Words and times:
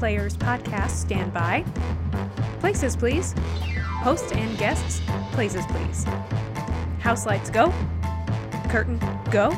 Players 0.00 0.34
podcast 0.34 0.92
stand 0.92 1.30
by. 1.30 1.62
Places, 2.58 2.96
please. 2.96 3.34
Host 4.00 4.34
and 4.34 4.56
guests, 4.56 5.02
places, 5.32 5.66
please. 5.66 6.04
House 7.00 7.26
lights 7.26 7.50
go. 7.50 7.70
Curtain 8.70 8.98
go. 9.30 9.50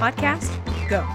Podcast 0.00 0.48
go. 0.88 1.06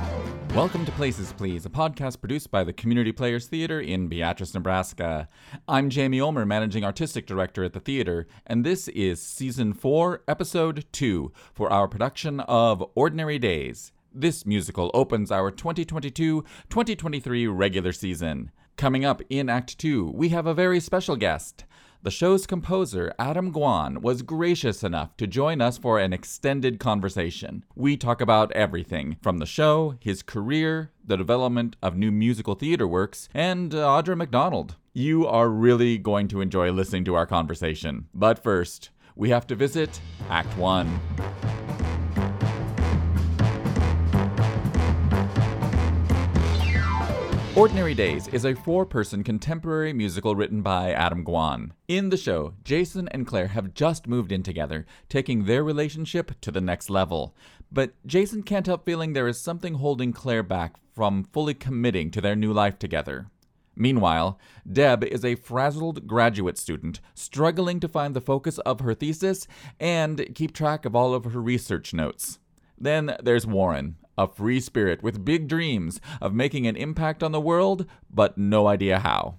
Welcome 0.53 0.85
to 0.85 0.91
Places 0.91 1.33
Please, 1.33 1.65
a 1.65 1.71
podcast 1.71 2.21
produced 2.21 2.51
by 2.51 2.63
the 2.63 2.71
Community 2.71 3.11
Players 3.11 3.47
Theater 3.47 3.81
in 3.81 4.07
Beatrice, 4.07 4.53
Nebraska. 4.53 5.27
I'm 5.67 5.89
Jamie 5.89 6.21
Ulmer, 6.21 6.45
Managing 6.45 6.83
Artistic 6.83 7.25
Director 7.25 7.63
at 7.63 7.73
the 7.73 7.79
theater, 7.79 8.27
and 8.45 8.63
this 8.63 8.87
is 8.89 9.19
Season 9.19 9.73
4, 9.73 10.21
Episode 10.27 10.85
2 10.91 11.31
for 11.51 11.71
our 11.71 11.87
production 11.87 12.41
of 12.41 12.83
Ordinary 12.93 13.39
Days. 13.39 13.91
This 14.13 14.45
musical 14.45 14.89
opens 14.93 15.31
our 15.31 15.51
2022 15.51 16.43
2023 16.69 17.47
regular 17.47 17.91
season. 17.91 18.51
Coming 18.75 19.05
up 19.05 19.21
in 19.29 19.49
Act 19.49 19.77
2, 19.77 20.11
we 20.15 20.29
have 20.29 20.47
a 20.47 20.53
very 20.53 20.79
special 20.79 21.15
guest. 21.15 21.65
The 22.01 22.09
show's 22.09 22.47
composer, 22.47 23.13
Adam 23.19 23.51
Gwon, 23.51 24.01
was 24.01 24.21
gracious 24.21 24.83
enough 24.83 25.15
to 25.17 25.27
join 25.27 25.61
us 25.61 25.77
for 25.77 25.99
an 25.99 26.13
extended 26.13 26.79
conversation. 26.79 27.65
We 27.75 27.97
talk 27.97 28.19
about 28.21 28.51
everything 28.53 29.17
from 29.21 29.37
the 29.37 29.45
show, 29.45 29.95
his 29.99 30.23
career, 30.23 30.91
the 31.05 31.17
development 31.17 31.75
of 31.83 31.97
new 31.97 32.11
musical 32.11 32.55
theater 32.55 32.87
works, 32.87 33.29
and 33.33 33.75
uh, 33.75 33.85
Audra 33.85 34.15
McDonald. 34.15 34.75
You 34.93 35.27
are 35.27 35.49
really 35.49 35.97
going 35.97 36.29
to 36.29 36.41
enjoy 36.41 36.71
listening 36.71 37.03
to 37.05 37.15
our 37.15 37.27
conversation. 37.27 38.07
But 38.13 38.41
first, 38.41 38.89
we 39.15 39.29
have 39.29 39.45
to 39.47 39.55
visit 39.55 39.99
Act 40.29 40.57
1. 40.57 41.78
Ordinary 47.59 47.93
Days 47.93 48.29
is 48.29 48.45
a 48.45 48.55
four 48.55 48.85
person 48.85 49.21
contemporary 49.21 49.91
musical 49.91 50.33
written 50.33 50.61
by 50.61 50.93
Adam 50.93 51.25
Gwon. 51.25 51.71
In 51.89 52.07
the 52.07 52.15
show, 52.15 52.53
Jason 52.63 53.09
and 53.09 53.27
Claire 53.27 53.47
have 53.47 53.73
just 53.73 54.07
moved 54.07 54.31
in 54.31 54.43
together, 54.43 54.85
taking 55.09 55.43
their 55.43 55.61
relationship 55.61 56.39
to 56.39 56.51
the 56.51 56.61
next 56.61 56.89
level. 56.89 57.35
But 57.69 57.95
Jason 58.05 58.43
can't 58.43 58.65
help 58.65 58.85
feeling 58.85 59.11
there 59.11 59.27
is 59.27 59.41
something 59.41 59.73
holding 59.73 60.13
Claire 60.13 60.41
back 60.41 60.75
from 60.95 61.25
fully 61.25 61.53
committing 61.53 62.11
to 62.11 62.21
their 62.21 62.33
new 62.33 62.53
life 62.53 62.79
together. 62.79 63.27
Meanwhile, 63.75 64.39
Deb 64.65 65.03
is 65.03 65.25
a 65.25 65.35
frazzled 65.35 66.07
graduate 66.07 66.57
student 66.57 67.01
struggling 67.13 67.81
to 67.81 67.89
find 67.89 68.15
the 68.15 68.21
focus 68.21 68.59
of 68.59 68.79
her 68.79 68.93
thesis 68.93 69.47
and 69.81 70.33
keep 70.33 70.53
track 70.53 70.85
of 70.85 70.95
all 70.95 71.13
of 71.13 71.25
her 71.25 71.41
research 71.41 71.93
notes. 71.93 72.39
Then 72.77 73.17
there's 73.21 73.45
Warren, 73.45 73.97
a 74.19 74.27
free 74.27 74.59
spirit 74.59 75.01
with 75.01 75.23
big 75.23 75.47
dreams 75.47 76.01
of 76.19 76.33
making 76.33 76.67
an 76.67 76.75
impact 76.75 77.23
on 77.23 77.31
the 77.31 77.39
world, 77.39 77.85
but 78.09 78.37
no 78.37 78.67
idea 78.67 78.99
how. 78.99 79.35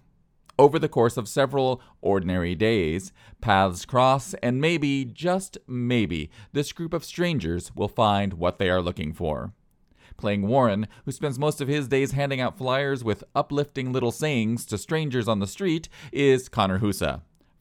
Over 0.59 0.78
the 0.78 0.89
course 0.89 1.19
of 1.19 1.28
several 1.28 1.83
ordinary 2.00 2.55
days, 2.55 3.12
paths 3.42 3.84
cross, 3.84 4.33
and 4.42 4.58
maybe, 4.58 5.05
just 5.05 5.58
maybe, 5.67 6.31
this 6.55 6.73
group 6.73 6.95
of 6.95 7.05
strangers 7.05 7.70
will 7.77 7.89
find 7.89 8.34
what 8.34 8.58
they 8.58 8.70
are 8.70 8.81
looking 8.81 9.12
for. 9.12 9.53
Playing 10.17 10.47
Warren, 10.48 10.89
who 11.05 11.12
spends 11.12 11.39
most 11.39 11.61
of 11.61 11.69
his 11.69 11.86
days 11.86 12.12
handing 12.12 12.41
out 12.41 12.56
flyers 12.56 13.05
with 13.05 13.25
uplifting 13.34 13.92
little 13.92 14.11
sayings 14.11 14.64
to 14.67 14.78
strangers 14.78 15.28
on 15.28 15.41
the 15.41 15.47
street, 15.47 15.91
is 16.11 16.48
Connor 16.48 16.78
Husa. 16.78 17.20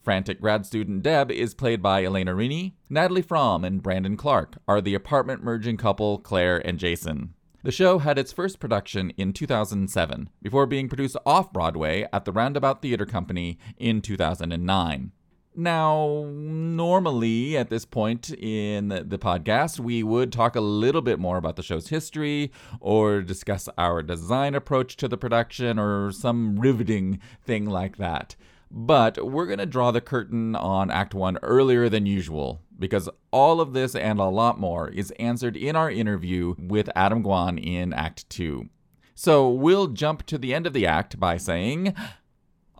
Frantic 0.09 0.41
grad 0.41 0.65
student 0.65 1.03
Deb 1.03 1.29
is 1.29 1.53
played 1.53 1.83
by 1.83 2.03
Elena 2.03 2.33
Rini. 2.33 2.73
Natalie 2.89 3.21
Fromm 3.21 3.63
and 3.63 3.83
Brandon 3.83 4.17
Clark 4.17 4.57
are 4.67 4.81
the 4.81 4.95
apartment 4.95 5.43
merging 5.43 5.77
couple 5.77 6.17
Claire 6.17 6.57
and 6.67 6.79
Jason. 6.79 7.35
The 7.61 7.71
show 7.71 7.99
had 7.99 8.17
its 8.17 8.33
first 8.33 8.59
production 8.59 9.11
in 9.17 9.33
2007, 9.33 10.31
before 10.41 10.65
being 10.65 10.89
produced 10.89 11.15
off 11.27 11.53
Broadway 11.53 12.07
at 12.11 12.25
the 12.25 12.31
Roundabout 12.31 12.81
Theater 12.81 13.05
Company 13.05 13.59
in 13.77 14.01
2009. 14.01 15.11
Now, 15.55 16.25
normally 16.27 17.55
at 17.55 17.69
this 17.69 17.85
point 17.85 18.31
in 18.31 18.87
the 18.87 19.19
podcast, 19.19 19.79
we 19.79 20.01
would 20.01 20.31
talk 20.31 20.55
a 20.55 20.61
little 20.61 21.03
bit 21.03 21.19
more 21.19 21.37
about 21.37 21.55
the 21.55 21.61
show's 21.61 21.89
history 21.89 22.51
or 22.79 23.21
discuss 23.21 23.69
our 23.77 24.01
design 24.01 24.55
approach 24.55 24.97
to 24.97 25.07
the 25.07 25.17
production 25.17 25.77
or 25.77 26.11
some 26.11 26.59
riveting 26.59 27.19
thing 27.45 27.67
like 27.67 27.97
that. 27.97 28.35
But 28.71 29.25
we're 29.25 29.47
going 29.47 29.59
to 29.59 29.65
draw 29.65 29.91
the 29.91 30.01
curtain 30.01 30.55
on 30.55 30.91
Act 30.91 31.13
1 31.13 31.39
earlier 31.41 31.89
than 31.89 32.05
usual 32.05 32.61
because 32.77 33.09
all 33.31 33.59
of 33.61 33.73
this 33.73 33.95
and 33.95 34.19
a 34.19 34.25
lot 34.25 34.59
more 34.59 34.89
is 34.89 35.11
answered 35.19 35.57
in 35.57 35.75
our 35.75 35.89
interview 35.89 36.55
with 36.57 36.89
Adam 36.95 37.23
Gwon 37.23 37.57
in 37.57 37.93
Act 37.93 38.29
2. 38.29 38.69
So 39.15 39.49
we'll 39.49 39.87
jump 39.87 40.25
to 40.27 40.37
the 40.37 40.53
end 40.53 40.65
of 40.65 40.73
the 40.73 40.85
act 40.85 41.19
by 41.19 41.37
saying, 41.37 41.93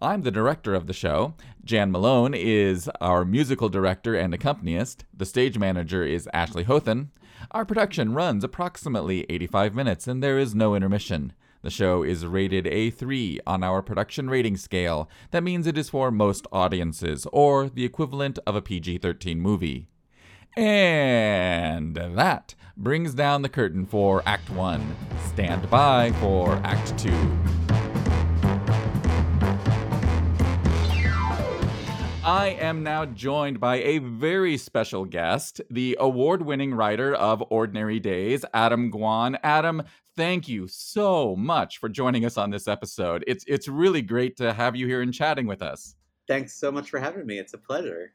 I'm 0.01 0.21
the 0.21 0.31
director 0.31 0.73
of 0.73 0.87
the 0.87 0.93
show. 0.93 1.33
Jan 1.65 1.91
Malone 1.91 2.33
is 2.33 2.89
our 3.01 3.25
musical 3.25 3.67
director 3.67 4.15
and 4.15 4.33
accompanist. 4.33 5.03
The 5.13 5.25
stage 5.25 5.57
manager 5.57 6.05
is 6.05 6.29
Ashley 6.33 6.63
Hothen. 6.63 7.09
Our 7.51 7.65
production 7.65 8.13
runs 8.13 8.43
approximately 8.43 9.25
85 9.29 9.75
minutes 9.75 10.07
and 10.07 10.23
there 10.23 10.39
is 10.39 10.55
no 10.55 10.75
intermission. 10.75 11.33
The 11.61 11.69
show 11.69 12.03
is 12.03 12.25
rated 12.25 12.63
A3 12.63 13.39
on 13.45 13.63
our 13.63 13.81
production 13.81 14.29
rating 14.29 14.55
scale. 14.55 15.09
That 15.31 15.43
means 15.43 15.67
it 15.67 15.77
is 15.77 15.89
for 15.89 16.09
most 16.09 16.47
audiences, 16.53 17.27
or 17.33 17.67
the 17.67 17.83
equivalent 17.83 18.39
of 18.47 18.55
a 18.55 18.61
PG 18.61 18.99
13 18.99 19.41
movie. 19.41 19.89
And 20.55 21.95
that 21.97 22.55
brings 22.77 23.13
down 23.13 23.41
the 23.41 23.49
curtain 23.49 23.85
for 23.85 24.23
Act 24.25 24.49
1. 24.49 24.95
Stand 25.27 25.69
by 25.69 26.13
for 26.13 26.53
Act 26.63 26.97
2. 26.97 27.09
I 32.23 32.57
am 32.59 32.83
now 32.83 33.05
joined 33.05 33.59
by 33.59 33.77
a 33.77 33.97
very 33.97 34.55
special 34.55 35.03
guest, 35.03 35.61
the 35.69 35.97
award 35.99 36.41
winning 36.43 36.73
writer 36.73 37.13
of 37.15 37.43
Ordinary 37.49 37.99
Days, 37.99 38.45
Adam 38.53 38.91
Gwon. 38.91 39.37
Adam, 39.41 39.83
thank 40.19 40.49
you 40.49 40.67
so 40.67 41.33
much 41.37 41.77
for 41.77 41.87
joining 41.87 42.25
us 42.25 42.35
on 42.35 42.49
this 42.49 42.67
episode. 42.67 43.23
It's 43.25 43.45
it's 43.47 43.69
really 43.69 44.01
great 44.01 44.35
to 44.35 44.51
have 44.51 44.75
you 44.75 44.85
here 44.85 45.01
and 45.01 45.13
chatting 45.13 45.47
with 45.47 45.61
us. 45.61 45.95
Thanks 46.27 46.59
so 46.59 46.69
much 46.69 46.89
for 46.89 46.99
having 46.99 47.25
me. 47.25 47.39
It's 47.39 47.53
a 47.53 47.57
pleasure. 47.57 48.11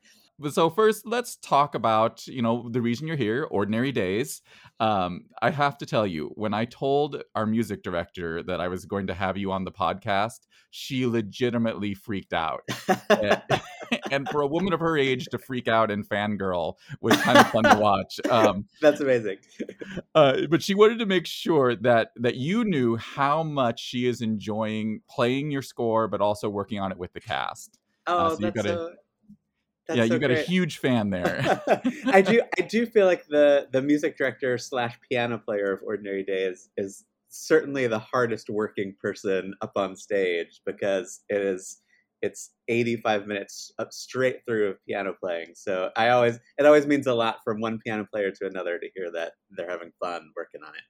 So 0.50 0.70
first, 0.70 1.06
let's 1.06 1.36
talk 1.36 1.74
about 1.74 2.26
you 2.26 2.42
know 2.42 2.68
the 2.70 2.82
reason 2.82 3.06
you're 3.06 3.16
here, 3.16 3.44
Ordinary 3.50 3.92
Days. 3.92 4.42
Um, 4.80 5.26
I 5.40 5.50
have 5.50 5.78
to 5.78 5.86
tell 5.86 6.06
you, 6.06 6.32
when 6.34 6.52
I 6.52 6.64
told 6.64 7.22
our 7.34 7.46
music 7.46 7.82
director 7.82 8.42
that 8.42 8.60
I 8.60 8.68
was 8.68 8.84
going 8.84 9.06
to 9.06 9.14
have 9.14 9.36
you 9.36 9.52
on 9.52 9.64
the 9.64 9.72
podcast, 9.72 10.40
she 10.70 11.06
legitimately 11.06 11.94
freaked 11.94 12.32
out. 12.32 12.62
and, 13.08 13.42
and, 14.10 14.28
for 14.28 14.40
a 14.40 14.46
woman 14.46 14.72
of 14.72 14.80
her 14.80 14.98
age 14.98 15.26
to 15.26 15.38
freak 15.38 15.68
out 15.68 15.90
and 15.90 16.08
fangirl 16.08 16.74
was 17.00 17.16
kind 17.18 17.38
of 17.38 17.48
fun 17.50 17.62
to 17.62 17.78
watch. 17.78 18.18
Um, 18.28 18.66
That's 18.80 19.00
amazing. 19.00 19.38
Uh, 20.14 20.42
but 20.48 20.62
she 20.62 20.74
wanted 20.74 20.98
to 20.98 21.06
make 21.06 21.26
sure 21.26 21.74
that 21.74 22.10
that 22.16 22.36
you 22.36 22.64
knew 22.64 22.96
how 22.96 23.42
much 23.42 23.80
she 23.80 24.06
is 24.06 24.20
enjoying 24.20 25.00
playing 25.10 25.50
your 25.50 25.62
score, 25.62 26.06
but 26.06 26.20
also 26.20 26.48
working 26.48 26.78
on 26.78 26.92
it 26.92 26.98
with 26.98 27.12
the 27.12 27.20
cast. 27.20 27.78
Oh, 28.06 28.18
uh, 28.18 28.30
so 28.30 28.36
that's 28.36 28.56
gotta, 28.56 28.68
so 28.68 28.92
that's 29.86 29.98
yeah, 29.98 30.06
so 30.06 30.14
you 30.14 30.20
got 30.20 30.28
great. 30.28 30.46
a 30.46 30.50
huge 30.50 30.78
fan 30.78 31.10
there. 31.10 31.62
I 32.06 32.22
do. 32.22 32.40
I 32.58 32.62
do 32.62 32.86
feel 32.86 33.06
like 33.06 33.26
the 33.26 33.68
the 33.72 33.82
music 33.82 34.16
director 34.16 34.56
slash 34.56 34.98
piano 35.08 35.38
player 35.38 35.72
of 35.72 35.80
Ordinary 35.84 36.24
Days 36.24 36.70
is 36.76 37.04
certainly 37.28 37.86
the 37.86 37.98
hardest 37.98 38.48
working 38.48 38.94
person 39.00 39.54
up 39.60 39.72
on 39.76 39.96
stage 39.96 40.60
because 40.64 41.20
it 41.28 41.40
is 41.40 41.80
it's 42.22 42.52
85 42.68 43.26
minutes 43.26 43.70
up 43.78 43.92
straight 43.92 44.46
through 44.46 44.70
of 44.70 44.84
piano 44.86 45.14
playing. 45.20 45.48
So 45.54 45.90
I 45.96 46.08
always 46.08 46.38
it 46.58 46.64
always 46.64 46.86
means 46.86 47.06
a 47.06 47.14
lot 47.14 47.38
from 47.44 47.60
one 47.60 47.78
piano 47.84 48.06
player 48.10 48.30
to 48.30 48.46
another 48.46 48.78
to 48.78 48.88
hear 48.94 49.10
that 49.12 49.32
they're 49.50 49.70
having 49.70 49.92
fun 50.00 50.30
working 50.34 50.62
on 50.66 50.74
it. 50.74 50.82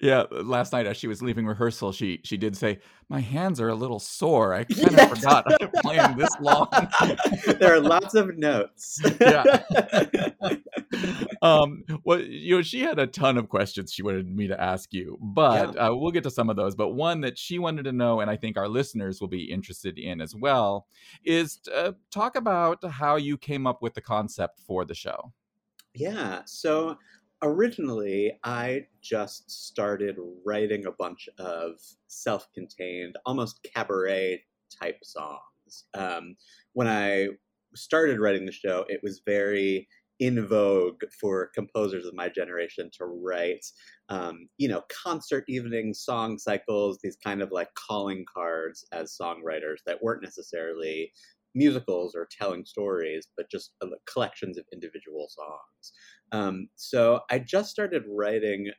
Yeah, 0.00 0.24
last 0.30 0.72
night 0.72 0.86
as 0.86 0.96
she 0.96 1.06
was 1.06 1.22
leaving 1.22 1.46
rehearsal, 1.46 1.92
she 1.92 2.20
she 2.24 2.36
did 2.36 2.56
say, 2.56 2.78
"My 3.08 3.20
hands 3.20 3.60
are 3.60 3.68
a 3.68 3.74
little 3.74 3.98
sore. 3.98 4.54
I 4.54 4.64
kind 4.64 4.86
of 4.86 4.92
yes. 4.92 5.18
forgot 5.18 5.44
I'm 5.60 5.70
playing 5.82 6.16
this 6.16 6.30
long." 6.40 6.68
there 7.58 7.74
are 7.74 7.80
lots 7.80 8.14
of 8.14 8.36
notes. 8.36 9.00
yeah. 9.20 9.62
um. 11.42 11.84
Well, 12.04 12.20
you 12.20 12.56
know, 12.56 12.62
she 12.62 12.80
had 12.80 12.98
a 12.98 13.06
ton 13.06 13.36
of 13.36 13.48
questions 13.48 13.92
she 13.92 14.02
wanted 14.02 14.34
me 14.34 14.48
to 14.48 14.60
ask 14.60 14.92
you, 14.92 15.18
but 15.20 15.74
yeah. 15.74 15.88
uh, 15.88 15.94
we'll 15.94 16.12
get 16.12 16.24
to 16.24 16.30
some 16.30 16.50
of 16.50 16.56
those. 16.56 16.74
But 16.74 16.90
one 16.90 17.20
that 17.22 17.38
she 17.38 17.58
wanted 17.58 17.84
to 17.84 17.92
know, 17.92 18.20
and 18.20 18.30
I 18.30 18.36
think 18.36 18.56
our 18.56 18.68
listeners 18.68 19.20
will 19.20 19.28
be 19.28 19.50
interested 19.50 19.98
in 19.98 20.20
as 20.20 20.34
well, 20.34 20.86
is 21.24 21.60
uh, 21.74 21.92
talk 22.10 22.36
about 22.36 22.84
how 22.90 23.16
you 23.16 23.36
came 23.36 23.66
up 23.66 23.82
with 23.82 23.94
the 23.94 24.00
concept 24.00 24.60
for 24.66 24.84
the 24.84 24.94
show. 24.94 25.32
Yeah. 25.94 26.42
So 26.46 26.98
originally 27.44 28.32
I 28.42 28.86
just 29.02 29.50
started 29.50 30.16
writing 30.44 30.86
a 30.86 30.92
bunch 30.92 31.28
of 31.38 31.74
self 32.08 32.48
contained, 32.54 33.16
almost 33.26 33.66
cabaret 33.74 34.42
type 34.82 34.98
songs. 35.04 35.84
Um, 35.92 36.36
when 36.72 36.88
I 36.88 37.28
started 37.74 38.18
writing 38.18 38.46
the 38.46 38.52
show, 38.52 38.84
it 38.88 39.00
was 39.02 39.22
very 39.24 39.86
in 40.20 40.46
vogue 40.46 41.02
for 41.20 41.50
composers 41.54 42.06
of 42.06 42.14
my 42.14 42.28
generation 42.28 42.88
to 42.96 43.04
write, 43.04 43.64
um, 44.08 44.48
you 44.58 44.68
know, 44.68 44.82
concert 45.04 45.44
evening 45.48 45.92
song 45.92 46.38
cycles, 46.38 46.98
these 47.02 47.16
kind 47.22 47.42
of 47.42 47.50
like 47.50 47.68
calling 47.74 48.24
cards 48.32 48.86
as 48.92 49.16
songwriters 49.20 49.78
that 49.86 50.00
weren't 50.02 50.22
necessarily 50.22 51.12
musicals 51.54 52.14
or 52.14 52.28
telling 52.30 52.64
stories, 52.64 53.28
but 53.36 53.50
just 53.50 53.72
uh, 53.82 53.86
collections 54.10 54.58
of 54.58 54.64
individual 54.72 55.28
songs. 55.28 55.92
Um, 56.32 56.68
so 56.76 57.20
I 57.30 57.38
just 57.38 57.70
started 57.70 58.02
writing 58.08 58.70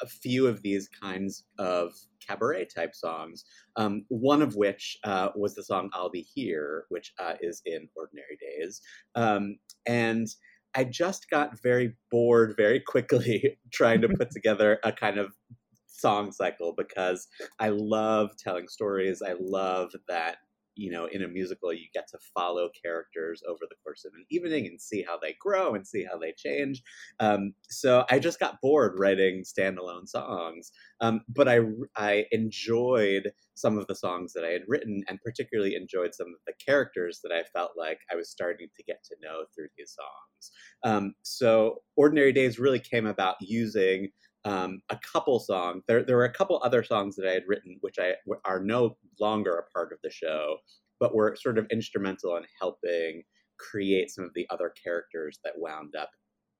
a 0.00 0.06
few 0.06 0.46
of 0.46 0.62
these 0.62 0.88
kinds 0.88 1.44
of 1.58 1.92
cabaret 2.26 2.66
type 2.74 2.94
songs. 2.94 3.44
Um, 3.76 4.04
one 4.08 4.42
of 4.42 4.54
which 4.54 4.96
uh, 5.04 5.30
was 5.34 5.54
the 5.54 5.64
song 5.64 5.90
"I'll 5.92 6.10
Be 6.10 6.26
Here," 6.34 6.84
which 6.88 7.12
uh, 7.18 7.34
is 7.40 7.62
in 7.66 7.88
Ordinary 7.96 8.38
Days, 8.40 8.80
um, 9.14 9.58
and 9.86 10.26
I 10.74 10.84
just 10.84 11.30
got 11.30 11.60
very 11.62 11.96
bored 12.10 12.54
very 12.56 12.80
quickly 12.80 13.58
trying 13.72 14.00
to 14.02 14.08
put 14.08 14.30
together 14.34 14.78
a 14.84 14.92
kind 14.92 15.18
of 15.18 15.32
song 15.86 16.30
cycle 16.30 16.74
because 16.76 17.26
I 17.58 17.70
love 17.70 18.30
telling 18.38 18.68
stories. 18.68 19.20
I 19.22 19.34
love 19.40 19.90
that 20.08 20.36
you 20.78 20.92
know, 20.92 21.06
in 21.06 21.24
a 21.24 21.28
musical, 21.28 21.72
you 21.72 21.86
get 21.92 22.06
to 22.08 22.18
follow 22.32 22.70
characters 22.82 23.42
over 23.48 23.64
the 23.68 23.74
course 23.82 24.04
of 24.04 24.12
an 24.14 24.24
evening 24.30 24.66
and 24.66 24.80
see 24.80 25.02
how 25.02 25.18
they 25.18 25.34
grow 25.40 25.74
and 25.74 25.84
see 25.84 26.04
how 26.04 26.16
they 26.16 26.32
change. 26.36 26.82
Um, 27.18 27.52
so 27.68 28.04
I 28.08 28.20
just 28.20 28.38
got 28.38 28.60
bored 28.62 28.94
writing 28.96 29.42
standalone 29.42 30.06
songs, 30.08 30.70
um, 31.00 31.22
but 31.28 31.48
I 31.48 31.60
I 31.96 32.26
enjoyed 32.30 33.32
some 33.54 33.76
of 33.76 33.88
the 33.88 33.94
songs 33.96 34.32
that 34.34 34.44
I 34.44 34.50
had 34.50 34.62
written, 34.68 35.02
and 35.08 35.20
particularly 35.20 35.74
enjoyed 35.74 36.14
some 36.14 36.28
of 36.28 36.40
the 36.46 36.52
characters 36.64 37.18
that 37.24 37.32
I 37.32 37.42
felt 37.52 37.72
like 37.76 37.98
I 38.12 38.14
was 38.14 38.30
starting 38.30 38.68
to 38.76 38.84
get 38.84 39.02
to 39.04 39.16
know 39.20 39.46
through 39.52 39.68
these 39.76 39.96
songs. 39.96 40.52
Um, 40.84 41.14
so 41.22 41.82
Ordinary 41.96 42.32
Days 42.32 42.60
really 42.60 42.78
came 42.78 43.06
about 43.06 43.34
using 43.40 44.10
um, 44.44 44.80
a 44.90 44.98
couple 45.12 45.38
songs. 45.40 45.82
There, 45.86 46.02
there 46.02 46.16
were 46.16 46.24
a 46.24 46.32
couple 46.32 46.60
other 46.62 46.82
songs 46.82 47.16
that 47.16 47.28
I 47.28 47.32
had 47.32 47.44
written, 47.46 47.78
which 47.80 47.96
I 47.98 48.14
are 48.44 48.60
no 48.60 48.96
longer 49.20 49.56
a 49.56 49.70
part 49.72 49.92
of 49.92 49.98
the 50.02 50.10
show, 50.10 50.58
but 51.00 51.14
were 51.14 51.36
sort 51.36 51.58
of 51.58 51.66
instrumental 51.70 52.36
in 52.36 52.44
helping 52.60 53.22
create 53.58 54.10
some 54.10 54.24
of 54.24 54.34
the 54.34 54.46
other 54.50 54.72
characters 54.82 55.38
that 55.44 55.54
wound 55.56 55.94
up 55.96 56.10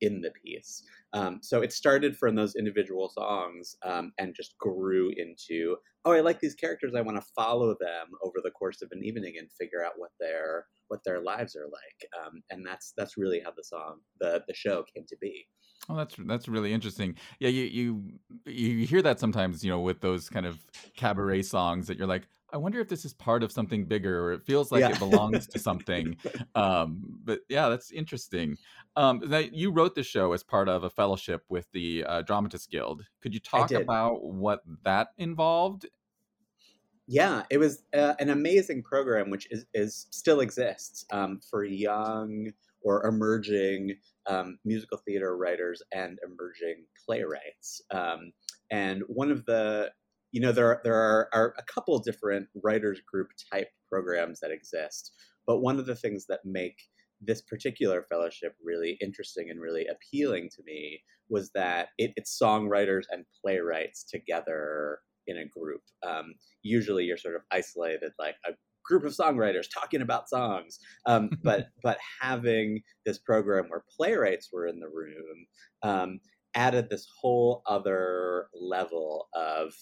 in 0.00 0.20
the 0.20 0.30
piece. 0.44 0.82
Um, 1.12 1.40
so 1.42 1.62
it 1.62 1.72
started 1.72 2.16
from 2.16 2.34
those 2.34 2.54
individual 2.54 3.08
songs 3.08 3.76
um, 3.84 4.12
and 4.19 4.34
just 4.34 4.56
grew 4.58 5.10
into, 5.16 5.76
oh, 6.04 6.12
I 6.12 6.20
like 6.20 6.40
these 6.40 6.54
characters. 6.54 6.94
I 6.94 7.00
want 7.00 7.16
to 7.16 7.32
follow 7.34 7.75
them 7.80 8.08
over 8.22 8.38
the 8.42 8.50
course 8.50 8.82
of 8.82 8.90
an 8.92 9.02
evening 9.04 9.34
and 9.38 9.50
figure 9.52 9.84
out 9.84 9.94
what 9.96 10.10
their 10.20 10.66
what 10.88 11.00
their 11.04 11.20
lives 11.20 11.54
are 11.56 11.66
like. 11.66 12.08
Um, 12.25 12.42
and 12.50 12.64
that's 12.64 12.92
that's 12.96 13.16
really 13.16 13.40
how 13.40 13.50
the 13.56 13.64
song 13.64 14.00
the 14.20 14.42
the 14.46 14.54
show 14.54 14.84
came 14.94 15.04
to 15.08 15.16
be. 15.20 15.46
Oh, 15.90 15.96
that's 15.96 16.17
that's 16.19 16.49
really 16.49 16.73
interesting. 16.75 17.17
Yeah, 17.38 17.49
you 17.49 17.64
you 17.64 18.19
you 18.44 18.87
hear 18.87 19.00
that 19.00 19.19
sometimes, 19.19 19.64
you 19.64 19.70
know, 19.70 19.81
with 19.81 20.00
those 20.02 20.29
kind 20.29 20.44
of 20.44 20.62
cabaret 20.96 21.43
songs 21.43 21.87
that 21.87 21.96
you're 21.96 22.06
like, 22.06 22.29
I 22.52 22.58
wonder 22.58 22.79
if 22.81 22.88
this 22.88 23.06
is 23.06 23.14
part 23.14 23.43
of 23.43 23.50
something 23.50 23.87
bigger, 23.87 24.23
or 24.23 24.32
it 24.32 24.43
feels 24.44 24.70
like 24.70 24.87
Yeah. 24.87 24.90
it 24.90 24.99
belongs 24.99 25.46
to 25.49 25.58
something. 25.58 26.19
Um, 26.55 27.20
but 27.25 27.40
yeah, 27.49 27.70
that's 27.70 27.90
interesting. 27.90 28.58
Um, 28.96 29.20
that 29.31 29.55
you 29.55 29.70
wrote 29.70 29.94
the 29.94 30.02
show 30.02 30.35
as 30.35 30.43
part 30.43 30.69
of 30.69 30.85
a 30.85 30.90
fellowship 30.90 31.44
with 31.49 31.70
the 31.73 32.05
uh, 32.05 32.20
Dramatists 32.23 32.67
Guild. 32.67 33.06
Could 33.23 33.32
you 33.32 33.40
talk 33.40 33.73
about 33.75 34.25
what 34.25 34.62
that 34.82 35.08
involved? 35.17 35.87
Yeah, 37.06 37.44
it 37.50 37.58
was 37.58 37.85
uh, 37.94 38.14
an 38.19 38.29
amazing 38.29 38.82
program, 38.82 39.31
which 39.31 39.49
is, 39.50 39.64
is 39.73 40.06
still 40.11 40.40
exists 40.40 41.06
um, 41.11 41.40
for 41.40 41.64
young 41.64 42.52
or 42.82 43.06
emerging 43.06 43.96
um, 44.28 44.58
musical 44.64 44.98
theater 45.06 45.36
writers 45.36 45.82
and 45.92 46.19
emerging 46.25 46.84
playwrights. 47.04 47.80
Um, 47.90 48.32
and 48.70 49.02
one 49.08 49.30
of 49.30 49.44
the, 49.46 49.90
you 50.32 50.40
know, 50.40 50.52
there 50.52 50.80
there 50.84 50.94
are, 50.94 51.28
are 51.32 51.54
a 51.58 51.62
couple 51.62 51.98
different 51.98 52.48
writers 52.62 53.00
group 53.10 53.28
type 53.52 53.69
programs 53.90 54.40
that 54.40 54.50
exist, 54.50 55.12
but 55.46 55.60
one 55.60 55.78
of 55.78 55.86
the 55.86 55.96
things 55.96 56.26
that 56.28 56.40
make 56.44 56.76
this 57.20 57.42
particular 57.42 58.04
fellowship 58.08 58.54
really 58.64 58.96
interesting 59.00 59.50
and 59.50 59.60
really 59.60 59.86
appealing 59.86 60.48
to 60.50 60.62
me 60.64 61.00
was 61.28 61.50
that 61.54 61.88
it, 61.98 62.12
it's 62.16 62.38
songwriters 62.40 63.04
and 63.10 63.25
playwrights 63.42 64.04
together 64.04 64.98
in 65.26 65.38
a 65.38 65.46
group. 65.46 65.82
Um, 66.06 66.34
usually, 66.62 67.04
you're 67.04 67.16
sort 67.16 67.36
of 67.36 67.42
isolated, 67.50 68.12
like 68.19 68.36
a 68.46 68.52
group 68.88 69.05
of 69.05 69.12
songwriters 69.12 69.67
talking 69.73 70.00
about 70.00 70.29
songs. 70.29 70.81
Um, 71.06 71.31
but 71.43 71.69
but 71.82 71.99
having 72.20 72.82
this 73.06 73.19
program 73.19 73.67
where 73.69 73.85
playwrights 73.96 74.49
were 74.52 74.67
in 74.67 74.81
the 74.81 74.88
room 74.88 75.46
um, 75.82 76.20
added 76.55 76.88
this 76.88 77.06
whole 77.20 77.62
other 77.67 78.49
level 78.55 79.29
of 79.35 79.73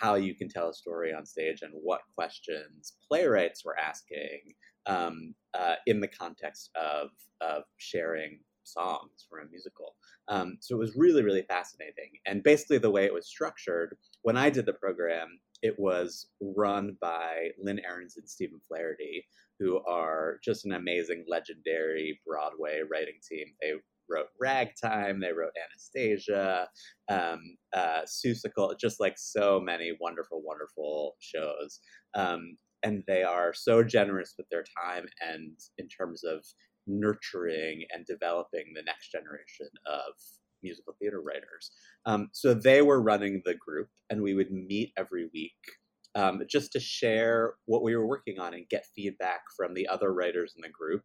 how 0.00 0.14
you 0.14 0.34
can 0.34 0.48
tell 0.48 0.68
a 0.68 0.74
story 0.74 1.12
on 1.12 1.26
stage 1.26 1.62
and 1.62 1.72
what 1.74 2.00
questions 2.14 2.94
playwrights 3.08 3.64
were 3.64 3.76
asking 3.78 4.40
um, 4.86 5.34
uh, 5.54 5.74
in 5.86 6.00
the 6.00 6.08
context 6.08 6.70
of 6.80 7.08
of 7.40 7.64
sharing 7.78 8.38
songs 8.62 9.26
for 9.28 9.40
a 9.40 9.48
musical. 9.50 9.96
Um, 10.28 10.58
so 10.60 10.76
it 10.76 10.78
was 10.78 10.94
really 10.96 11.22
really 11.22 11.42
fascinating. 11.42 12.10
And 12.26 12.42
basically 12.42 12.78
the 12.78 12.90
way 12.90 13.04
it 13.04 13.14
was 13.14 13.26
structured 13.26 13.96
when 14.22 14.36
I 14.36 14.50
did 14.50 14.66
the 14.66 14.74
program, 14.74 15.40
it 15.62 15.78
was 15.78 16.28
run 16.40 16.96
by 17.00 17.50
Lynn 17.62 17.80
Ahrens 17.86 18.16
and 18.16 18.28
Stephen 18.28 18.60
Flaherty, 18.66 19.26
who 19.58 19.80
are 19.84 20.38
just 20.42 20.64
an 20.64 20.72
amazing, 20.72 21.24
legendary 21.28 22.20
Broadway 22.26 22.80
writing 22.90 23.18
team. 23.28 23.46
They 23.60 23.74
wrote 24.08 24.28
Ragtime, 24.40 25.20
they 25.20 25.32
wrote 25.32 25.52
Anastasia, 25.70 26.68
um, 27.08 27.56
uh, 27.72 28.02
Seussical, 28.06 28.78
just 28.78 29.00
like 29.00 29.16
so 29.16 29.60
many 29.60 29.92
wonderful, 30.00 30.42
wonderful 30.44 31.16
shows. 31.20 31.80
Um, 32.14 32.56
and 32.82 33.04
they 33.06 33.22
are 33.22 33.52
so 33.52 33.82
generous 33.82 34.34
with 34.36 34.48
their 34.50 34.64
time 34.82 35.06
and 35.20 35.52
in 35.78 35.86
terms 35.88 36.24
of 36.24 36.44
nurturing 36.86 37.84
and 37.94 38.06
developing 38.06 38.72
the 38.74 38.82
next 38.82 39.10
generation 39.12 39.68
of 39.86 40.14
musical 40.62 40.94
theater 41.00 41.20
writers. 41.20 41.70
Um, 42.06 42.28
so 42.32 42.54
they 42.54 42.82
were 42.82 43.02
running 43.02 43.42
the 43.44 43.54
group, 43.54 43.88
and 44.08 44.22
we 44.22 44.34
would 44.34 44.50
meet 44.50 44.92
every 44.96 45.28
week 45.32 45.52
um, 46.14 46.40
just 46.48 46.72
to 46.72 46.80
share 46.80 47.54
what 47.66 47.82
we 47.82 47.94
were 47.94 48.06
working 48.06 48.38
on 48.38 48.54
and 48.54 48.68
get 48.68 48.86
feedback 48.94 49.40
from 49.56 49.74
the 49.74 49.86
other 49.88 50.12
writers 50.12 50.54
in 50.56 50.62
the 50.62 50.68
group, 50.68 51.02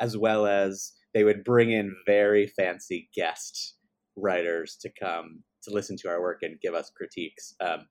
as 0.00 0.16
well 0.16 0.46
as 0.46 0.92
they 1.14 1.24
would 1.24 1.44
bring 1.44 1.70
in 1.70 1.94
very 2.06 2.46
fancy 2.46 3.08
guest 3.14 3.76
writers 4.16 4.76
to 4.80 4.90
come 5.00 5.42
to 5.62 5.72
listen 5.72 5.96
to 5.98 6.08
our 6.08 6.20
work 6.20 6.38
and 6.42 6.60
give 6.60 6.74
us 6.74 6.90
critiques. 6.96 7.54
Um, 7.60 7.86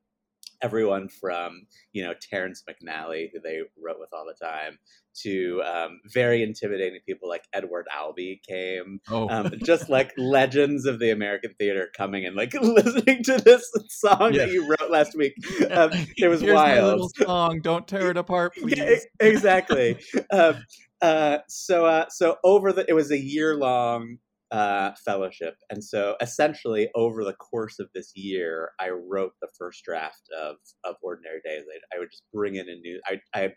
everyone 0.62 1.10
from 1.10 1.68
you 1.94 2.04
know 2.04 2.14
Terrence 2.20 2.64
McNally, 2.70 3.30
who 3.34 3.40
they 3.42 3.60
wrote 3.82 4.00
with 4.00 4.10
all 4.14 4.26
the 4.26 4.46
time, 4.46 4.78
to 5.24 5.62
um, 5.64 6.00
very 6.14 6.44
intimidating 6.44 7.00
people 7.08 7.28
like 7.30 7.44
Edward 7.54 7.88
Albee 7.96 8.42
came. 8.48 9.00
Oh, 9.10 9.28
Um, 9.30 9.52
just 9.64 9.90
like 9.90 10.14
legends 10.18 10.86
of 10.86 11.00
the 11.00 11.10
American 11.12 11.54
theater 11.60 11.90
coming 11.96 12.26
and 12.26 12.36
like 12.36 12.54
listening 12.62 13.24
to 13.24 13.38
this 13.38 13.72
song 13.90 14.34
Yeah. 14.34 14.46
that 14.46 14.52
you 14.52 14.68
wrote 14.68 14.90
last 14.92 15.16
week. 15.16 15.34
Um, 15.72 15.90
it 16.18 16.28
was 16.28 16.42
Here's 16.42 16.56
wild. 16.56 16.86
little 16.86 17.10
song. 17.10 17.60
Don't 17.62 17.88
tear 17.88 18.10
it 18.12 18.18
apart, 18.18 18.54
please. 18.56 18.78
Yeah, 18.78 18.96
exactly. 19.20 19.98
um, 20.32 20.56
uh, 21.02 21.40
so 21.48 21.86
uh, 21.86 22.06
so 22.10 22.38
over 22.44 22.72
the 22.74 22.86
it 22.90 22.94
was 22.94 23.12
a 23.12 23.18
year 23.18 23.56
long 23.56 24.18
uh, 24.52 24.92
fellowship, 25.04 25.56
and 25.70 25.84
so 25.84 26.16
essentially 26.22 26.90
over 26.96 27.24
the 27.24 27.34
course 27.34 27.80
of 27.80 27.90
this 27.94 28.12
year, 28.16 28.72
I 28.80 28.90
wrote 28.90 29.34
the 29.42 29.50
first 29.58 29.84
draft 29.84 30.24
of 30.40 30.56
of 30.84 30.96
Ordinary 31.02 31.42
Days. 31.46 31.64
I, 31.70 31.96
I 31.96 32.00
would 32.00 32.12
just 32.12 32.24
bring 32.34 32.56
in 32.56 32.70
a 32.70 32.76
new. 32.76 33.00
I 33.06 33.20
I 33.34 33.54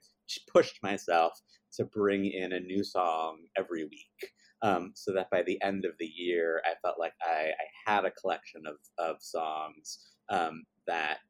pushed 0.52 0.78
myself 0.82 1.32
to 1.74 1.84
bring 1.84 2.26
in 2.26 2.52
a 2.52 2.60
new 2.60 2.84
song 2.84 3.38
every 3.56 3.84
week. 3.84 4.30
Um, 4.62 4.92
so 4.94 5.14
that 5.14 5.30
by 5.30 5.42
the 5.42 5.60
end 5.62 5.86
of 5.86 5.92
the 5.98 6.10
year, 6.14 6.60
I 6.66 6.74
felt 6.82 6.98
like 6.98 7.14
I, 7.22 7.48
I 7.48 7.90
had 7.90 8.04
a 8.04 8.10
collection 8.10 8.64
of, 8.66 8.76
of 8.98 9.16
songs 9.22 10.10
um, 10.28 10.64
that 10.86 11.20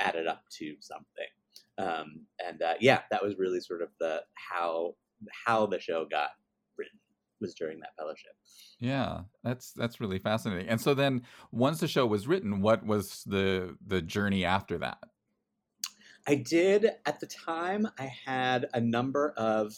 added 0.00 0.26
up 0.26 0.40
to 0.60 0.74
something 0.80 1.26
um, 1.78 2.26
and 2.44 2.62
uh, 2.62 2.74
yeah, 2.80 3.00
that 3.10 3.22
was 3.22 3.38
really 3.38 3.60
sort 3.60 3.82
of 3.82 3.88
the 4.00 4.22
how 4.34 4.94
how 5.46 5.66
the 5.66 5.80
show 5.80 6.06
got 6.10 6.30
was 7.44 7.54
during 7.54 7.78
that 7.80 7.94
fellowship. 7.98 8.32
Yeah, 8.80 9.20
that's 9.42 9.72
that's 9.72 10.00
really 10.00 10.18
fascinating. 10.18 10.68
And 10.68 10.80
so 10.80 10.94
then 10.94 11.22
once 11.52 11.80
the 11.80 11.88
show 11.88 12.06
was 12.06 12.26
written, 12.26 12.62
what 12.62 12.84
was 12.86 13.22
the 13.24 13.76
the 13.86 14.00
journey 14.00 14.44
after 14.44 14.78
that? 14.78 14.98
I 16.26 16.36
did 16.36 16.86
at 17.04 17.20
the 17.20 17.26
time. 17.26 17.86
I 17.98 18.10
had 18.24 18.66
a 18.72 18.80
number 18.80 19.34
of 19.36 19.74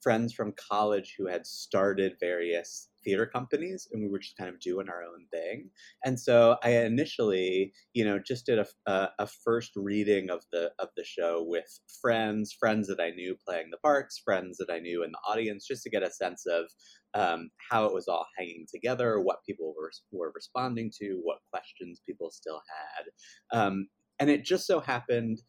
friends 0.00 0.32
from 0.32 0.52
college 0.52 1.14
who 1.18 1.26
had 1.26 1.46
started 1.46 2.16
various 2.18 2.88
theater 3.04 3.26
companies 3.26 3.88
and 3.92 4.02
we 4.02 4.08
were 4.08 4.18
just 4.18 4.36
kind 4.36 4.50
of 4.50 4.60
doing 4.60 4.88
our 4.88 5.02
own 5.02 5.26
thing. 5.32 5.70
And 6.04 6.18
so 6.18 6.56
i 6.62 6.70
initially 6.70 7.72
you 7.94 8.04
know 8.04 8.18
just 8.18 8.46
did 8.46 8.58
a, 8.58 8.66
a, 8.86 9.08
a, 9.18 9.26
first 9.26 9.72
reading 9.76 10.30
of 10.30 10.42
the 10.52 10.70
of 10.78 10.88
the 10.96 11.04
show 11.04 11.44
with 11.46 11.80
friends 12.00 12.52
friends 12.58 12.88
that 12.88 13.00
i 13.00 13.10
knew 13.10 13.36
playing 13.46 13.68
the 13.70 13.78
parts 13.78 14.20
friends 14.24 14.56
that 14.58 14.70
i 14.70 14.78
knew 14.78 15.02
in 15.02 15.12
the 15.12 15.18
audience 15.28 15.66
just 15.66 15.82
to 15.82 15.90
get 15.90 16.02
a 16.02 16.10
sense 16.10 16.44
of 16.46 16.66
um, 17.14 17.50
how 17.70 17.84
it 17.86 17.94
was 17.94 18.08
all 18.08 18.26
hanging 18.38 18.66
together 18.72 19.20
what 19.20 19.44
people 19.44 19.74
were, 19.76 19.90
were 20.12 20.32
responding 20.34 20.90
to 21.00 21.20
what 21.22 21.38
questions 21.50 22.02
people 22.06 22.30
still 22.30 22.60
had. 22.68 23.58
Um, 23.58 23.88
and 24.18 24.30
it 24.30 24.44
just 24.44 24.66
so 24.66 24.80
happened 24.80 25.42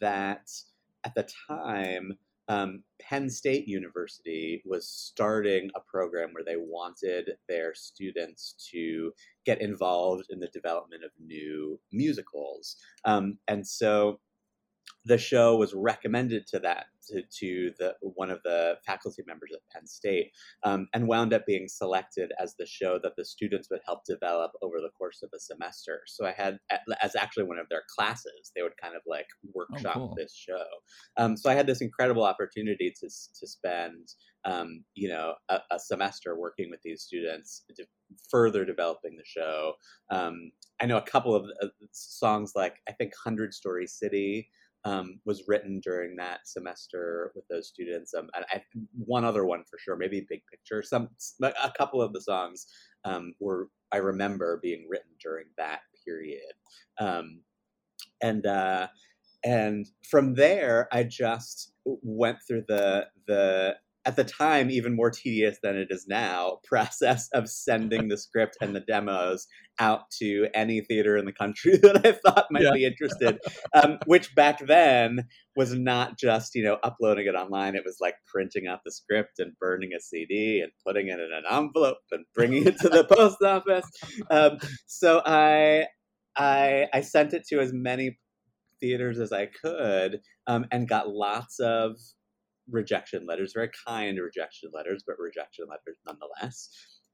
that 0.00 0.48
at 1.04 1.14
the 1.14 1.28
time 1.48 2.12
um, 2.48 2.82
Penn 3.00 3.30
State 3.30 3.66
University 3.66 4.62
was 4.64 4.88
starting 4.88 5.70
a 5.74 5.80
program 5.80 6.30
where 6.32 6.44
they 6.44 6.56
wanted 6.56 7.30
their 7.48 7.74
students 7.74 8.54
to 8.72 9.12
get 9.46 9.60
involved 9.60 10.26
in 10.30 10.40
the 10.40 10.48
development 10.48 11.04
of 11.04 11.10
new 11.18 11.80
musicals. 11.92 12.76
Um, 13.04 13.38
and 13.48 13.66
so 13.66 14.20
the 15.04 15.18
show 15.18 15.56
was 15.56 15.74
recommended 15.74 16.46
to 16.48 16.58
that 16.60 16.86
to, 17.08 17.22
to 17.38 17.72
the 17.78 17.94
one 18.00 18.30
of 18.30 18.40
the 18.44 18.76
faculty 18.86 19.22
members 19.26 19.50
at 19.52 19.60
Penn 19.72 19.86
State, 19.86 20.30
um, 20.62 20.88
and 20.94 21.08
wound 21.08 21.32
up 21.32 21.46
being 21.46 21.68
selected 21.68 22.32
as 22.40 22.54
the 22.58 22.66
show 22.66 22.98
that 23.02 23.16
the 23.16 23.24
students 23.24 23.68
would 23.70 23.80
help 23.84 24.04
develop 24.04 24.52
over 24.62 24.80
the 24.80 24.90
course 24.96 25.22
of 25.22 25.30
a 25.34 25.38
semester. 25.38 26.00
So 26.06 26.26
I 26.26 26.32
had 26.32 26.58
as 27.02 27.16
actually 27.16 27.44
one 27.44 27.58
of 27.58 27.68
their 27.68 27.82
classes, 27.94 28.52
they 28.54 28.62
would 28.62 28.76
kind 28.80 28.94
of 28.94 29.02
like 29.06 29.26
oh, 29.46 29.50
workshop 29.54 29.96
oh, 29.96 30.06
cool. 30.08 30.14
this 30.16 30.34
show. 30.34 30.64
Um, 31.16 31.36
so 31.36 31.50
I 31.50 31.54
had 31.54 31.66
this 31.66 31.80
incredible 31.80 32.24
opportunity 32.24 32.92
to 33.00 33.06
to 33.08 33.46
spend 33.46 34.08
um, 34.44 34.84
you 34.94 35.08
know 35.08 35.34
a, 35.48 35.60
a, 35.70 35.78
semester 35.78 36.38
working 36.38 36.70
with 36.70 36.80
these 36.82 37.02
students 37.02 37.64
to 37.76 37.84
further 38.30 38.64
developing 38.64 39.16
the 39.16 39.24
show. 39.24 39.74
Um, 40.10 40.52
I 40.80 40.86
know 40.86 40.98
a 40.98 41.02
couple 41.02 41.34
of 41.34 41.46
uh, 41.62 41.68
songs 41.92 42.52
like 42.54 42.76
I 42.88 42.92
think 42.92 43.12
Hundred 43.16 43.54
Story 43.54 43.86
City 43.86 44.48
um, 44.84 45.20
was 45.24 45.44
written 45.48 45.80
during 45.80 46.16
that 46.16 46.40
semester 46.46 47.32
with 47.34 47.46
those 47.48 47.68
students. 47.68 48.12
Um, 48.14 48.28
and 48.34 48.44
I, 48.50 48.62
one 48.92 49.24
other 49.24 49.44
one 49.44 49.64
for 49.70 49.78
sure, 49.78 49.96
maybe 49.96 50.26
Big 50.28 50.42
Picture. 50.50 50.82
Some 50.82 51.08
a 51.42 51.72
couple 51.76 52.02
of 52.02 52.12
the 52.12 52.20
songs 52.20 52.66
um, 53.04 53.34
were 53.40 53.68
I 53.92 53.98
remember 53.98 54.60
being 54.62 54.86
written 54.88 55.10
during 55.22 55.46
that 55.56 55.80
period, 56.04 56.52
um, 56.98 57.40
and 58.22 58.46
uh, 58.46 58.88
and 59.44 59.86
from 60.08 60.34
there 60.34 60.88
I 60.92 61.04
just 61.04 61.72
went 61.84 62.38
through 62.46 62.64
the 62.68 63.06
the 63.26 63.76
at 64.04 64.16
the 64.16 64.24
time 64.24 64.70
even 64.70 64.94
more 64.94 65.10
tedious 65.10 65.58
than 65.62 65.76
it 65.76 65.88
is 65.90 66.06
now 66.08 66.58
process 66.64 67.28
of 67.32 67.48
sending 67.48 68.08
the 68.08 68.16
script 68.16 68.56
and 68.60 68.74
the 68.74 68.80
demos 68.80 69.46
out 69.80 70.10
to 70.10 70.46
any 70.54 70.80
theater 70.80 71.16
in 71.16 71.24
the 71.24 71.32
country 71.32 71.76
that 71.82 72.06
i 72.06 72.12
thought 72.12 72.46
might 72.50 72.62
yeah. 72.62 72.72
be 72.72 72.84
interested. 72.84 73.38
Um, 73.72 73.98
which 74.06 74.34
back 74.34 74.64
then 74.66 75.26
was 75.56 75.74
not 75.74 76.18
just 76.18 76.54
you 76.54 76.62
know 76.62 76.78
uploading 76.82 77.26
it 77.26 77.34
online. 77.34 77.74
It 77.74 77.84
was 77.84 77.98
like 78.00 78.14
printing 78.26 78.66
out 78.66 78.80
the 78.84 78.92
script 78.92 79.38
and 79.38 79.52
burning 79.58 79.90
a 79.96 80.00
cd 80.00 80.60
and 80.60 80.72
putting 80.86 81.08
it 81.08 81.18
in 81.18 81.30
an 81.32 81.44
envelope 81.50 81.98
and 82.10 82.24
bringing 82.34 82.66
it 82.66 82.78
to 82.80 82.88
the 82.88 83.04
post 83.10 83.42
office. 83.42 83.86
Um, 84.30 84.58
so 84.86 85.22
i 85.24 85.86
I, 86.36 86.88
I 86.92 87.00
sent 87.02 87.32
it 87.32 87.46
to 87.48 87.60
as 87.60 87.72
many 87.72 88.18
theaters 88.80 89.18
as 89.18 89.32
I 89.32 89.46
could 89.46 90.20
um, 90.46 90.66
and 90.70 90.88
got 90.88 91.08
lots 91.08 91.60
of 91.60 91.96
rejection 92.70 93.26
letters, 93.26 93.52
very 93.54 93.70
kind 93.86 94.18
rejection 94.18 94.70
letters, 94.72 95.04
but 95.06 95.16
rejection 95.18 95.66
letters 95.68 95.98
nonetheless. 96.06 96.68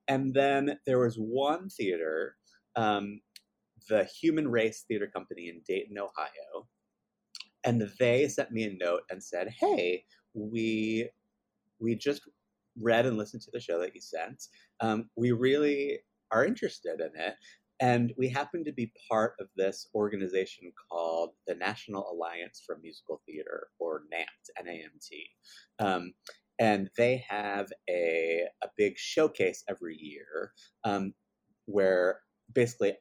And 0.08 0.34
then 0.34 0.78
there 0.86 0.98
was 0.98 1.16
one 1.16 1.68
theater, 1.68 2.36
um, 2.76 3.20
the 3.88 4.04
Human 4.20 4.48
Race 4.48 4.84
Theater 4.86 5.08
Company 5.12 5.48
in 5.48 5.62
Dayton, 5.66 5.98
Ohio, 5.98 6.68
and 7.64 7.88
they 7.98 8.28
sent 8.28 8.50
me 8.50 8.64
a 8.64 8.76
note 8.84 9.02
and 9.10 9.22
said, 9.22 9.48
"Hey, 9.48 10.04
we 10.34 11.08
we 11.78 11.94
just 11.94 12.22
read 12.80 13.06
and 13.06 13.16
listened 13.16 13.42
to 13.42 13.50
the 13.52 13.60
show 13.60 13.78
that 13.80 13.94
you 13.94 14.00
sent. 14.00 14.44
Um, 14.80 15.10
we 15.16 15.32
really 15.32 16.00
are 16.30 16.44
interested 16.44 17.00
in 17.00 17.10
it, 17.20 17.34
and 17.80 18.12
we 18.18 18.28
happen 18.28 18.62
to 18.64 18.72
be 18.72 18.92
part 19.10 19.34
of 19.40 19.48
this 19.56 19.88
organization 19.94 20.70
called 20.90 21.30
the 21.46 21.54
National 21.54 22.06
Alliance 22.12 22.62
for 22.64 22.78
Musical 22.82 23.22
Theater, 23.26 23.68
or 23.78 24.02
NAMT, 24.12 24.60
N-A-M-T. 24.60 25.26
Um, 25.78 26.12
and 26.58 26.90
they 26.98 27.24
have 27.26 27.68
a, 27.88 28.44
a 28.62 28.68
big 28.76 28.98
showcase 28.98 29.64
every 29.68 29.96
year 29.96 30.52
um, 30.84 31.14
where 31.64 32.20
basically 32.54 32.92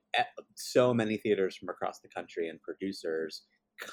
so 0.56 0.94
many 0.94 1.18
theaters 1.18 1.58
from 1.58 1.68
across 1.68 2.00
the 2.00 2.10
country 2.10 2.48
and 2.48 2.62
producers 2.62 3.44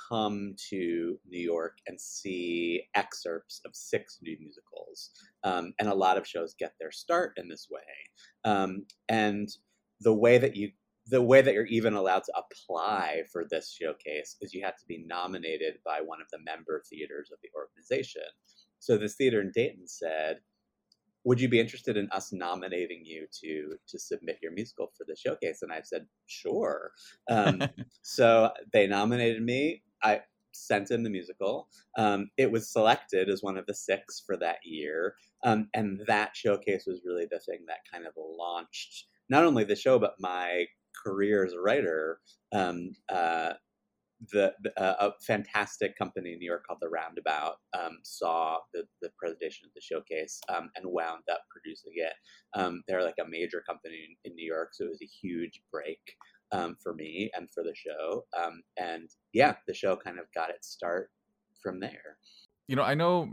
come 0.09 0.55
to 0.71 1.19
New 1.29 1.41
York 1.41 1.79
and 1.87 2.01
see 2.01 2.83
excerpts 2.95 3.61
of 3.65 3.75
six 3.75 4.19
new 4.23 4.37
musicals. 4.39 5.11
Um, 5.45 5.73
and 5.79 5.89
a 5.89 5.95
lot 5.95 6.17
of 6.17 6.27
shows 6.27 6.55
get 6.59 6.75
their 6.79 6.93
start 6.93 7.33
in 7.37 7.49
this 7.49 7.69
way. 7.71 7.81
Um, 8.45 8.85
and 9.09 9.49
the 10.01 10.13
way 10.13 10.39
that 10.39 10.57
you 10.57 10.71
the 11.09 11.23
way 11.23 11.41
that 11.41 11.55
you're 11.55 11.67
even 11.67 11.95
allowed 11.95 12.25
to 12.25 12.33
apply 12.37 13.23
for 13.31 13.47
this 13.49 13.71
showcase 13.71 14.37
is 14.41 14.53
you 14.53 14.65
have 14.65 14.77
to 14.77 14.87
be 14.87 15.05
nominated 15.07 15.79
by 15.85 16.01
one 16.01 16.21
of 16.21 16.27
the 16.33 16.39
member 16.45 16.83
theaters 16.91 17.31
of 17.33 17.39
the 17.43 17.51
organization. 17.55 18.23
So 18.81 18.97
this 18.97 19.15
theater 19.15 19.41
in 19.41 19.53
Dayton 19.53 19.87
said, 19.87 20.41
"Would 21.25 21.41
you 21.41 21.49
be 21.49 21.61
interested 21.61 21.97
in 21.97 22.11
us 22.11 22.33
nominating 22.33 23.05
you 23.05 23.27
to 23.41 23.79
to 23.87 23.99
submit 23.99 24.39
your 24.43 24.53
musical 24.53 24.93
for 24.97 25.05
the 25.07 25.17
showcase?" 25.17 25.63
And 25.63 25.73
I 25.73 25.83
said, 25.83 26.07
"Sure." 26.27 26.93
Um, 27.31 27.63
so 28.03 28.51
they 28.73 28.87
nominated 28.87 29.43
me. 29.43 29.83
I 30.03 30.23
sent 30.53 30.91
in 30.91 31.03
the 31.03 31.11
musical. 31.11 31.69
Um, 31.97 32.31
it 32.37 32.51
was 32.51 32.73
selected 32.73 33.29
as 33.29 33.43
one 33.43 33.57
of 33.59 33.67
the 33.67 33.75
six 33.75 34.23
for 34.27 34.37
that 34.39 34.59
year, 34.65 35.15
um, 35.45 35.69
and 35.75 36.01
that 36.07 36.37
showcase 36.37 36.85
was 36.87 37.03
really 37.05 37.27
the 37.31 37.41
thing 37.41 37.65
that 37.69 37.91
kind 37.93 38.07
of 38.07 38.15
launched 38.17 39.07
not 39.29 39.45
only 39.45 39.65
the 39.65 39.77
show 39.77 39.99
but 39.99 40.15
my 40.19 40.65
career 41.05 41.45
as 41.45 41.53
a 41.53 41.61
writer, 41.61 42.21
um, 42.53 42.93
uh, 43.09 43.53
the, 44.33 44.53
uh, 44.77 44.95
a 45.01 45.13
fantastic 45.27 45.97
company 45.97 46.33
in 46.33 46.39
New 46.39 46.47
York 46.47 46.67
called 46.67 46.79
The 46.81 46.89
Roundabout 46.89 47.57
um, 47.79 47.99
saw 48.03 48.59
the, 48.73 48.85
the 49.03 49.11
presentation 49.19 49.67
of 49.67 49.75
the 49.75 49.81
showcase 49.81 50.41
um, 50.49 50.71
and 50.77 50.87
wound 50.87 51.25
up 51.31 51.43
producing 51.51 51.93
it. 51.97 52.15
Um, 52.55 52.83
they're 52.89 53.03
like 53.03 53.19
a 53.21 53.29
major 53.29 53.63
company 53.69 54.17
in, 54.25 54.31
in, 54.31 54.37
New 54.37 54.47
York, 54.47 54.71
so 54.73 54.85
it 54.85 54.91
was 54.91 55.03
a 55.03 55.27
huge 55.27 55.61
break 55.71 56.01
um, 56.53 56.77
for 56.83 56.95
me 56.95 57.31
and 57.37 57.49
for 57.53 57.63
the 57.63 57.75
show. 57.75 58.25
Um, 58.37 58.63
and 58.79 59.11
yeah, 59.33 59.55
the 59.67 59.75
show 59.75 59.97
kind 59.97 60.19
of 60.19 60.27
got 60.35 60.51
its 60.51 60.69
start 60.69 61.11
from 61.63 61.81
there. 61.81 62.17
You 62.69 62.77
know, 62.77 62.83
I 62.83 62.95
know 62.95 63.29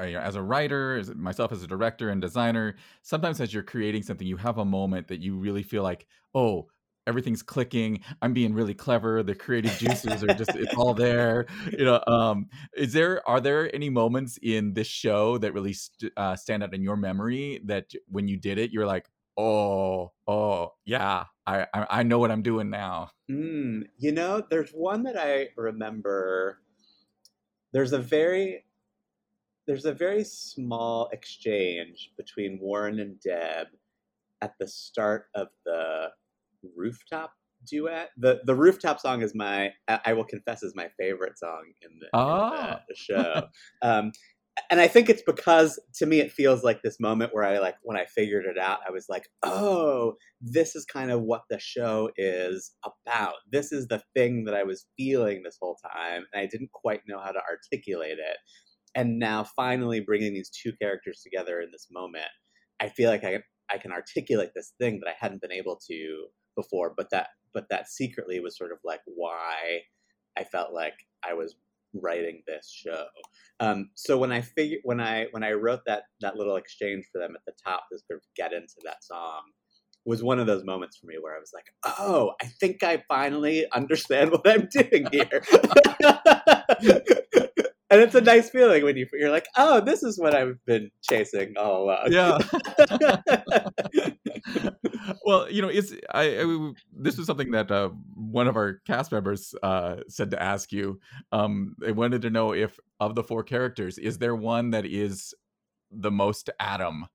as 0.00 0.34
a 0.34 0.42
writer, 0.42 0.96
as 0.96 1.14
myself 1.14 1.52
as 1.52 1.62
a 1.62 1.66
director 1.66 2.10
and 2.10 2.20
designer, 2.20 2.76
sometimes 3.02 3.40
as 3.40 3.52
you're 3.52 3.62
creating 3.62 4.02
something, 4.02 4.26
you 4.26 4.36
have 4.36 4.58
a 4.58 4.64
moment 4.64 5.08
that 5.08 5.20
you 5.20 5.36
really 5.36 5.62
feel 5.62 5.82
like, 5.82 6.06
oh, 6.34 6.68
everything's 7.06 7.42
clicking. 7.42 8.00
I'm 8.22 8.32
being 8.32 8.54
really 8.54 8.74
clever. 8.74 9.22
The 9.22 9.34
creative 9.34 9.76
juices 9.78 10.22
are 10.22 10.34
just 10.34 10.54
it's 10.54 10.74
all 10.76 10.94
there. 10.94 11.46
You 11.76 11.84
know 11.84 12.02
um 12.06 12.46
is 12.76 12.92
there 12.92 13.26
are 13.28 13.40
there 13.40 13.74
any 13.74 13.90
moments 13.90 14.38
in 14.42 14.74
this 14.74 14.86
show 14.86 15.38
that 15.38 15.52
really 15.52 15.72
st- 15.72 16.12
uh, 16.16 16.36
stand 16.36 16.62
out 16.62 16.74
in 16.74 16.82
your 16.82 16.96
memory 16.96 17.60
that 17.64 17.90
when 18.08 18.28
you 18.28 18.36
did 18.36 18.58
it 18.58 18.70
you're 18.70 18.86
like 18.86 19.06
oh 19.36 20.12
oh 20.26 20.72
yeah 20.84 21.24
i 21.46 21.66
i, 21.72 21.86
I 21.90 22.02
know 22.02 22.18
what 22.18 22.30
i'm 22.30 22.42
doing 22.42 22.70
now. 22.70 23.10
Mm, 23.30 23.84
you 23.98 24.12
know 24.12 24.42
there's 24.48 24.70
one 24.70 25.02
that 25.04 25.18
i 25.18 25.48
remember. 25.56 26.60
There's 27.72 27.92
a 27.92 27.98
very 27.98 28.64
there's 29.70 29.84
a 29.84 29.94
very 29.94 30.24
small 30.24 31.08
exchange 31.12 32.10
between 32.16 32.58
warren 32.60 32.98
and 32.98 33.20
deb 33.20 33.68
at 34.42 34.52
the 34.58 34.66
start 34.66 35.26
of 35.36 35.46
the 35.64 36.08
rooftop 36.76 37.30
duet. 37.64 38.10
The 38.18 38.40
the 38.46 38.54
rooftop 38.56 38.98
song 38.98 39.22
is 39.22 39.32
my 39.32 39.70
I 39.86 40.12
will 40.12 40.24
confess 40.24 40.64
is 40.64 40.74
my 40.74 40.88
favorite 40.98 41.38
song 41.38 41.66
in 41.82 42.00
the, 42.00 42.08
oh. 42.14 42.70
in 42.72 42.78
the, 42.88 42.96
show. 42.96 43.42
um, 43.82 44.10
and 44.72 44.80
I 44.80 44.88
think 44.88 45.08
it's 45.08 45.22
because 45.22 45.78
to 45.94 46.06
me 46.06 46.18
it 46.18 46.32
feels 46.32 46.64
like 46.64 46.82
this 46.82 46.98
moment 46.98 47.32
where 47.32 47.44
I 47.44 47.60
like 47.60 47.76
when 47.82 47.96
I 47.96 48.06
figured 48.06 48.46
it 48.46 48.58
out, 48.58 48.80
I 48.84 48.90
was 48.90 49.06
like, 49.08 49.28
oh, 49.44 50.14
this 50.40 50.74
is 50.74 50.84
kind 50.84 51.12
of 51.12 51.22
what 51.22 51.42
the 51.48 51.60
show 51.60 52.10
is 52.16 52.72
about. 52.84 53.34
This 53.52 53.70
is 53.70 53.86
the 53.86 54.02
thing 54.16 54.46
that 54.46 54.54
I 54.54 54.64
was 54.64 54.86
feeling 54.96 55.44
this 55.44 55.58
whole 55.62 55.76
time, 55.94 56.24
and 56.32 56.42
I 56.42 56.46
didn't 56.46 56.72
quite 56.72 57.02
know 57.06 57.20
how 57.20 57.30
to 57.30 57.40
articulate 57.48 58.18
it. 58.18 58.36
And 58.94 59.18
now 59.18 59.44
finally 59.44 60.00
bringing 60.00 60.34
these 60.34 60.50
two 60.50 60.72
characters 60.80 61.20
together 61.22 61.60
in 61.60 61.70
this 61.70 61.86
moment, 61.90 62.26
I 62.80 62.88
feel 62.88 63.10
like 63.10 63.24
I 63.24 63.38
I 63.72 63.78
can 63.78 63.92
articulate 63.92 64.50
this 64.54 64.72
thing 64.80 65.00
that 65.00 65.08
I 65.08 65.14
hadn't 65.18 65.42
been 65.42 65.52
able 65.52 65.78
to 65.88 66.26
before, 66.56 66.92
but 66.96 67.08
that 67.10 67.28
but 67.54 67.66
that 67.70 67.88
secretly 67.88 68.40
was 68.40 68.56
sort 68.56 68.72
of 68.72 68.78
like 68.84 69.00
why 69.06 69.80
I 70.36 70.44
felt 70.44 70.72
like 70.72 70.94
I 71.24 71.34
was 71.34 71.56
writing 71.94 72.42
this 72.46 72.72
show. 72.72 73.06
Um, 73.58 73.90
so 73.94 74.16
when 74.18 74.32
I 74.32 74.40
figure 74.40 74.78
when 74.84 75.00
I 75.00 75.26
when 75.32 75.44
I 75.44 75.52
wrote 75.52 75.80
that 75.86 76.04
that 76.20 76.36
little 76.36 76.56
exchange 76.56 77.06
for 77.12 77.18
them 77.18 77.34
at 77.34 77.42
the 77.46 77.52
top 77.64 77.84
to 77.92 77.98
sort 77.98 78.18
of 78.18 78.24
get 78.36 78.52
into 78.52 78.76
that 78.84 79.04
song 79.04 79.42
was 80.06 80.22
one 80.22 80.38
of 80.38 80.46
those 80.46 80.64
moments 80.64 80.96
for 80.96 81.06
me 81.06 81.16
where 81.20 81.36
I 81.36 81.38
was 81.38 81.52
like, 81.52 81.66
oh, 81.84 82.32
I 82.42 82.46
think 82.46 82.82
I 82.82 83.02
finally 83.06 83.66
understand 83.72 84.30
what 84.30 84.48
I'm 84.48 84.66
doing 84.72 85.06
here. 85.12 85.42
and 87.90 88.00
it's 88.00 88.14
a 88.14 88.20
nice 88.20 88.50
feeling 88.50 88.84
when 88.84 88.96
you 88.96 89.06
you're 89.12 89.30
like, 89.30 89.46
oh, 89.56 89.80
this 89.80 90.02
is 90.02 90.18
what 90.18 90.34
I've 90.34 90.64
been 90.64 90.90
chasing 91.02 91.54
all 91.58 91.84
along. 91.84 92.12
Yeah. 92.12 92.38
well, 95.26 95.50
you 95.50 95.60
know, 95.60 95.68
it's 95.68 95.92
I, 96.12 96.40
I 96.40 96.72
this 96.96 97.18
was 97.18 97.26
something 97.26 97.50
that 97.50 97.70
uh, 97.70 97.90
one 98.14 98.46
of 98.46 98.56
our 98.56 98.80
cast 98.86 99.10
members 99.10 99.54
uh, 99.62 99.96
said 100.08 100.30
to 100.30 100.42
ask 100.42 100.70
you. 100.70 101.00
Um, 101.32 101.74
they 101.80 101.92
wanted 101.92 102.22
to 102.22 102.30
know 102.30 102.52
if 102.52 102.78
of 103.00 103.16
the 103.16 103.24
four 103.24 103.42
characters, 103.42 103.98
is 103.98 104.18
there 104.18 104.36
one 104.36 104.70
that 104.70 104.86
is 104.86 105.34
the 105.90 106.12
most 106.12 106.48
Adam? 106.60 107.06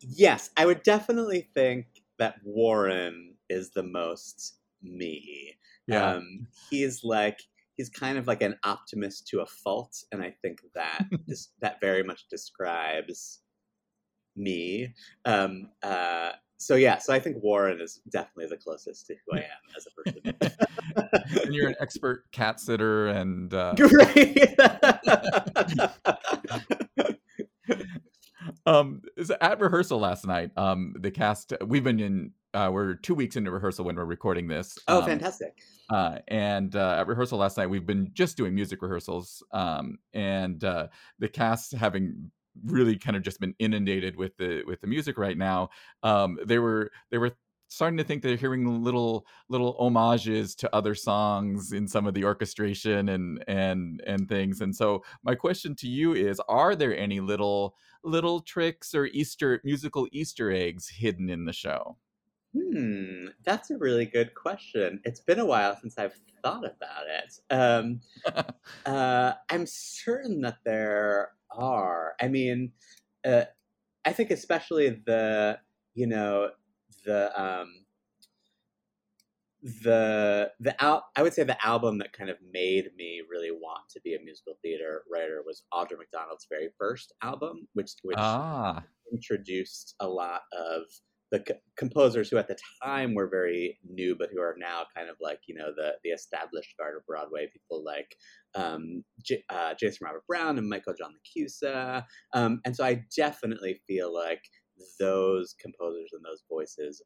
Yes, 0.00 0.50
I 0.56 0.66
would 0.66 0.82
definitely 0.82 1.48
think 1.54 1.86
that 2.18 2.36
Warren 2.44 3.34
is 3.48 3.70
the 3.70 3.82
most 3.82 4.58
me. 4.82 5.56
Yeah. 5.86 6.14
Um, 6.14 6.48
he's 6.70 7.04
like 7.04 7.38
he's 7.76 7.88
kind 7.88 8.18
of 8.18 8.26
like 8.26 8.42
an 8.42 8.56
optimist 8.64 9.28
to 9.28 9.40
a 9.40 9.46
fault, 9.46 10.02
and 10.12 10.22
I 10.22 10.34
think 10.42 10.60
that 10.74 11.06
that 11.60 11.80
very 11.80 12.02
much 12.02 12.28
describes 12.28 13.40
me. 14.34 14.94
Um, 15.24 15.70
uh, 15.82 16.32
so 16.58 16.74
yeah, 16.74 16.98
so 16.98 17.12
I 17.12 17.18
think 17.18 17.42
Warren 17.42 17.80
is 17.80 18.00
definitely 18.10 18.46
the 18.46 18.56
closest 18.56 19.06
to 19.06 19.14
who 19.26 19.36
I 19.36 19.40
am 19.42 19.74
as 19.76 19.86
a 19.86 19.90
person. 19.90 20.22
and 21.44 21.54
you're 21.54 21.68
an 21.68 21.76
expert 21.80 22.24
cat 22.32 22.60
sitter, 22.60 23.08
and 23.08 23.52
uh... 23.52 23.74
um, 29.30 29.36
at 29.40 29.60
rehearsal 29.60 29.98
last 29.98 30.26
night, 30.26 30.50
um, 30.56 30.94
the 30.98 31.10
cast 31.10 31.52
we've 31.64 31.84
been 31.84 32.00
in. 32.00 32.32
Uh, 32.54 32.70
we're 32.72 32.94
two 32.94 33.14
weeks 33.14 33.36
into 33.36 33.50
rehearsal 33.50 33.84
when 33.84 33.96
we're 33.96 34.04
recording 34.06 34.48
this. 34.48 34.78
Oh, 34.88 35.00
um, 35.00 35.06
fantastic! 35.06 35.60
Uh, 35.90 36.18
and 36.28 36.74
uh, 36.74 36.96
at 37.00 37.06
rehearsal 37.06 37.38
last 37.38 37.58
night, 37.58 37.66
we've 37.66 37.86
been 37.86 38.10
just 38.14 38.36
doing 38.36 38.54
music 38.54 38.80
rehearsals, 38.80 39.42
um, 39.52 39.98
and 40.14 40.64
uh, 40.64 40.86
the 41.18 41.28
cast 41.28 41.72
having 41.72 42.30
really 42.64 42.96
kind 42.96 43.16
of 43.16 43.22
just 43.22 43.40
been 43.40 43.54
inundated 43.58 44.16
with 44.16 44.36
the 44.38 44.62
with 44.66 44.80
the 44.80 44.86
music 44.86 45.18
right 45.18 45.36
now. 45.36 45.68
Um, 46.02 46.38
they 46.46 46.58
were 46.58 46.90
they 47.10 47.18
were 47.18 47.32
starting 47.68 47.96
to 47.98 48.04
think 48.04 48.22
they're 48.22 48.36
hearing 48.36 48.82
little 48.82 49.26
little 49.48 49.76
homages 49.78 50.54
to 50.54 50.74
other 50.74 50.94
songs 50.94 51.72
in 51.72 51.86
some 51.88 52.06
of 52.06 52.14
the 52.14 52.24
orchestration 52.24 53.08
and 53.08 53.42
and 53.48 54.00
and 54.06 54.28
things 54.28 54.60
and 54.60 54.74
so 54.74 55.02
my 55.24 55.34
question 55.34 55.74
to 55.74 55.88
you 55.88 56.12
is 56.14 56.40
are 56.48 56.76
there 56.76 56.96
any 56.96 57.20
little 57.20 57.74
little 58.06 58.40
tricks 58.40 58.94
or 58.94 59.06
easter 59.06 59.60
musical 59.64 60.08
easter 60.12 60.50
eggs 60.50 60.88
hidden 60.88 61.28
in 61.28 61.44
the 61.44 61.52
show? 61.52 61.98
Hmm 62.54 63.28
that's 63.44 63.70
a 63.70 63.78
really 63.78 64.06
good 64.06 64.34
question. 64.34 65.00
It's 65.04 65.20
been 65.20 65.38
a 65.38 65.46
while 65.46 65.76
since 65.76 65.98
i've 65.98 66.18
thought 66.42 66.64
about 66.64 67.06
it. 67.08 67.38
Um, 67.50 68.00
uh, 68.86 69.34
i'm 69.50 69.66
certain 69.66 70.40
that 70.42 70.58
there 70.64 71.32
are. 71.50 72.14
I 72.20 72.28
mean 72.28 72.72
uh, 73.24 73.44
i 74.04 74.12
think 74.12 74.30
especially 74.30 74.90
the 75.06 75.58
you 75.94 76.06
know 76.06 76.50
the 77.04 77.42
um, 77.42 77.85
the 79.66 80.52
the 80.60 80.80
al- 80.82 81.06
I 81.16 81.22
would 81.22 81.34
say 81.34 81.42
the 81.42 81.64
album 81.66 81.98
that 81.98 82.12
kind 82.12 82.30
of 82.30 82.36
made 82.52 82.90
me 82.96 83.22
really 83.28 83.50
want 83.50 83.88
to 83.90 84.00
be 84.02 84.14
a 84.14 84.20
musical 84.22 84.54
theater 84.62 85.02
writer 85.12 85.42
was 85.44 85.64
Audra 85.74 85.98
McDonald's 85.98 86.46
very 86.48 86.68
first 86.78 87.12
album, 87.22 87.66
which 87.74 87.92
which 88.02 88.16
ah. 88.18 88.82
introduced 89.12 89.94
a 90.00 90.08
lot 90.08 90.42
of 90.52 90.82
the 91.32 91.42
c- 91.46 91.54
composers 91.76 92.30
who 92.30 92.36
at 92.36 92.46
the 92.46 92.56
time 92.80 93.12
were 93.12 93.28
very 93.28 93.80
new, 93.84 94.14
but 94.14 94.30
who 94.32 94.40
are 94.40 94.54
now 94.56 94.84
kind 94.96 95.08
of 95.08 95.16
like 95.20 95.40
you 95.48 95.56
know 95.56 95.72
the 95.74 95.94
the 96.04 96.10
established 96.10 96.76
guard 96.78 96.94
of 96.96 97.06
Broadway. 97.06 97.50
People 97.52 97.84
like 97.84 98.14
um, 98.54 99.02
J- 99.24 99.42
uh, 99.48 99.74
Jason 99.74 100.04
Robert 100.04 100.26
Brown 100.28 100.58
and 100.58 100.68
Michael 100.68 100.94
John 100.96 101.12
LaChiusa, 101.12 102.04
um, 102.34 102.60
and 102.64 102.76
so 102.76 102.84
I 102.84 103.02
definitely 103.16 103.80
feel 103.88 104.14
like 104.14 104.42
those 105.00 105.56
composers 105.60 106.10
and 106.12 106.22
those 106.24 106.44
voices 106.48 107.02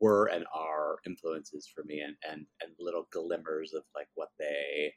were 0.00 0.26
and 0.26 0.44
are 0.54 0.96
influences 1.06 1.68
for 1.72 1.84
me 1.84 2.00
and, 2.00 2.16
and, 2.28 2.46
and 2.62 2.72
little 2.78 3.06
glimmers 3.12 3.72
of 3.74 3.82
like 3.94 4.08
what 4.14 4.30
they 4.38 4.92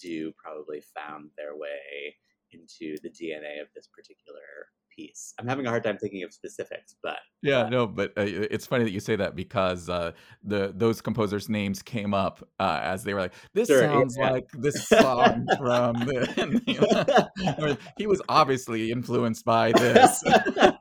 do 0.00 0.32
probably 0.42 0.82
found 0.96 1.30
their 1.36 1.56
way 1.56 2.16
into 2.52 2.96
the 3.02 3.10
DNA 3.10 3.60
of 3.60 3.68
this 3.74 3.88
particular 3.94 4.68
piece. 4.98 5.34
I'm 5.38 5.46
having 5.46 5.66
a 5.66 5.68
hard 5.68 5.84
time 5.84 5.98
thinking 5.98 6.22
of 6.22 6.32
specifics, 6.32 6.96
but 7.02 7.18
yeah, 7.42 7.62
uh, 7.62 7.68
no, 7.68 7.86
but 7.86 8.10
uh, 8.16 8.24
it's 8.24 8.66
funny 8.66 8.84
that 8.84 8.90
you 8.90 9.00
say 9.00 9.16
that 9.16 9.36
because 9.36 9.88
uh, 9.88 10.12
the 10.42 10.72
those 10.74 11.00
composers' 11.00 11.48
names 11.48 11.82
came 11.82 12.14
up 12.14 12.46
uh, 12.58 12.80
as 12.82 13.04
they 13.04 13.14
were 13.14 13.20
like, 13.20 13.34
"This 13.54 13.68
sure, 13.68 13.80
sounds 13.80 14.16
yeah. 14.18 14.30
like 14.30 14.48
this 14.54 14.88
song 14.88 15.46
from." 15.58 15.94
The, 16.00 17.78
he 17.96 18.06
was 18.06 18.20
obviously 18.28 18.90
influenced 18.90 19.44
by 19.44 19.72
this. 19.72 20.22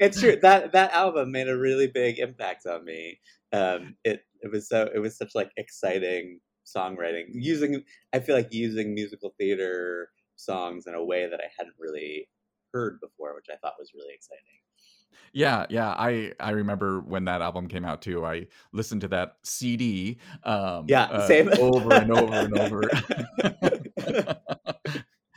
it's 0.00 0.20
true 0.20 0.36
that 0.42 0.72
that 0.72 0.92
album 0.92 1.32
made 1.32 1.48
a 1.48 1.56
really 1.56 1.86
big 1.86 2.18
impact 2.18 2.66
on 2.66 2.84
me. 2.84 3.20
Um, 3.52 3.96
it 4.04 4.24
it 4.40 4.50
was 4.50 4.68
so 4.68 4.88
it 4.94 4.98
was 4.98 5.16
such 5.16 5.34
like 5.34 5.50
exciting 5.56 6.40
songwriting 6.64 7.26
using. 7.32 7.82
I 8.12 8.20
feel 8.20 8.36
like 8.36 8.52
using 8.52 8.94
musical 8.94 9.34
theater 9.38 10.10
songs 10.36 10.86
in 10.86 10.94
a 10.94 11.04
way 11.04 11.28
that 11.28 11.40
I 11.40 11.48
hadn't 11.56 11.76
really 11.78 12.28
heard 12.72 12.98
before, 13.00 13.34
which 13.34 13.46
I 13.50 13.56
thought 13.56 13.74
was 13.78 13.92
really 13.94 14.14
exciting. 14.14 14.44
Yeah, 15.32 15.66
yeah. 15.68 15.90
I 15.90 16.32
I 16.38 16.50
remember 16.50 17.00
when 17.00 17.24
that 17.24 17.42
album 17.42 17.68
came 17.68 17.84
out 17.84 18.02
too. 18.02 18.24
I 18.24 18.46
listened 18.72 19.00
to 19.02 19.08
that 19.08 19.36
CD. 19.42 20.18
Um, 20.44 20.86
yeah, 20.88 21.04
uh, 21.04 21.26
same 21.26 21.50
over 21.58 21.92
and 21.92 22.12
over 22.12 22.34
and 22.34 22.58
over. 22.58 22.82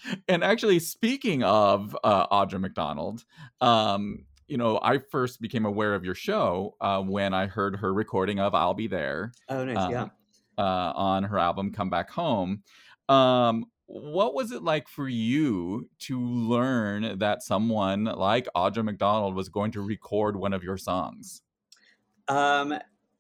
and 0.28 0.44
actually, 0.44 0.80
speaking 0.80 1.44
of 1.44 1.98
uh, 2.04 2.28
Audra 2.28 2.60
McDonald, 2.60 3.26
um, 3.62 4.26
you 4.48 4.58
know, 4.58 4.80
I 4.82 4.98
first 4.98 5.42
became 5.42 5.66
aware 5.66 5.94
of 5.94 6.04
your 6.04 6.16
show 6.16 6.76
uh, 6.82 7.02
when 7.02 7.34
I 7.34 7.48
heard 7.48 7.76
her 7.78 7.94
recording 7.94 8.40
of 8.40 8.56
"I'll 8.56 8.74
Be 8.74 8.88
There." 8.88 9.32
Oh, 9.50 9.64
nice. 9.64 9.92
yeah. 9.92 10.02
Um, 10.04 10.12
uh, 10.58 10.94
on 10.96 11.24
her 11.24 11.38
album 11.38 11.72
"Come 11.72 11.90
Back 11.90 12.10
Home." 12.12 12.64
Um, 13.10 13.66
what 13.88 14.34
was 14.34 14.52
it 14.52 14.64
like 14.64 14.88
for 14.88 15.08
you 15.08 15.90
to 16.00 16.20
learn 16.20 17.20
that 17.20 17.42
someone 17.42 18.04
like 18.04 18.48
Audra 18.56 18.84
McDonald 18.84 19.34
was 19.34 19.48
going 19.48 19.72
to 19.72 19.82
record 19.82 20.36
one 20.36 20.54
of 20.54 20.64
your 20.64 20.78
songs? 20.78 21.42
Um, 22.28 22.74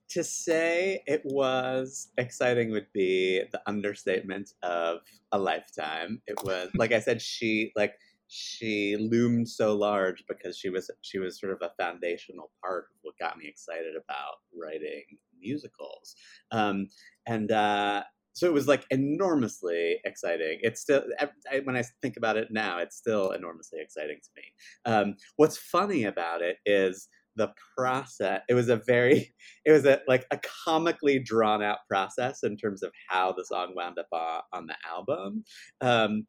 to 0.10 0.24
say 0.24 1.04
it 1.08 1.22
was 1.26 2.10
exciting 2.18 2.72
would 2.72 2.92
be 2.94 3.44
the 3.52 3.62
understatement 3.66 4.54
of 4.62 5.00
a 5.32 5.40
lifetime. 5.40 6.22
It 6.28 6.42
was 6.44 6.70
like 6.76 6.92
I 6.92 7.00
said, 7.00 7.22
she 7.22 7.72
like 7.76 7.94
she 8.28 8.98
loomed 8.98 9.48
so 9.48 9.76
large 9.76 10.24
because 10.28 10.58
she 10.58 10.70
was 10.70 10.90
she 11.02 11.20
was 11.20 11.40
sort 11.40 11.54
of 11.54 11.62
a 11.62 11.72
foundational 11.82 12.52
part 12.62 12.86
of 12.92 12.98
what 13.02 13.18
got 13.20 13.38
me 13.38 13.48
excited 13.48 13.96
about 13.96 14.36
writing 14.56 15.04
musicals. 15.40 16.16
Um, 16.52 16.88
and 17.26 17.52
uh, 17.52 18.04
so 18.34 18.46
it 18.46 18.54
was 18.54 18.68
like 18.68 18.86
enormously 18.92 20.00
exciting. 20.04 20.60
It's 20.62 20.82
still 20.82 21.04
I, 21.20 21.60
when 21.63 21.76
I 21.76 21.84
think 22.02 22.18
about 22.18 22.38
it 22.38 22.50
now, 22.52 22.80
it's 22.80 22.98
still 22.98 23.32
enormously 23.32 23.80
exciting 23.82 24.18
to 24.22 24.30
me. 24.36 24.44
Um, 24.86 25.16
what's 25.38 25.58
funny 25.58 26.04
about 26.04 26.42
it 26.42 26.58
is 26.66 27.08
the 27.38 27.54
process. 27.78 28.42
It 28.50 28.56
was 28.56 28.68
a 28.68 28.76
very, 28.76 29.34
it 29.66 29.72
was 29.72 29.86
a 29.86 30.02
like 30.08 30.26
a 30.32 30.40
comically 30.66 31.20
drawn 31.20 31.63
out 31.63 31.80
process 31.88 32.44
in 32.44 32.58
terms 32.58 32.84
of 32.84 32.92
how 33.08 33.32
the 33.32 33.46
song 33.46 33.74
wound 33.76 33.98
up 34.00 34.08
on, 34.12 34.42
on 34.52 34.68
the 34.68 34.76
album. 34.88 35.46
Um, 35.82 36.26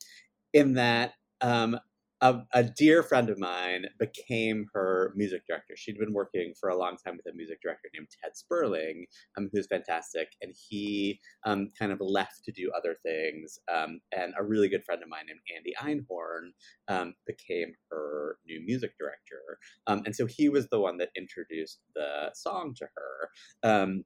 in 0.55 0.75
that 0.75 1.13
um, 1.41 1.79
a, 2.21 2.41
a, 2.53 2.65
dear 2.65 3.05
friend 3.05 3.31
of 3.31 3.39
mine 3.39 3.87
became 4.01 4.67
her 4.75 5.13
music 5.15 5.43
director. 5.47 5.75
She'd 5.77 5.99
been 5.99 6.13
working 6.13 6.53
for 6.59 6.69
a 6.69 6.77
long 6.77 6.97
time 6.97 7.17
with 7.17 7.33
a 7.33 7.37
music 7.37 7.61
director 7.63 7.89
named 7.95 8.09
Ted 8.21 8.37
Sperling, 8.37 9.07
um, 9.37 9.49
who's 9.53 9.69
fantastic, 9.69 10.29
and 10.43 10.53
he 10.69 11.21
um, 11.47 11.71
kind 11.79 11.93
of 11.93 12.01
left 12.01 12.45
to 12.45 12.53
do 12.53 12.73
other 12.77 12.97
things. 13.05 13.61
Um, 13.73 14.01
and 14.11 14.35
a 14.37 14.43
really 14.43 14.69
good 14.69 14.85
friend 14.85 15.01
of 15.03 15.09
mine 15.09 15.27
named 15.29 15.41
Andy 15.57 15.75
Einhorn 15.81 16.51
um, 16.89 17.15
became 17.25 17.75
her 17.91 18.39
new 18.47 18.61
music 18.67 18.99
director. 18.99 19.59
Um, 19.87 20.03
and 20.05 20.15
so 20.15 20.27
he 20.27 20.49
was 20.49 20.69
the 20.69 20.81
one 20.81 20.99
that 20.99 21.11
introduced 21.17 21.79
the 21.95 22.31
song 22.35 22.75
to 22.79 22.89
her. 22.97 23.31
Um, 23.63 24.05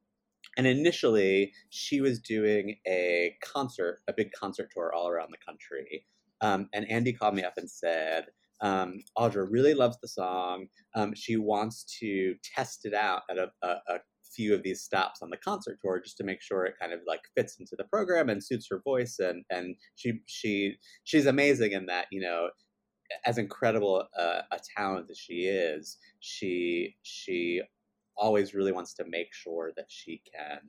and 0.59 0.67
initially, 0.67 1.53
she 1.71 2.03
was 2.03 2.21
doing 2.21 2.77
a 2.87 3.37
concert, 3.43 4.01
a 4.07 4.13
big 4.13 4.33
concert 4.33 4.69
tour 4.75 4.93
all 4.95 5.09
around 5.09 5.31
the 5.31 5.39
country. 5.47 6.05
Um, 6.43 6.69
and 6.75 6.91
Andy 6.91 7.13
called 7.13 7.35
me 7.35 7.45
up 7.45 7.55
and 7.57 7.71
said, 7.71 8.27
um, 8.61 8.99
Audra 9.19 9.47
really 9.49 9.75
loves 9.75 9.99
the 10.01 10.09
song. 10.09 10.67
Um, 10.95 11.15
she 11.15 11.37
wants 11.37 11.85
to 12.01 12.35
test 12.55 12.85
it 12.85 12.95
out 12.95 13.23
at 13.31 13.39
a, 13.39 13.51
a, 13.63 13.69
a 13.89 13.99
few 14.35 14.55
of 14.55 14.63
these 14.63 14.83
stops 14.83 15.21
on 15.23 15.31
the 15.31 15.37
concert 15.37 15.79
tour 15.83 16.01
just 16.01 16.17
to 16.17 16.25
make 16.25 16.41
sure 16.41 16.65
it 16.65 16.75
kind 16.81 16.93
of 16.93 17.01
like 17.07 17.21
fits 17.37 17.57
into 17.59 17.77
the 17.77 17.85
program 17.85 18.29
and 18.29 18.43
suits 18.43 18.67
her 18.71 18.81
voice 18.83 19.19
and 19.19 19.45
and 19.51 19.77
she 19.97 20.21
she 20.27 20.75
she's 21.05 21.27
amazing 21.27 21.73
in 21.73 21.87
that 21.87 22.07
you 22.11 22.21
know 22.21 22.49
as 23.27 23.37
incredible 23.37 24.07
a, 24.19 24.23
a 24.53 24.59
talent 24.77 25.07
as 25.11 25.19
she 25.19 25.45
is 25.45 25.99
she 26.21 26.95
she 27.03 27.61
always 28.17 28.55
really 28.55 28.73
wants 28.73 28.95
to 28.95 29.05
make 29.09 29.29
sure 29.33 29.73
that 29.77 29.87
she 29.89 30.23
can 30.35 30.61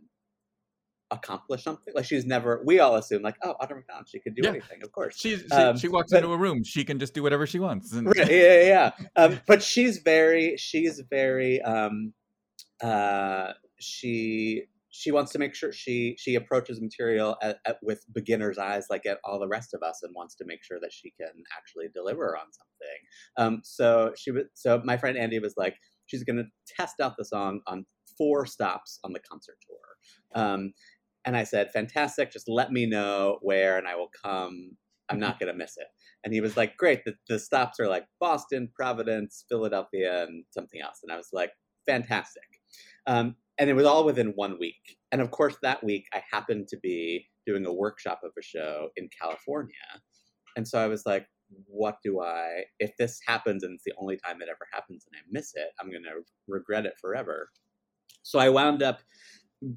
accomplish 1.11 1.63
something. 1.63 1.93
Like 1.93 2.05
she's 2.05 2.25
never. 2.25 2.61
We 2.65 2.79
all 2.79 2.95
assume 2.95 3.21
like, 3.21 3.35
oh, 3.43 3.55
Audra 3.61 3.75
McDonald, 3.75 4.07
she 4.09 4.19
could 4.19 4.35
do 4.35 4.41
yeah. 4.43 4.49
anything. 4.49 4.83
Of 4.83 4.91
course, 4.91 5.17
she 5.17 5.37
she, 5.37 5.49
um, 5.51 5.77
she 5.77 5.87
walks 5.87 6.11
but, 6.11 6.17
into 6.17 6.33
a 6.33 6.37
room, 6.37 6.63
she 6.63 6.83
can 6.83 6.99
just 6.99 7.13
do 7.13 7.23
whatever 7.23 7.45
she 7.47 7.59
wants. 7.59 7.93
And... 7.93 8.11
yeah, 8.15 8.29
yeah, 8.29 8.61
yeah. 8.61 8.91
Um, 9.15 9.39
but 9.47 9.63
she's 9.63 9.99
very, 9.99 10.57
she's 10.57 11.01
very. 11.09 11.61
Um, 11.61 12.13
uh, 12.81 13.53
she 13.79 14.63
she 14.95 15.11
wants 15.11 15.31
to 15.31 15.39
make 15.39 15.55
sure 15.55 15.73
she 15.73 16.15
she 16.19 16.35
approaches 16.35 16.79
material 16.79 17.35
at, 17.41 17.57
at, 17.65 17.77
with 17.81 18.05
beginner's 18.13 18.59
eyes 18.59 18.85
like 18.91 19.05
at 19.07 19.17
all 19.23 19.39
the 19.39 19.47
rest 19.47 19.73
of 19.73 19.81
us 19.81 20.01
and 20.03 20.13
wants 20.15 20.35
to 20.35 20.45
make 20.45 20.63
sure 20.63 20.79
that 20.79 20.93
she 20.93 21.11
can 21.19 21.43
actually 21.57 21.87
deliver 21.93 22.37
on 22.37 22.45
something 22.51 22.97
um, 23.37 23.61
so 23.63 24.13
she 24.15 24.31
was 24.31 24.43
so 24.53 24.81
my 24.85 24.95
friend 24.95 25.17
andy 25.17 25.39
was 25.39 25.55
like 25.57 25.75
she's 26.05 26.23
going 26.23 26.37
to 26.37 26.45
test 26.67 26.99
out 27.01 27.15
the 27.17 27.25
song 27.25 27.59
on 27.65 27.85
four 28.17 28.45
stops 28.45 28.99
on 29.03 29.11
the 29.11 29.19
concert 29.19 29.57
tour 29.67 30.43
um, 30.43 30.71
and 31.25 31.37
I 31.37 31.43
said, 31.43 31.71
fantastic, 31.71 32.31
just 32.31 32.49
let 32.49 32.71
me 32.71 32.85
know 32.85 33.37
where 33.41 33.77
and 33.77 33.87
I 33.87 33.95
will 33.95 34.11
come. 34.23 34.71
I'm 35.09 35.19
not 35.19 35.39
going 35.39 35.51
to 35.51 35.57
miss 35.57 35.77
it. 35.77 35.87
And 36.23 36.33
he 36.33 36.41
was 36.41 36.55
like, 36.57 36.77
great. 36.77 37.03
The, 37.05 37.15
the 37.27 37.39
stops 37.39 37.79
are 37.79 37.87
like 37.87 38.05
Boston, 38.19 38.69
Providence, 38.73 39.45
Philadelphia, 39.49 40.23
and 40.23 40.45
something 40.51 40.81
else. 40.81 40.99
And 41.03 41.11
I 41.11 41.17
was 41.17 41.29
like, 41.33 41.51
fantastic. 41.85 42.43
Um, 43.07 43.35
and 43.59 43.69
it 43.69 43.73
was 43.73 43.85
all 43.85 44.05
within 44.05 44.33
one 44.35 44.57
week. 44.59 44.97
And 45.11 45.21
of 45.21 45.31
course, 45.31 45.55
that 45.61 45.83
week 45.83 46.05
I 46.13 46.23
happened 46.31 46.67
to 46.69 46.77
be 46.81 47.27
doing 47.45 47.65
a 47.65 47.73
workshop 47.73 48.21
of 48.23 48.31
a 48.37 48.41
show 48.41 48.89
in 48.95 49.09
California. 49.21 49.73
And 50.55 50.67
so 50.67 50.79
I 50.79 50.87
was 50.87 51.05
like, 51.05 51.27
what 51.67 51.97
do 52.03 52.21
I, 52.21 52.63
if 52.79 52.91
this 52.97 53.19
happens 53.27 53.63
and 53.63 53.73
it's 53.75 53.83
the 53.85 53.93
only 53.99 54.17
time 54.17 54.41
it 54.41 54.49
ever 54.49 54.67
happens 54.71 55.05
and 55.05 55.19
I 55.19 55.23
miss 55.29 55.51
it, 55.55 55.69
I'm 55.79 55.91
going 55.91 56.03
to 56.03 56.21
regret 56.47 56.85
it 56.85 56.93
forever. 56.99 57.49
So 58.23 58.39
I 58.39 58.49
wound 58.49 58.81
up 58.81 59.01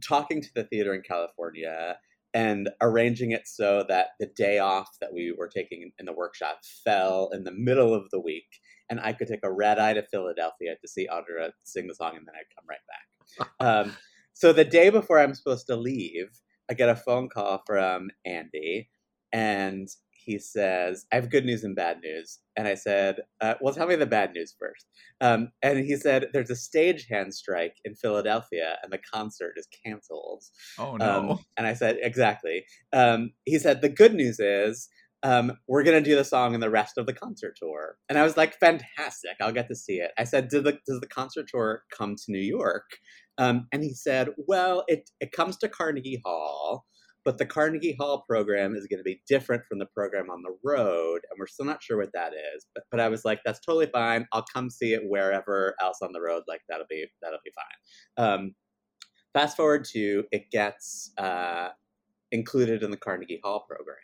talking 0.06 0.40
to 0.40 0.48
the 0.54 0.64
theater 0.64 0.94
in 0.94 1.02
California 1.02 1.96
and 2.34 2.68
arranging 2.80 3.30
it 3.30 3.46
so 3.46 3.84
that 3.88 4.08
the 4.20 4.26
day 4.26 4.58
off 4.58 4.88
that 5.00 5.12
we 5.12 5.34
were 5.36 5.48
taking 5.48 5.90
in 5.98 6.06
the 6.06 6.12
workshop 6.12 6.58
fell 6.84 7.30
in 7.32 7.44
the 7.44 7.52
middle 7.52 7.94
of 7.94 8.10
the 8.10 8.20
week 8.20 8.48
and 8.90 9.00
I 9.00 9.12
could 9.12 9.28
take 9.28 9.40
a 9.42 9.52
red 9.52 9.78
eye 9.78 9.94
to 9.94 10.02
Philadelphia 10.02 10.76
to 10.80 10.88
see 10.88 11.08
Audra 11.08 11.50
sing 11.64 11.86
the 11.86 11.94
song 11.94 12.16
and 12.16 12.26
then 12.26 12.34
I'd 12.34 12.54
come 12.54 12.66
right 12.68 12.78
back. 12.88 13.86
um, 13.86 13.96
so 14.34 14.52
the 14.52 14.64
day 14.64 14.90
before 14.90 15.18
I'm 15.18 15.34
supposed 15.34 15.66
to 15.68 15.76
leave, 15.76 16.28
I 16.70 16.74
get 16.74 16.88
a 16.88 16.96
phone 16.96 17.28
call 17.28 17.62
from 17.66 18.10
Andy 18.24 18.90
and 19.32 19.88
he 20.26 20.40
says, 20.40 21.06
I 21.12 21.14
have 21.14 21.30
good 21.30 21.46
news 21.46 21.62
and 21.62 21.76
bad 21.76 22.00
news. 22.02 22.40
And 22.56 22.66
I 22.66 22.74
said, 22.74 23.20
uh, 23.40 23.54
Well, 23.60 23.72
tell 23.72 23.86
me 23.86 23.94
the 23.94 24.06
bad 24.06 24.32
news 24.32 24.54
first. 24.58 24.86
Um, 25.20 25.52
and 25.62 25.78
he 25.78 25.96
said, 25.96 26.26
There's 26.32 26.50
a 26.50 26.54
stagehand 26.54 27.32
strike 27.32 27.76
in 27.84 27.94
Philadelphia 27.94 28.76
and 28.82 28.92
the 28.92 28.98
concert 28.98 29.54
is 29.56 29.68
canceled. 29.84 30.42
Oh, 30.78 30.96
no. 30.96 31.30
Um, 31.30 31.38
and 31.56 31.66
I 31.66 31.74
said, 31.74 31.98
Exactly. 32.02 32.64
Um, 32.92 33.30
he 33.44 33.58
said, 33.58 33.80
The 33.80 33.88
good 33.88 34.14
news 34.14 34.40
is 34.40 34.88
um, 35.22 35.52
we're 35.68 35.84
going 35.84 36.02
to 36.02 36.10
do 36.10 36.16
the 36.16 36.24
song 36.24 36.54
in 36.54 36.60
the 36.60 36.70
rest 36.70 36.98
of 36.98 37.06
the 37.06 37.14
concert 37.14 37.56
tour. 37.56 37.96
And 38.08 38.18
I 38.18 38.24
was 38.24 38.36
like, 38.36 38.58
Fantastic. 38.58 39.36
I'll 39.40 39.52
get 39.52 39.68
to 39.68 39.76
see 39.76 39.98
it. 39.98 40.10
I 40.18 40.24
said, 40.24 40.50
the, 40.50 40.60
Does 40.60 41.00
the 41.00 41.08
concert 41.08 41.46
tour 41.48 41.84
come 41.96 42.16
to 42.16 42.32
New 42.32 42.38
York? 42.38 42.98
Um, 43.38 43.68
and 43.70 43.84
he 43.84 43.94
said, 43.94 44.30
Well, 44.36 44.82
it, 44.88 45.08
it 45.20 45.30
comes 45.30 45.56
to 45.58 45.68
Carnegie 45.68 46.20
Hall 46.24 46.84
but 47.26 47.38
the 47.38 47.44
Carnegie 47.44 47.96
Hall 47.98 48.24
program 48.24 48.76
is 48.76 48.86
going 48.86 49.00
to 49.00 49.04
be 49.04 49.20
different 49.26 49.64
from 49.66 49.80
the 49.80 49.86
program 49.86 50.30
on 50.30 50.42
the 50.42 50.56
road, 50.62 51.22
and 51.28 51.36
we're 51.40 51.48
still 51.48 51.66
not 51.66 51.82
sure 51.82 51.98
what 51.98 52.12
that 52.14 52.32
is. 52.32 52.64
But, 52.72 52.84
but 52.88 53.00
I 53.00 53.08
was 53.08 53.24
like, 53.24 53.40
that's 53.44 53.58
totally 53.58 53.86
fine. 53.86 54.28
I'll 54.32 54.44
come 54.54 54.70
see 54.70 54.92
it 54.92 55.02
wherever 55.04 55.74
else 55.82 55.98
on 56.02 56.12
the 56.12 56.20
road. 56.20 56.44
Like 56.46 56.60
that'll 56.68 56.86
be 56.88 57.04
that'll 57.20 57.40
be 57.44 57.50
fine. 57.50 58.24
Um, 58.24 58.54
fast 59.34 59.56
forward 59.56 59.84
to 59.86 60.22
it 60.30 60.52
gets 60.52 61.10
uh, 61.18 61.70
included 62.30 62.84
in 62.84 62.92
the 62.92 62.96
Carnegie 62.96 63.40
Hall 63.42 63.66
program. 63.68 63.96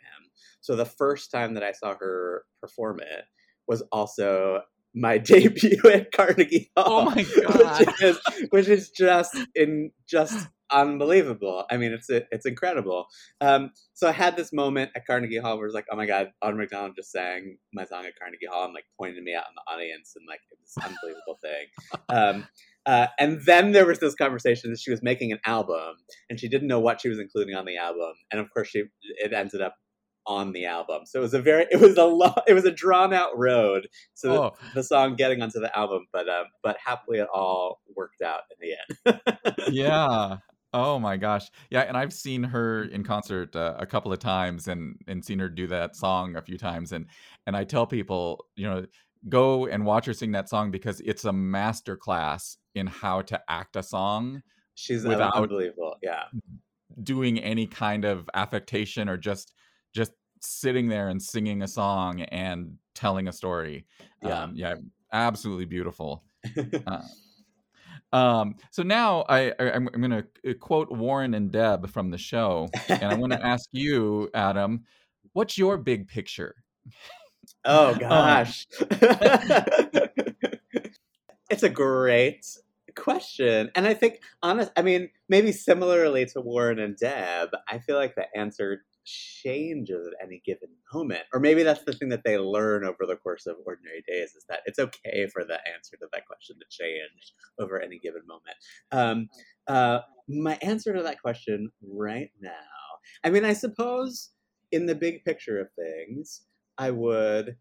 So 0.59 0.75
the 0.75 0.85
first 0.85 1.31
time 1.31 1.53
that 1.53 1.63
I 1.63 1.71
saw 1.71 1.95
her 1.95 2.43
perform 2.59 2.99
it 2.99 3.23
was 3.67 3.83
also 3.93 4.63
my 4.93 5.17
debut 5.19 5.79
at 5.85 6.11
Carnegie 6.11 6.71
Hall. 6.75 6.85
Oh 6.87 7.05
my 7.05 7.25
god! 7.41 7.87
Which 7.87 8.01
is, 8.01 8.19
which 8.49 8.67
is 8.67 8.89
just 8.89 9.37
in 9.55 9.91
just 10.09 10.49
unbelievable. 10.73 11.65
I 11.69 11.77
mean, 11.77 11.93
it's 11.93 12.09
it's 12.09 12.45
incredible. 12.45 13.05
Um, 13.39 13.71
so 13.93 14.09
I 14.09 14.11
had 14.11 14.35
this 14.35 14.51
moment 14.51 14.91
at 14.95 15.05
Carnegie 15.05 15.37
Hall 15.37 15.55
where 15.55 15.65
it 15.65 15.69
was 15.69 15.75
like, 15.75 15.85
oh 15.91 15.95
my 15.95 16.05
god, 16.05 16.31
Audra 16.43 16.57
McDonald 16.57 16.95
just 16.95 17.11
sang 17.11 17.57
my 17.73 17.85
song 17.85 18.05
at 18.05 18.19
Carnegie 18.19 18.47
Hall 18.51 18.65
and 18.65 18.73
like 18.73 18.85
pointed 18.99 19.23
me 19.23 19.35
out 19.35 19.45
in 19.49 19.55
the 19.55 19.71
audience 19.71 20.13
and 20.17 20.25
like 20.27 20.39
it 20.51 20.57
was 20.59 20.73
this 20.73 20.85
unbelievable 20.85 21.39
thing. 21.41 21.67
Um, 22.09 22.47
uh, 22.85 23.07
and 23.17 23.41
then 23.45 23.71
there 23.71 23.85
was 23.85 23.99
this 23.99 24.13
conversation 24.13 24.69
that 24.69 24.79
she 24.79 24.91
was 24.91 25.01
making 25.01 25.31
an 25.31 25.39
album 25.45 25.95
and 26.29 26.39
she 26.39 26.49
didn't 26.49 26.67
know 26.67 26.79
what 26.79 27.01
she 27.01 27.09
was 27.09 27.17
including 27.17 27.55
on 27.55 27.65
the 27.65 27.77
album, 27.77 28.13
and 28.31 28.41
of 28.41 28.51
course 28.51 28.67
she 28.67 28.83
it 29.01 29.33
ended 29.33 29.61
up 29.61 29.75
on 30.25 30.51
the 30.51 30.65
album. 30.65 31.05
So 31.05 31.19
it 31.19 31.21
was 31.21 31.33
a 31.33 31.41
very 31.41 31.65
it 31.71 31.79
was 31.79 31.97
a 31.97 32.05
lot 32.05 32.43
it 32.47 32.53
was 32.53 32.65
a 32.65 32.71
drawn 32.71 33.13
out 33.13 33.37
road 33.37 33.87
so 34.13 34.31
oh. 34.31 34.51
the, 34.73 34.81
the, 34.81 34.83
song 34.83 35.15
getting 35.15 35.41
onto 35.41 35.59
the 35.59 35.75
album, 35.77 36.07
but 36.11 36.27
um 36.29 36.45
but 36.61 36.77
happily 36.83 37.19
it 37.19 37.27
all 37.33 37.81
worked 37.95 38.21
out 38.21 38.41
in 38.51 38.69
the 39.05 39.13
end. 39.15 39.67
yeah. 39.73 40.37
Oh 40.73 40.97
my 40.97 41.17
gosh. 41.17 41.51
Yeah, 41.69 41.81
and 41.81 41.95
I've 41.95 42.11
seen 42.13 42.43
her 42.43 42.85
in 42.85 43.03
concert 43.03 43.55
uh, 43.55 43.75
a 43.77 43.85
couple 43.85 44.11
of 44.11 44.19
times 44.19 44.67
and 44.67 44.95
and 45.07 45.23
seen 45.23 45.39
her 45.39 45.49
do 45.49 45.67
that 45.67 45.95
song 45.95 46.35
a 46.35 46.41
few 46.41 46.57
times 46.57 46.91
and 46.91 47.05
and 47.45 47.55
I 47.55 47.63
tell 47.63 47.85
people, 47.85 48.45
you 48.55 48.67
know, 48.67 48.85
go 49.29 49.67
and 49.67 49.85
watch 49.85 50.05
her 50.05 50.13
sing 50.13 50.31
that 50.31 50.49
song 50.49 50.71
because 50.71 50.99
it's 51.01 51.25
a 51.25 51.33
master 51.33 51.95
class 51.95 52.57
in 52.75 52.87
how 52.87 53.21
to 53.21 53.39
act 53.47 53.75
a 53.75 53.83
song. 53.83 54.41
She's 54.75 55.03
without 55.03 55.35
unbelievable. 55.35 55.95
Yeah. 56.01 56.23
Doing 57.03 57.39
any 57.39 57.67
kind 57.67 58.05
of 58.05 58.29
affectation 58.33 59.07
or 59.07 59.17
just 59.17 59.53
just 59.93 60.11
sitting 60.41 60.87
there 60.87 61.09
and 61.09 61.21
singing 61.21 61.61
a 61.61 61.67
song 61.67 62.21
and 62.21 62.77
telling 62.95 63.27
a 63.27 63.31
story. 63.31 63.85
Yeah. 64.21 64.43
Um, 64.43 64.53
yeah, 64.55 64.75
absolutely 65.11 65.65
beautiful. 65.65 66.23
uh, 66.87 67.01
um, 68.13 68.55
so 68.69 68.83
now 68.83 69.25
I, 69.27 69.51
I 69.59 69.75
am 69.75 69.85
going 69.85 70.23
to 70.43 70.53
quote 70.53 70.91
Warren 70.91 71.33
and 71.33 71.51
Deb 71.51 71.89
from 71.89 72.11
the 72.11 72.17
show, 72.17 72.69
and 72.87 73.03
I 73.03 73.15
want 73.15 73.33
to 73.33 73.45
ask 73.45 73.67
you, 73.73 74.29
Adam, 74.33 74.83
what's 75.33 75.57
your 75.57 75.77
big 75.77 76.07
picture? 76.07 76.55
Oh 77.65 77.89
um, 77.93 77.97
gosh, 77.97 78.67
um, 78.79 78.87
it's 81.49 81.63
a 81.63 81.69
great 81.69 82.45
question, 82.95 83.71
and 83.75 83.87
I 83.87 83.95
think 83.95 84.21
honest. 84.43 84.71
I 84.77 84.83
mean, 84.83 85.09
maybe 85.27 85.51
similarly 85.51 86.27
to 86.27 86.41
Warren 86.41 86.77
and 86.79 86.95
Deb, 86.95 87.49
I 87.67 87.79
feel 87.79 87.95
like 87.95 88.13
the 88.15 88.27
answer 88.37 88.83
changes 89.05 90.07
at 90.07 90.25
any 90.25 90.41
given 90.45 90.69
moment. 90.93 91.23
Or 91.33 91.39
maybe 91.39 91.63
that's 91.63 91.83
the 91.83 91.93
thing 91.93 92.09
that 92.09 92.23
they 92.23 92.37
learn 92.37 92.83
over 92.83 93.05
the 93.07 93.15
course 93.15 93.45
of 93.45 93.57
ordinary 93.65 94.03
days 94.07 94.35
is 94.35 94.45
that 94.49 94.61
it's 94.65 94.79
okay 94.79 95.27
for 95.31 95.43
the 95.43 95.59
answer 95.73 95.97
to 95.97 96.07
that 96.11 96.25
question 96.25 96.57
to 96.59 96.65
change 96.69 97.33
over 97.59 97.81
any 97.81 97.99
given 97.99 98.21
moment. 98.27 98.57
Um, 98.91 99.29
uh, 99.67 99.99
my 100.27 100.57
answer 100.61 100.93
to 100.93 101.03
that 101.03 101.21
question 101.21 101.69
right 101.81 102.31
now, 102.41 102.49
I 103.23 103.29
mean, 103.29 103.45
I 103.45 103.53
suppose 103.53 104.31
in 104.71 104.85
the 104.85 104.95
big 104.95 105.23
picture 105.23 105.59
of 105.59 105.67
things, 105.73 106.41
I 106.77 106.91
would. 106.91 107.55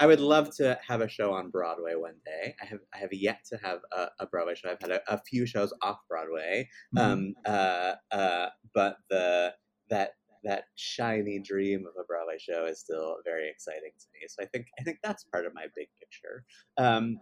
I 0.00 0.06
would 0.06 0.18
love 0.18 0.52
to 0.56 0.76
have 0.88 1.02
a 1.02 1.08
show 1.08 1.32
on 1.32 1.50
Broadway 1.50 1.94
one 1.94 2.16
day. 2.26 2.56
I 2.60 2.66
have 2.66 2.80
I 2.92 2.98
have 2.98 3.12
yet 3.12 3.38
to 3.52 3.58
have 3.62 3.78
a, 3.96 4.08
a 4.18 4.26
Broadway 4.26 4.56
show. 4.56 4.70
I've 4.70 4.80
had 4.80 4.90
a, 4.90 5.00
a, 5.06 5.20
few 5.22 5.46
shows 5.46 5.72
off 5.82 5.98
Broadway, 6.08 6.68
mm-hmm. 6.96 7.12
um, 7.12 7.34
uh, 7.46 7.92
uh, 8.10 8.48
but 8.74 8.96
the 9.08 9.54
that 9.94 10.10
that 10.42 10.64
shiny 10.74 11.38
dream 11.38 11.86
of 11.86 11.94
a 11.98 12.04
Broadway 12.04 12.36
show 12.38 12.66
is 12.66 12.80
still 12.80 13.16
very 13.24 13.48
exciting 13.48 13.92
to 13.98 14.06
me. 14.12 14.26
So 14.28 14.42
I 14.42 14.46
think 14.46 14.66
I 14.78 14.82
think 14.82 14.98
that's 15.02 15.24
part 15.24 15.46
of 15.46 15.54
my 15.54 15.66
big 15.74 15.88
picture. 16.00 16.44
Um, 16.76 17.18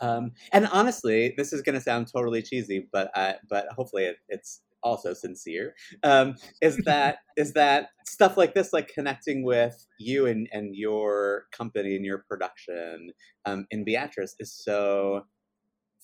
um, 0.00 0.32
and 0.52 0.66
honestly, 0.72 1.34
this 1.36 1.52
is 1.52 1.62
going 1.62 1.74
to 1.74 1.80
sound 1.80 2.08
totally 2.14 2.42
cheesy, 2.42 2.88
but 2.92 3.10
uh, 3.14 3.34
but 3.48 3.66
hopefully 3.76 4.04
it, 4.04 4.16
it's 4.28 4.62
also 4.82 5.12
sincere. 5.12 5.74
Um, 6.02 6.36
is 6.62 6.76
that 6.84 7.18
is 7.36 7.52
that 7.54 7.88
stuff 8.06 8.36
like 8.36 8.54
this, 8.54 8.72
like 8.72 8.88
connecting 8.88 9.44
with 9.44 9.86
you 9.98 10.26
and 10.26 10.48
and 10.52 10.74
your 10.74 11.46
company 11.52 11.96
and 11.96 12.04
your 12.04 12.24
production 12.28 13.10
um, 13.44 13.66
in 13.70 13.84
Beatrice, 13.84 14.34
is 14.38 14.52
so 14.52 15.22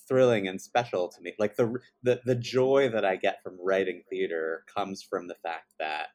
thrilling 0.09 0.49
and 0.49 0.61
special 0.61 1.09
to 1.09 1.21
me. 1.21 1.35
Like 1.39 1.57
the 1.57 1.81
the 2.03 2.21
the 2.25 2.35
joy 2.35 2.89
that 2.91 3.05
I 3.05 3.17
get 3.17 3.43
from 3.43 3.59
writing 3.61 4.03
theater 4.11 4.65
comes 4.73 5.03
from 5.03 5.29
the 5.29 5.37
fact 5.37 5.73
that 5.79 6.09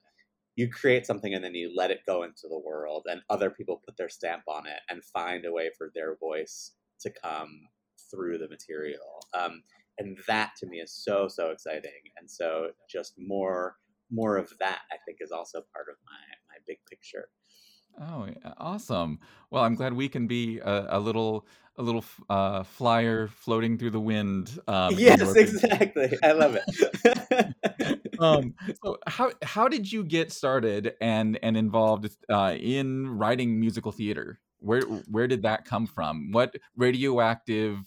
you 0.56 0.69
create 0.69 1.06
something 1.06 1.34
and 1.34 1.43
then 1.43 1.54
you 1.54 1.71
let 1.76 1.91
it 1.91 2.02
go 2.08 2.23
into 2.23 2.47
the 2.50 2.60
world 2.60 3.06
and 3.10 3.21
other 3.30 3.52
people 3.52 3.82
put 3.86 3.97
their 3.97 4.10
stamp 4.10 4.43
on 4.47 4.65
it 4.67 4.80
and 4.89 5.04
find 5.04 5.45
a 5.45 5.52
way 5.52 5.69
for 5.78 5.91
their 5.93 6.17
voice 6.17 6.76
to 7.00 7.12
come 7.12 7.67
through 8.12 8.38
the 8.39 8.50
material. 8.50 9.21
Um, 9.34 9.63
and 10.00 10.17
that 10.28 10.54
to 10.58 10.67
me 10.67 10.78
is 10.80 10.93
so 10.93 11.28
so 11.28 11.50
exciting 11.50 12.02
and 12.17 12.30
so 12.30 12.71
just 12.89 13.13
more 13.17 13.78
more 14.12 14.38
of 14.38 14.54
that 14.60 14.84
i 14.91 14.97
think 15.06 15.17
is 15.21 15.32
also 15.32 15.62
part 15.73 15.88
of 15.89 15.95
my 16.06 16.21
my 16.54 16.60
big 16.67 16.78
picture 16.89 17.30
Oh, 18.00 18.30
awesome. 18.58 19.19
Well, 19.50 19.63
I'm 19.63 19.73
glad 19.76 19.93
we 19.93 20.08
can 20.08 20.28
be 20.28 20.60
a, 20.60 20.97
a 20.97 21.00
little 21.00 21.47
a 21.78 21.84
little 21.84 22.04
uh, 22.30 22.63
flyer 22.63 23.28
floating 23.28 23.78
through 23.78 23.92
the 23.92 24.00
wind. 24.00 24.60
Um, 24.68 24.96
yes, 24.98 25.36
exactly. 25.36 26.18
I 26.24 26.32
love 26.32 26.58
it. 26.60 28.04
um, 28.20 28.56
so 28.84 28.98
how 29.08 29.32
how 29.44 29.68
did 29.68 29.92
you 29.92 30.04
get 30.04 30.32
started 30.32 30.96
and 31.02 31.40
and 31.44 31.56
involved 31.56 32.16
uh, 32.30 32.56
in 32.58 33.08
writing 33.08 33.60
musical 33.60 33.92
theater? 33.92 34.40
Where 34.60 34.82
where 34.82 35.28
did 35.28 35.43
that 35.43 35.65
come 35.65 35.86
from? 35.86 36.32
What 36.32 36.56
radioactive 36.76 37.78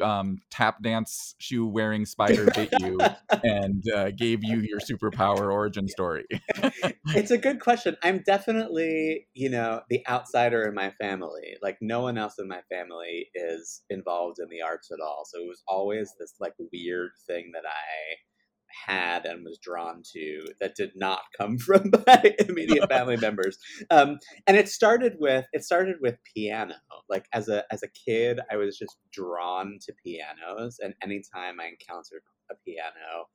um, 0.00 0.38
tap 0.50 0.82
dance 0.82 1.34
shoe 1.38 1.66
wearing 1.66 2.06
spider 2.06 2.46
bit 2.54 2.70
you 2.80 2.98
and 3.42 3.82
uh, 3.94 4.10
gave 4.10 4.44
you 4.44 4.60
your 4.60 4.78
superpower 4.80 5.52
origin 5.52 5.88
story? 5.88 6.26
it's 7.08 7.30
a 7.30 7.38
good 7.38 7.60
question. 7.60 7.96
I'm 8.02 8.22
definitely 8.24 9.26
you 9.34 9.50
know 9.50 9.82
the 9.90 10.06
outsider 10.08 10.62
in 10.62 10.74
my 10.74 10.90
family. 11.00 11.56
Like 11.62 11.78
no 11.80 12.00
one 12.00 12.18
else 12.18 12.34
in 12.38 12.48
my 12.48 12.60
family 12.70 13.28
is 13.34 13.82
involved 13.90 14.38
in 14.38 14.48
the 14.48 14.62
arts 14.62 14.90
at 14.90 15.00
all. 15.00 15.24
So 15.26 15.40
it 15.40 15.48
was 15.48 15.62
always 15.66 16.12
this 16.18 16.34
like 16.40 16.54
weird 16.72 17.10
thing 17.26 17.50
that 17.54 17.64
I 17.66 18.16
had 18.86 19.24
and 19.24 19.44
was 19.44 19.58
drawn 19.62 20.02
to 20.14 20.46
that 20.60 20.74
did 20.74 20.92
not 20.94 21.20
come 21.36 21.58
from 21.66 21.90
my 22.06 22.34
immediate 22.48 22.88
family 22.88 23.16
members. 23.20 23.58
Um, 23.90 24.18
and 24.46 24.56
it 24.56 24.68
started 24.68 25.14
with 25.18 25.46
it 25.52 25.64
started 25.64 25.96
with 26.00 26.16
piano. 26.34 26.74
Like 27.08 27.26
as 27.32 27.48
a 27.48 27.64
as 27.72 27.82
a 27.82 27.88
kid, 27.88 28.40
I 28.50 28.56
was 28.56 28.78
just 28.78 28.96
drawn 29.12 29.78
to 29.82 29.94
pianos, 30.04 30.78
and 30.80 30.94
anytime 31.02 31.60
I 31.60 31.66
encountered 31.68 32.22
a 32.50 32.54
piano, 32.64 33.26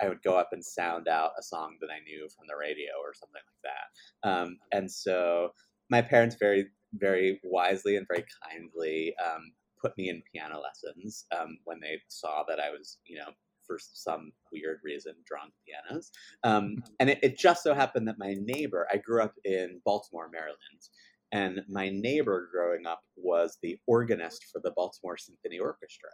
I 0.00 0.08
would 0.08 0.22
go 0.22 0.36
up 0.38 0.50
and 0.52 0.64
sound 0.64 1.08
out 1.08 1.32
a 1.38 1.42
song 1.42 1.76
that 1.80 1.90
I 1.90 2.02
knew 2.04 2.28
from 2.36 2.46
the 2.48 2.56
radio 2.58 2.92
or 3.02 3.14
something 3.14 3.34
like 3.34 3.72
that. 4.24 4.28
Um, 4.28 4.58
and 4.72 4.90
so 4.90 5.50
my 5.90 6.02
parents 6.02 6.36
very 6.38 6.66
very 6.94 7.40
wisely 7.44 7.96
and 7.96 8.06
very 8.08 8.24
kindly 8.42 9.14
um, 9.24 9.52
put 9.80 9.96
me 9.96 10.08
in 10.08 10.22
piano 10.32 10.60
lessons 10.60 11.24
um, 11.38 11.58
when 11.64 11.80
they 11.80 11.98
saw 12.08 12.44
that 12.48 12.60
I 12.60 12.70
was, 12.70 12.98
you 13.06 13.18
know, 13.18 13.30
for 13.68 13.78
some 13.78 14.32
weird 14.52 14.78
reason 14.82 15.12
drawn 15.24 15.46
to 15.46 15.52
pianos. 15.64 16.10
Um, 16.42 16.64
mm-hmm. 16.64 16.78
and 16.98 17.10
it, 17.10 17.18
it, 17.22 17.38
just 17.38 17.62
so 17.62 17.74
happened 17.74 18.08
that 18.08 18.18
my 18.18 18.34
neighbor, 18.40 18.88
I 18.92 18.96
grew 18.96 19.22
up 19.22 19.34
in 19.44 19.80
Baltimore, 19.84 20.28
Maryland, 20.32 20.58
and 21.30 21.60
my 21.68 21.90
neighbor 21.90 22.48
growing 22.50 22.86
up 22.86 23.00
was 23.16 23.58
the 23.62 23.76
organist 23.86 24.46
for 24.50 24.60
the 24.64 24.70
Baltimore 24.70 25.18
Symphony 25.18 25.58
Orchestra. 25.58 26.08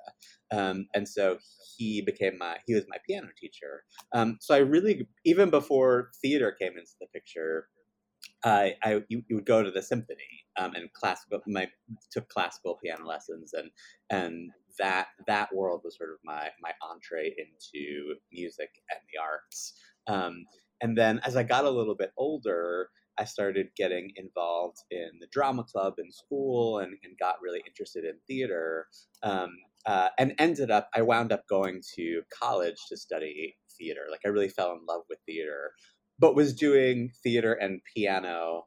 Um, 0.53 0.87
and 0.95 1.09
so 1.09 1.39
he 1.77 2.03
became 2.03 2.37
my, 2.37 2.57
he 2.67 2.75
was 2.75 2.85
my 2.89 2.97
piano 3.09 3.29
teacher. 3.39 3.85
Um, 4.13 4.39
so 4.41 4.55
I 4.55 4.59
really, 4.59 5.07
even 5.25 5.51
before 5.51 6.11
theater 6.21 6.55
came 6.61 6.73
into 6.73 6.93
the 7.01 7.07
picture, 7.15 7.69
I, 8.45 8.75
I 8.83 9.03
you, 9.09 9.23
you, 9.29 9.37
would 9.37 9.47
go 9.47 9.63
to 9.63 9.71
the 9.71 9.83
symphony 9.83 10.45
um, 10.59 10.75
and 10.75 10.93
classical. 10.93 11.41
My 11.47 11.69
took 12.11 12.29
classical 12.29 12.79
piano 12.83 13.07
lessons, 13.07 13.55
and 13.55 13.71
and 14.11 14.51
that 14.79 15.09
that 15.27 15.55
world 15.55 15.83
was 15.85 15.97
sort 15.97 16.11
of 16.11 16.17
my 16.25 16.49
my 16.61 16.73
entree 16.83 17.35
into 17.39 18.15
music 18.33 18.71
and 18.91 19.01
the 19.13 19.21
arts. 19.21 19.75
Um, 20.07 20.45
and 20.81 20.97
then 20.99 21.21
as 21.25 21.37
I 21.37 21.43
got 21.43 21.65
a 21.65 21.71
little 21.71 21.95
bit 21.95 22.13
older, 22.17 22.91
I 23.19 23.25
started 23.25 23.69
getting 23.77 24.11
involved 24.17 24.79
in 24.91 25.11
the 25.21 25.29
drama 25.31 25.65
club 25.65 25.95
in 25.99 26.11
school 26.11 26.79
and, 26.79 26.97
and 27.05 27.19
got 27.19 27.37
really 27.43 27.63
interested 27.67 28.05
in 28.05 28.15
theater. 28.27 28.87
Um, 29.23 29.57
uh, 29.87 30.09
and 30.19 30.35
ended 30.39 30.71
up, 30.71 30.89
I 30.95 31.03
wound 31.03 31.31
up 31.31 31.47
going 31.49 31.83
to 31.97 32.23
college 32.43 32.79
to 32.89 32.97
study 32.97 33.57
theater. 33.79 34.03
Like 34.11 34.21
I 34.25 34.29
really 34.29 34.49
fell 34.49 34.73
in 34.73 34.81
love 34.89 35.03
with 35.09 35.19
theater, 35.27 35.73
but 36.19 36.35
was 36.35 36.55
doing 36.55 37.11
theater 37.23 37.53
and 37.53 37.81
piano 37.95 38.65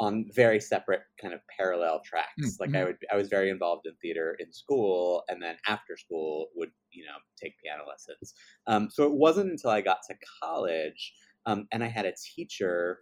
on 0.00 0.24
very 0.34 0.58
separate 0.58 1.02
kind 1.20 1.34
of 1.34 1.40
parallel 1.56 2.00
tracks. 2.04 2.30
Mm-hmm. 2.40 2.62
Like 2.72 2.74
I 2.74 2.84
would, 2.84 2.96
I 3.12 3.16
was 3.16 3.28
very 3.28 3.50
involved 3.50 3.86
in 3.86 3.92
theater 4.00 4.34
in 4.38 4.52
school, 4.52 5.22
and 5.28 5.42
then 5.42 5.56
after 5.68 5.96
school 5.96 6.48
would 6.56 6.70
you 6.90 7.04
know 7.04 7.18
take 7.40 7.54
piano 7.62 7.82
lessons. 7.86 8.34
Um, 8.66 8.88
so 8.90 9.04
it 9.04 9.12
wasn't 9.12 9.50
until 9.50 9.70
I 9.70 9.82
got 9.82 9.98
to 10.08 10.16
college, 10.42 11.12
um, 11.46 11.68
and 11.70 11.84
I 11.84 11.88
had 11.88 12.06
a 12.06 12.14
teacher 12.34 13.00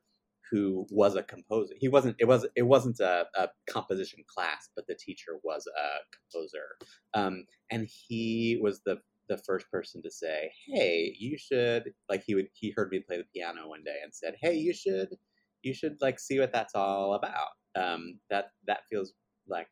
who 0.50 0.87
was 0.90 1.14
a 1.14 1.22
composer. 1.22 1.74
He 1.78 1.88
wasn't. 1.88 2.16
It 2.18 2.24
was. 2.24 2.46
It 2.56 2.62
wasn't 2.62 2.98
a, 3.00 3.26
a 3.37 3.48
composition 3.70 4.24
class, 4.34 4.68
but 4.74 4.87
the 4.88 4.94
teacher 4.94 5.38
was 5.44 5.66
a 5.66 5.88
composer, 6.16 6.66
um, 7.14 7.44
and 7.70 7.88
he 8.08 8.58
was 8.61 8.80
the 8.84 8.98
the 9.28 9.38
first 9.38 9.70
person 9.70 10.02
to 10.02 10.10
say, 10.10 10.50
"Hey, 10.66 11.14
you 11.18 11.38
should." 11.38 11.92
Like 12.08 12.24
he 12.24 12.34
would. 12.34 12.48
He 12.54 12.72
heard 12.76 12.90
me 12.90 13.00
play 13.00 13.18
the 13.18 13.24
piano 13.34 13.68
one 13.68 13.84
day 13.84 13.98
and 14.02 14.14
said, 14.14 14.36
"Hey, 14.40 14.54
you 14.54 14.72
should." 14.72 15.16
you 15.62 15.74
should 15.74 15.96
like 16.00 16.18
see 16.18 16.38
what 16.38 16.52
that's 16.52 16.74
all 16.74 17.14
about. 17.14 17.48
Um, 17.76 18.18
that 18.30 18.52
that 18.66 18.86
feels 18.90 19.12
like 19.46 19.68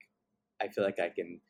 I 0.60 0.68
feel 0.68 0.84
like 0.84 0.98
I 0.98 1.08
can 1.08 1.40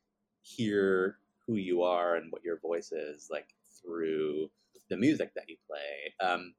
hear 0.43 1.19
who 1.47 1.55
you 1.55 1.83
are 1.83 2.17
and 2.17 2.31
what 2.31 2.45
your 2.45 2.59
voice 2.61 2.93
is 2.93 3.29
like 3.31 3.49
through 3.81 4.49
the 4.91 4.97
music 4.97 5.33
that 5.35 5.49
you 5.49 5.57
play. 5.67 6.29
Um, 6.29 6.55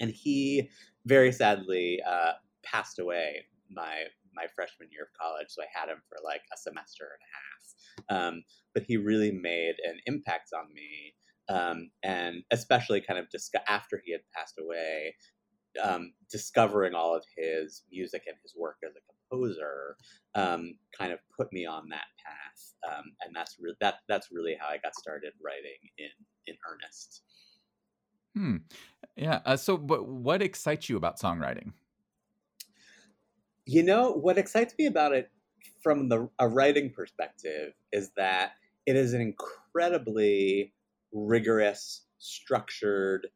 and 0.00 0.10
he 0.10 0.70
very 1.06 1.32
sadly 1.32 2.00
uh, 2.06 2.32
passed 2.62 2.98
away 2.98 3.44
my 3.70 4.04
my 4.34 4.46
freshman 4.54 4.88
year 4.90 5.02
of 5.04 5.20
college, 5.20 5.48
so 5.48 5.62
I 5.62 5.66
had 5.72 5.88
him 5.88 6.02
for 6.08 6.18
like 6.24 6.42
a 6.52 6.56
semester 6.56 7.04
and 7.12 7.22
a 7.22 7.32
half. 7.36 7.62
Um, 8.08 8.42
but 8.74 8.84
he 8.84 8.96
really 8.96 9.32
made 9.32 9.74
an 9.84 9.98
impact 10.06 10.50
on 10.56 10.72
me, 10.74 11.14
um, 11.48 11.90
and 12.02 12.42
especially 12.50 13.00
kind 13.00 13.18
of 13.18 13.30
just 13.30 13.54
after 13.68 14.00
he 14.04 14.12
had 14.12 14.22
passed 14.34 14.58
away, 14.58 15.14
um, 15.82 16.12
discovering 16.30 16.94
all 16.94 17.14
of 17.14 17.24
his 17.36 17.82
music 17.90 18.22
and 18.26 18.36
his 18.42 18.54
work 18.56 18.76
as 18.84 18.92
a 18.94 19.00
composer 19.08 19.96
um, 20.34 20.74
kind 20.96 21.12
of 21.12 21.18
put 21.36 21.52
me 21.52 21.66
on 21.66 21.88
that 21.90 22.08
path, 22.24 22.96
um, 22.96 23.04
and 23.24 23.34
that's 23.34 23.56
re- 23.60 23.74
that 23.80 23.96
that's 24.08 24.28
really 24.30 24.56
how 24.58 24.68
I 24.68 24.78
got 24.78 24.94
started 24.94 25.32
writing 25.42 25.78
in 25.98 26.10
in 26.46 26.56
earnest. 26.70 27.22
Hmm. 28.34 28.56
Yeah. 29.16 29.40
Uh, 29.44 29.56
so, 29.56 29.76
but 29.76 30.08
what 30.08 30.42
excites 30.42 30.88
you 30.88 30.96
about 30.96 31.20
songwriting? 31.20 31.72
You 33.64 33.82
know, 33.82 34.12
what 34.12 34.38
excites 34.38 34.74
me 34.78 34.86
about 34.86 35.12
it 35.12 35.30
from 35.82 36.08
the 36.08 36.28
a 36.38 36.48
writing 36.48 36.90
perspective 36.90 37.72
is 37.92 38.10
that 38.16 38.52
it 38.86 38.96
is 38.96 39.12
an 39.12 39.20
incredibly 39.20 40.72
rigorous, 41.12 42.04
structured 42.18 43.28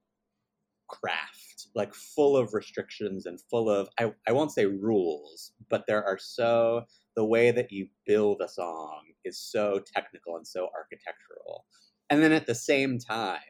craft, 0.89 1.69
like 1.75 1.95
full 1.95 2.37
of 2.37 2.55
restrictions 2.55 3.27
and 3.27 3.41
full 3.51 3.69
of, 3.71 3.89
I, 3.99 4.13
I 4.27 4.33
won't 4.33 4.53
say 4.53 4.67
rules, 4.67 5.53
but 5.69 5.85
there 5.87 6.05
are 6.05 6.19
so, 6.19 6.83
the 7.17 7.25
way 7.25 7.51
that 7.51 7.73
you 7.73 7.89
build 8.07 8.41
a 8.43 8.49
song 8.49 9.03
is 9.25 9.39
so 9.39 9.81
technical 9.95 10.37
and 10.37 10.47
so 10.47 10.69
architectural. 10.75 11.65
And 12.11 12.23
then 12.23 12.33
at 12.33 12.47
the 12.47 12.55
same 12.55 12.99
time, 12.99 13.41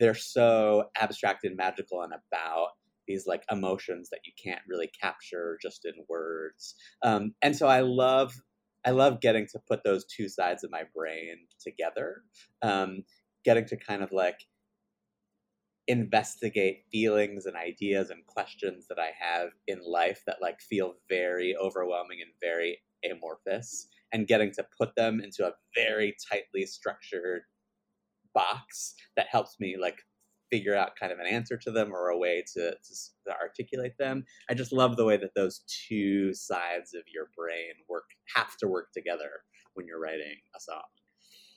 they're 0.00 0.14
so 0.14 0.84
abstract 0.96 1.44
and 1.44 1.56
magical 1.56 2.02
and 2.02 2.12
about 2.12 2.68
these 3.06 3.26
like 3.26 3.44
emotions 3.50 4.08
that 4.10 4.20
you 4.24 4.32
can't 4.42 4.62
really 4.68 4.90
capture 5.00 5.58
just 5.60 5.84
in 5.84 5.92
words. 6.08 6.74
Um, 7.02 7.34
and 7.42 7.56
so 7.56 7.66
I 7.66 7.80
love 7.80 8.34
I 8.86 8.90
love 8.90 9.20
getting 9.20 9.46
to 9.52 9.60
put 9.66 9.82
those 9.82 10.04
two 10.04 10.28
sides 10.28 10.62
of 10.62 10.70
my 10.70 10.82
brain 10.94 11.46
together, 11.58 12.22
um, 12.60 13.04
getting 13.44 13.64
to 13.66 13.76
kind 13.78 14.02
of 14.02 14.12
like 14.12 14.40
investigate 15.86 16.84
feelings 16.90 17.46
and 17.46 17.56
ideas 17.56 18.10
and 18.10 18.26
questions 18.26 18.86
that 18.88 18.98
I 18.98 19.10
have 19.18 19.50
in 19.66 19.80
life 19.86 20.22
that 20.26 20.40
like 20.40 20.60
feel 20.60 20.94
very 21.08 21.54
overwhelming 21.56 22.18
and 22.22 22.32
very 22.42 22.78
amorphous 23.10 23.88
and 24.12 24.26
getting 24.26 24.50
to 24.52 24.66
put 24.78 24.94
them 24.96 25.20
into 25.20 25.46
a 25.46 25.52
very 25.74 26.16
tightly 26.30 26.64
structured 26.64 27.42
box 28.34 28.94
that 29.16 29.28
helps 29.28 29.56
me 29.60 29.76
like 29.80 29.98
figure 30.50 30.76
out 30.76 30.96
kind 30.98 31.12
of 31.12 31.18
an 31.18 31.26
answer 31.26 31.56
to 31.56 31.70
them 31.70 31.92
or 31.92 32.08
a 32.08 32.18
way 32.18 32.44
to, 32.54 32.70
to, 32.70 32.94
to 33.26 33.34
articulate 33.40 33.96
them. 33.98 34.24
I 34.48 34.54
just 34.54 34.72
love 34.72 34.96
the 34.96 35.04
way 35.04 35.16
that 35.16 35.34
those 35.34 35.64
two 35.66 36.34
sides 36.34 36.94
of 36.94 37.02
your 37.12 37.28
brain 37.36 37.74
work 37.88 38.04
have 38.34 38.56
to 38.58 38.68
work 38.68 38.92
together 38.92 39.30
when 39.74 39.86
you're 39.86 40.00
writing 40.00 40.36
a 40.56 40.60
song. 40.60 40.82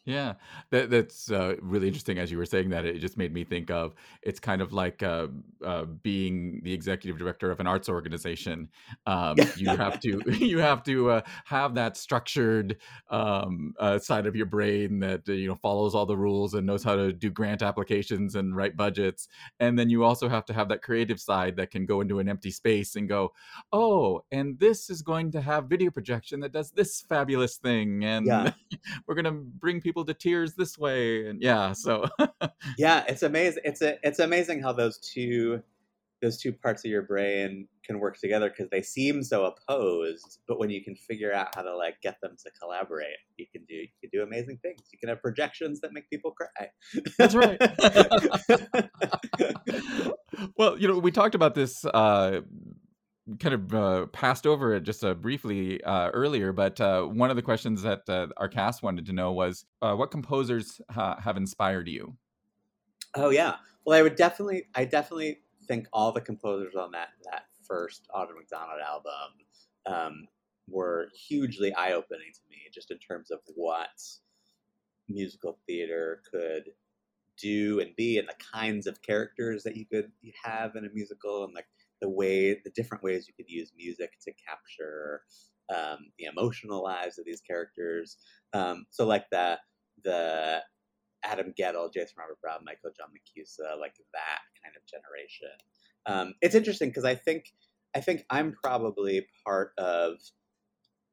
Yeah, 0.08 0.36
that 0.70 0.90
that's 0.90 1.30
uh, 1.30 1.58
really 1.62 1.88
interesting. 1.88 2.18
As 2.18 2.32
you 2.32 2.38
were 2.38 2.46
saying 2.46 2.70
that, 2.70 2.86
it 2.86 3.00
just 3.00 3.18
made 3.18 3.34
me 3.34 3.44
think 3.44 3.70
of 3.70 3.94
it's 4.22 4.40
kind 4.40 4.62
of 4.62 4.72
like 4.72 5.04
uh, 5.04 5.28
uh, 5.62 5.84
being 5.84 6.62
the 6.64 6.72
executive 6.72 7.20
director 7.20 7.52
of 7.52 7.60
an 7.60 7.68
arts 7.68 7.90
organization. 7.90 8.70
Um, 9.06 9.36
you 9.58 9.68
have 9.68 10.00
to 10.00 10.22
you 10.40 10.60
have 10.60 10.82
to 10.84 11.10
uh, 11.12 11.22
have 11.44 11.76
that 11.76 11.98
structured 11.98 12.78
um, 13.10 13.74
uh, 13.80 14.00
side 14.00 14.28
of 14.28 14.36
your 14.38 14.46
brain 14.46 15.00
that 15.00 15.28
uh, 15.28 15.34
you 15.34 15.50
know 15.50 15.56
follows 15.56 15.94
all 15.94 16.06
the 16.06 16.16
rules 16.16 16.54
and 16.54 16.66
knows 16.66 16.86
how 16.86 16.96
to 16.96 17.12
do 17.12 17.30
grant 17.30 17.62
applications 17.62 18.36
and 18.36 18.56
write 18.56 18.78
budgets, 18.78 19.28
and 19.60 19.78
then 19.78 19.90
you 19.90 20.06
also 20.06 20.30
have 20.30 20.46
to 20.46 20.54
have 20.54 20.70
that 20.70 20.82
creative 20.82 21.20
side 21.20 21.58
that 21.58 21.70
can 21.70 21.86
go 21.86 22.00
into 22.00 22.20
an 22.20 22.30
empty 22.30 22.50
space 22.50 22.96
and 22.96 23.10
go, 23.10 23.34
oh, 23.74 24.22
and 24.32 24.58
this 24.58 24.90
is 24.90 25.02
going 25.02 25.32
to 25.32 25.42
have 25.42 25.66
video 25.66 25.92
projection 25.92 26.40
that 26.40 26.54
does 26.54 26.72
this 26.72 27.02
fabulous 27.02 27.58
thing, 27.58 28.06
and 28.06 28.26
yeah. 28.26 28.54
we're 29.06 29.16
going 29.16 29.26
to 29.26 29.32
bring 29.32 29.82
people 29.82 29.97
people 29.98 30.06
to 30.06 30.14
tears 30.14 30.54
this 30.54 30.78
way 30.78 31.26
and 31.26 31.42
yeah 31.42 31.74
so 31.74 32.06
yeah 32.78 33.04
it's 33.08 33.24
amazing 33.24 33.64
it's 33.66 33.82
a, 33.82 33.98
it's 34.04 34.20
amazing 34.20 34.62
how 34.62 34.72
those 34.72 35.00
two 35.00 35.60
those 36.22 36.38
two 36.38 36.54
parts 36.54 36.86
of 36.86 36.92
your 36.92 37.02
brain 37.02 37.68
can 37.84 38.00
work 38.00 38.20
together 38.20 38.50
because 38.50 38.70
they 38.70 38.82
seem 38.82 39.24
so 39.24 39.46
opposed 39.46 40.40
but 40.48 40.60
when 40.60 40.70
you 40.70 40.84
can 40.84 40.96
figure 40.96 41.34
out 41.34 41.48
how 41.56 41.64
to 41.64 41.76
like 41.76 42.00
get 42.02 42.20
them 42.22 42.36
to 42.38 42.52
collaborate 42.62 43.18
you 43.38 43.48
can 43.52 43.64
do 43.66 43.74
you 43.74 43.88
can 44.02 44.10
do 44.12 44.22
amazing 44.22 44.60
things. 44.62 44.82
You 44.92 45.00
can 45.00 45.10
have 45.10 45.22
projections 45.22 45.82
that 45.82 45.94
make 45.94 46.10
people 46.10 46.32
cry. 46.32 46.70
That's 47.18 47.36
right. 47.36 47.60
Well 50.56 50.80
you 50.80 50.88
know 50.88 51.00
we 51.00 51.12
talked 51.12 51.34
about 51.34 51.56
this 51.56 51.84
uh 51.86 52.42
kind 53.40 53.54
of 53.54 53.74
uh, 53.74 54.06
passed 54.08 54.48
over 54.48 54.74
it 54.74 54.84
just 54.84 55.04
uh, 55.04 55.14
briefly 55.14 55.84
uh, 55.84 56.10
earlier, 56.10 56.52
but 56.54 56.80
uh, 56.80 57.04
one 57.04 57.30
of 57.30 57.36
the 57.36 57.42
questions 57.42 57.82
that 57.82 58.08
uh, 58.08 58.28
our 58.38 58.48
cast 58.48 58.84
wanted 58.84 59.06
to 59.08 59.14
know 59.14 59.32
was 59.32 59.66
uh, 59.82 59.94
what 59.96 60.12
composers 60.12 60.82
have 60.90 61.38
inspired 61.38 61.88
you? 61.88 62.16
Oh 63.16 63.30
yeah, 63.30 63.56
well 63.86 63.98
I 63.98 64.02
would 64.02 64.16
definitely, 64.16 64.64
I 64.76 64.86
definitely 64.86 65.40
think 65.68 65.88
all 65.92 66.12
the 66.12 66.22
composers 66.22 66.76
on 66.76 66.92
that 66.92 67.10
that 67.32 67.44
first 67.68 68.08
Audra 68.16 68.36
McDonald 68.38 68.80
album 68.86 69.34
um, 69.86 70.28
were 70.70 71.10
hugely 71.14 71.74
eye 71.74 71.94
opening 71.94 72.32
to 72.34 72.42
me, 72.50 72.58
just 72.74 72.92
in 72.92 72.98
terms 73.00 73.32
of 73.32 73.40
what 73.56 74.02
musical 75.10 75.58
theater 75.68 76.22
could 76.32 76.72
do 77.38 77.80
and 77.80 77.96
be, 77.96 78.18
and 78.18 78.28
the 78.28 78.36
kinds 78.54 78.88
of 78.88 79.02
characters 79.02 79.64
that 79.64 79.76
you 79.76 79.86
could 79.86 80.12
have 80.44 80.76
in 80.76 80.86
a 80.86 80.90
musical, 80.94 81.44
and 81.44 81.54
like 81.54 81.68
the 82.02 82.10
way, 82.10 82.54
the 82.64 82.72
different 82.76 83.04
ways 83.04 83.28
you 83.28 83.34
could 83.34 83.52
use 83.52 83.72
music 83.78 84.12
to 84.24 84.32
capture 84.48 85.22
um, 85.74 86.12
the 86.18 86.26
emotional 86.26 86.84
lives 86.84 87.18
of 87.18 87.26
these 87.26 87.42
characters. 87.42 88.18
Um, 88.54 88.86
so 88.92 89.06
like 89.06 89.26
the 89.32 89.58
the 90.04 90.62
Adam 91.24 91.54
Guettel, 91.60 91.92
Jason 91.92 92.16
Robert 92.18 92.40
Brown, 92.42 92.64
Michael 92.64 92.92
John 92.96 93.10
LaChiusa, 93.10 93.80
like 93.80 93.96
that 94.14 94.40
kind 94.64 94.76
of 94.76 94.84
generation. 94.86 95.58
Um, 96.06 96.34
it's 96.42 96.56
interesting 96.56 96.90
because 96.90 97.06
I 97.06 97.16
think 97.16 97.46
I 97.96 98.02
think 98.02 98.24
I'm 98.30 98.54
probably 98.54 99.28
part 99.46 99.72
of 99.78 100.18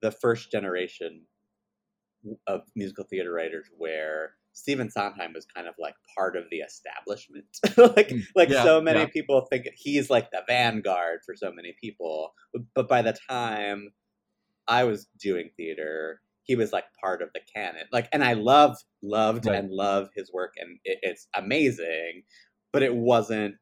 the 0.02 0.10
first 0.10 0.50
generation 0.50 1.22
of 2.46 2.62
musical 2.76 3.04
theater 3.04 3.32
writers 3.32 3.66
where 3.76 4.34
Stephen 4.54 4.88
Sondheim 4.88 5.32
was 5.34 5.44
kind 5.44 5.66
of 5.66 5.74
like 5.78 5.94
part 6.16 6.36
of 6.36 6.44
the 6.50 6.58
establishment. 6.58 7.44
like 7.76 8.08
mm, 8.08 8.22
like 8.34 8.48
yeah, 8.48 8.62
so 8.62 8.80
many 8.80 9.00
yeah. 9.00 9.06
people 9.06 9.46
think 9.50 9.68
he's 9.74 10.08
like 10.08 10.30
the 10.30 10.42
vanguard 10.46 11.20
for 11.26 11.34
so 11.36 11.52
many 11.52 11.74
people. 11.80 12.32
But 12.74 12.88
by 12.88 13.02
the 13.02 13.16
time 13.28 13.90
I 14.68 14.84
was 14.84 15.06
doing 15.18 15.50
theater, 15.56 16.20
he 16.44 16.54
was 16.54 16.72
like 16.72 16.84
part 17.00 17.20
of 17.20 17.30
the 17.34 17.40
canon. 17.52 17.84
Like, 17.92 18.08
and 18.12 18.22
I 18.22 18.34
love, 18.34 18.76
loved, 19.02 19.46
right. 19.46 19.56
and 19.58 19.70
love 19.70 20.08
his 20.14 20.32
work, 20.32 20.54
and 20.58 20.78
it, 20.84 20.98
it's 21.02 21.26
amazing. 21.34 22.22
But 22.72 22.82
it 22.82 22.94
wasn't. 22.94 23.56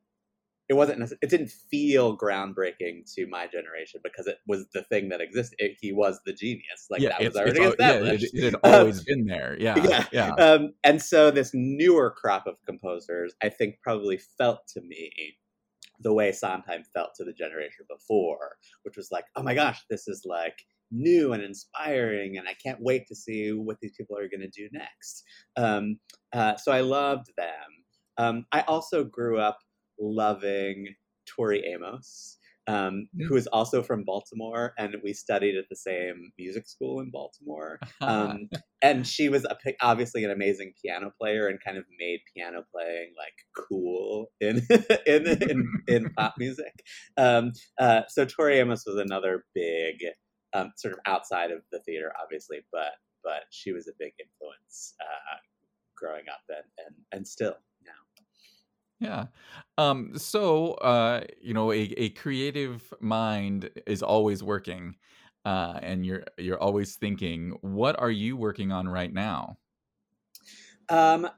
It 0.72 0.76
wasn't. 0.76 1.12
It 1.20 1.28
didn't 1.28 1.50
feel 1.50 2.16
groundbreaking 2.16 3.04
to 3.14 3.26
my 3.26 3.46
generation 3.46 4.00
because 4.02 4.26
it 4.26 4.38
was 4.46 4.64
the 4.72 4.82
thing 4.84 5.10
that 5.10 5.20
existed. 5.20 5.56
It, 5.58 5.76
he 5.78 5.92
was 5.92 6.18
the 6.24 6.32
genius. 6.32 6.86
Like 6.88 7.02
yeah, 7.02 7.10
that 7.10 7.20
was 7.20 7.36
already 7.36 7.60
established. 7.60 8.30
Yeah, 8.32 8.44
it, 8.44 8.54
it, 8.54 8.60
had 8.64 8.74
always 8.78 9.00
um, 9.00 9.04
been 9.06 9.26
there. 9.26 9.54
Yeah, 9.60 9.76
yeah. 9.86 10.06
yeah. 10.12 10.28
Um, 10.30 10.72
and 10.82 11.02
so 11.02 11.30
this 11.30 11.50
newer 11.52 12.10
crop 12.10 12.46
of 12.46 12.56
composers, 12.64 13.34
I 13.42 13.50
think, 13.50 13.80
probably 13.82 14.18
felt 14.38 14.66
to 14.68 14.80
me 14.80 15.36
the 16.00 16.14
way 16.14 16.32
Sondheim 16.32 16.84
felt 16.94 17.10
to 17.16 17.24
the 17.24 17.34
generation 17.34 17.84
before, 17.90 18.56
which 18.84 18.96
was 18.96 19.10
like, 19.12 19.26
oh 19.36 19.42
my 19.42 19.54
gosh, 19.54 19.82
this 19.90 20.08
is 20.08 20.22
like 20.24 20.56
new 20.90 21.34
and 21.34 21.42
inspiring, 21.42 22.38
and 22.38 22.48
I 22.48 22.54
can't 22.54 22.80
wait 22.80 23.06
to 23.08 23.14
see 23.14 23.52
what 23.52 23.76
these 23.82 23.92
people 23.92 24.16
are 24.16 24.30
going 24.30 24.40
to 24.40 24.48
do 24.48 24.70
next. 24.72 25.22
Um, 25.54 25.98
uh, 26.32 26.56
so 26.56 26.72
I 26.72 26.80
loved 26.80 27.26
them. 27.36 27.46
Um, 28.16 28.46
I 28.52 28.62
also 28.62 29.04
grew 29.04 29.38
up 29.38 29.58
loving 30.02 30.88
Tori 31.26 31.64
Amos. 31.66 32.38
Um, 32.68 33.08
who 33.26 33.34
is 33.34 33.48
also 33.48 33.82
from 33.82 34.04
Baltimore, 34.04 34.72
and 34.78 34.94
we 35.02 35.12
studied 35.12 35.56
at 35.56 35.68
the 35.68 35.74
same 35.74 36.30
music 36.38 36.68
school 36.68 37.00
in 37.00 37.10
Baltimore. 37.10 37.80
Um, 38.00 38.48
and 38.82 39.04
she 39.04 39.28
was 39.28 39.44
a, 39.44 39.56
obviously 39.80 40.22
an 40.22 40.30
amazing 40.30 40.72
piano 40.80 41.10
player, 41.20 41.48
and 41.48 41.58
kind 41.60 41.76
of 41.76 41.82
made 41.98 42.20
piano 42.32 42.62
playing 42.72 43.14
like 43.18 43.66
cool 43.68 44.26
in 44.40 44.64
in 45.08 45.26
in, 45.26 45.72
in 45.88 46.10
pop 46.16 46.34
music. 46.38 46.84
Um, 47.16 47.50
uh, 47.80 48.02
so 48.06 48.24
Tori 48.24 48.60
Amos 48.60 48.84
was 48.86 48.94
another 48.96 49.44
big 49.56 49.96
um, 50.52 50.70
sort 50.76 50.94
of 50.94 51.00
outside 51.04 51.50
of 51.50 51.62
the 51.72 51.80
theater, 51.80 52.12
obviously, 52.22 52.58
but 52.70 52.92
but 53.24 53.42
she 53.50 53.72
was 53.72 53.88
a 53.88 53.92
big 53.98 54.12
influence 54.20 54.94
uh, 55.00 55.36
growing 55.96 56.24
up 56.28 56.42
and 56.48 56.86
and 56.86 56.94
and 57.10 57.26
still. 57.26 57.56
Yeah. 59.02 59.26
Um, 59.78 60.16
so, 60.16 60.74
uh, 60.74 61.22
you 61.40 61.54
know, 61.54 61.72
a, 61.72 61.92
a 61.96 62.10
creative 62.10 62.94
mind 63.00 63.68
is 63.84 64.00
always 64.00 64.44
working, 64.44 64.94
uh, 65.44 65.80
and 65.82 66.06
you're 66.06 66.22
you're 66.38 66.60
always 66.60 66.94
thinking. 66.94 67.56
What 67.62 67.98
are 67.98 68.12
you 68.12 68.36
working 68.36 68.70
on 68.70 68.88
right 68.88 69.12
now? 69.12 69.58
Um, 70.88 71.28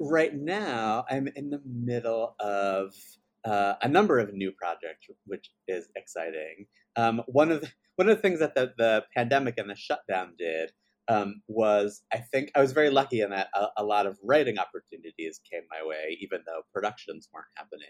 right 0.00 0.34
now, 0.34 1.04
I'm 1.10 1.28
in 1.36 1.50
the 1.50 1.60
middle 1.66 2.34
of 2.40 2.94
uh, 3.44 3.74
a 3.82 3.88
number 3.88 4.18
of 4.18 4.32
new 4.32 4.52
projects, 4.52 5.08
which 5.26 5.50
is 5.68 5.88
exciting. 5.96 6.66
Um, 6.96 7.22
one 7.26 7.52
of 7.52 7.60
the, 7.60 7.68
one 7.96 8.08
of 8.08 8.16
the 8.16 8.22
things 8.22 8.40
that 8.40 8.54
the, 8.54 8.72
the 8.78 9.04
pandemic 9.14 9.58
and 9.58 9.68
the 9.68 9.76
shutdown 9.76 10.32
did 10.38 10.70
um, 11.08 11.42
was 11.48 12.02
I 12.12 12.18
think 12.18 12.50
I 12.54 12.60
was 12.60 12.72
very 12.72 12.90
lucky 12.90 13.20
in 13.20 13.30
that 13.30 13.48
a, 13.54 13.66
a, 13.78 13.84
lot 13.84 14.06
of 14.06 14.18
writing 14.24 14.58
opportunities 14.58 15.40
came 15.50 15.62
my 15.70 15.86
way, 15.86 16.18
even 16.20 16.40
though 16.46 16.62
productions 16.72 17.28
weren't 17.32 17.46
happening. 17.56 17.86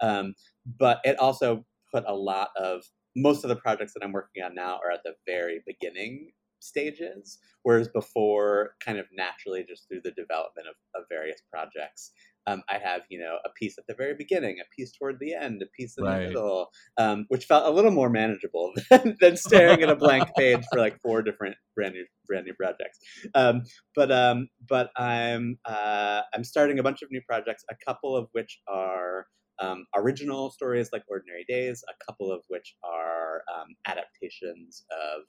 Um, 0.00 0.34
but 0.78 1.00
it 1.04 1.18
also 1.18 1.64
put 1.92 2.04
a 2.06 2.14
lot 2.14 2.48
of 2.56 2.82
most 3.16 3.44
of 3.44 3.48
the 3.48 3.56
projects 3.56 3.92
that 3.94 4.02
I'm 4.02 4.12
working 4.12 4.42
on 4.42 4.54
now 4.54 4.80
are 4.84 4.90
at 4.90 5.02
the 5.04 5.14
very 5.26 5.62
beginning 5.66 6.32
stages, 6.60 7.38
whereas 7.62 7.88
before, 7.88 8.74
kind 8.84 8.98
of 8.98 9.06
naturally, 9.12 9.64
just 9.68 9.86
through 9.86 10.00
the 10.02 10.10
development 10.12 10.66
of, 10.68 10.74
of 11.00 11.06
various 11.08 11.42
projects, 11.52 12.12
um, 12.46 12.62
I 12.68 12.78
have, 12.78 13.02
you 13.08 13.18
know, 13.18 13.38
a 13.44 13.48
piece 13.50 13.78
at 13.78 13.86
the 13.86 13.94
very 13.94 14.14
beginning, 14.14 14.58
a 14.60 14.74
piece 14.74 14.92
toward 14.92 15.18
the 15.18 15.34
end, 15.34 15.62
a 15.62 15.66
piece 15.66 15.96
in 15.96 16.04
right. 16.04 16.20
the 16.20 16.26
middle, 16.26 16.70
um, 16.98 17.24
which 17.28 17.46
felt 17.46 17.66
a 17.66 17.70
little 17.70 17.90
more 17.90 18.10
manageable 18.10 18.72
than, 18.90 19.16
than 19.20 19.36
staring 19.36 19.82
at 19.82 19.90
a 19.90 19.96
blank 19.96 20.28
page 20.36 20.64
for 20.70 20.78
like 20.78 21.00
four 21.00 21.22
different 21.22 21.56
brand 21.74 21.94
new 21.94 22.04
brand 22.26 22.46
new 22.46 22.54
projects. 22.54 22.98
Um, 23.34 23.62
but 23.96 24.12
um, 24.12 24.48
but 24.68 24.90
I'm 24.96 25.58
uh, 25.64 26.22
I'm 26.34 26.44
starting 26.44 26.78
a 26.78 26.82
bunch 26.82 27.02
of 27.02 27.10
new 27.10 27.22
projects, 27.26 27.64
a 27.70 27.74
couple 27.84 28.16
of 28.16 28.28
which 28.32 28.60
are 28.68 29.26
um, 29.60 29.86
original 29.94 30.50
stories 30.50 30.90
like 30.92 31.04
Ordinary 31.08 31.44
Days, 31.48 31.82
a 31.88 32.04
couple 32.04 32.30
of 32.30 32.42
which 32.48 32.74
are 32.84 33.42
um, 33.54 33.68
adaptations 33.86 34.84
of 34.90 35.22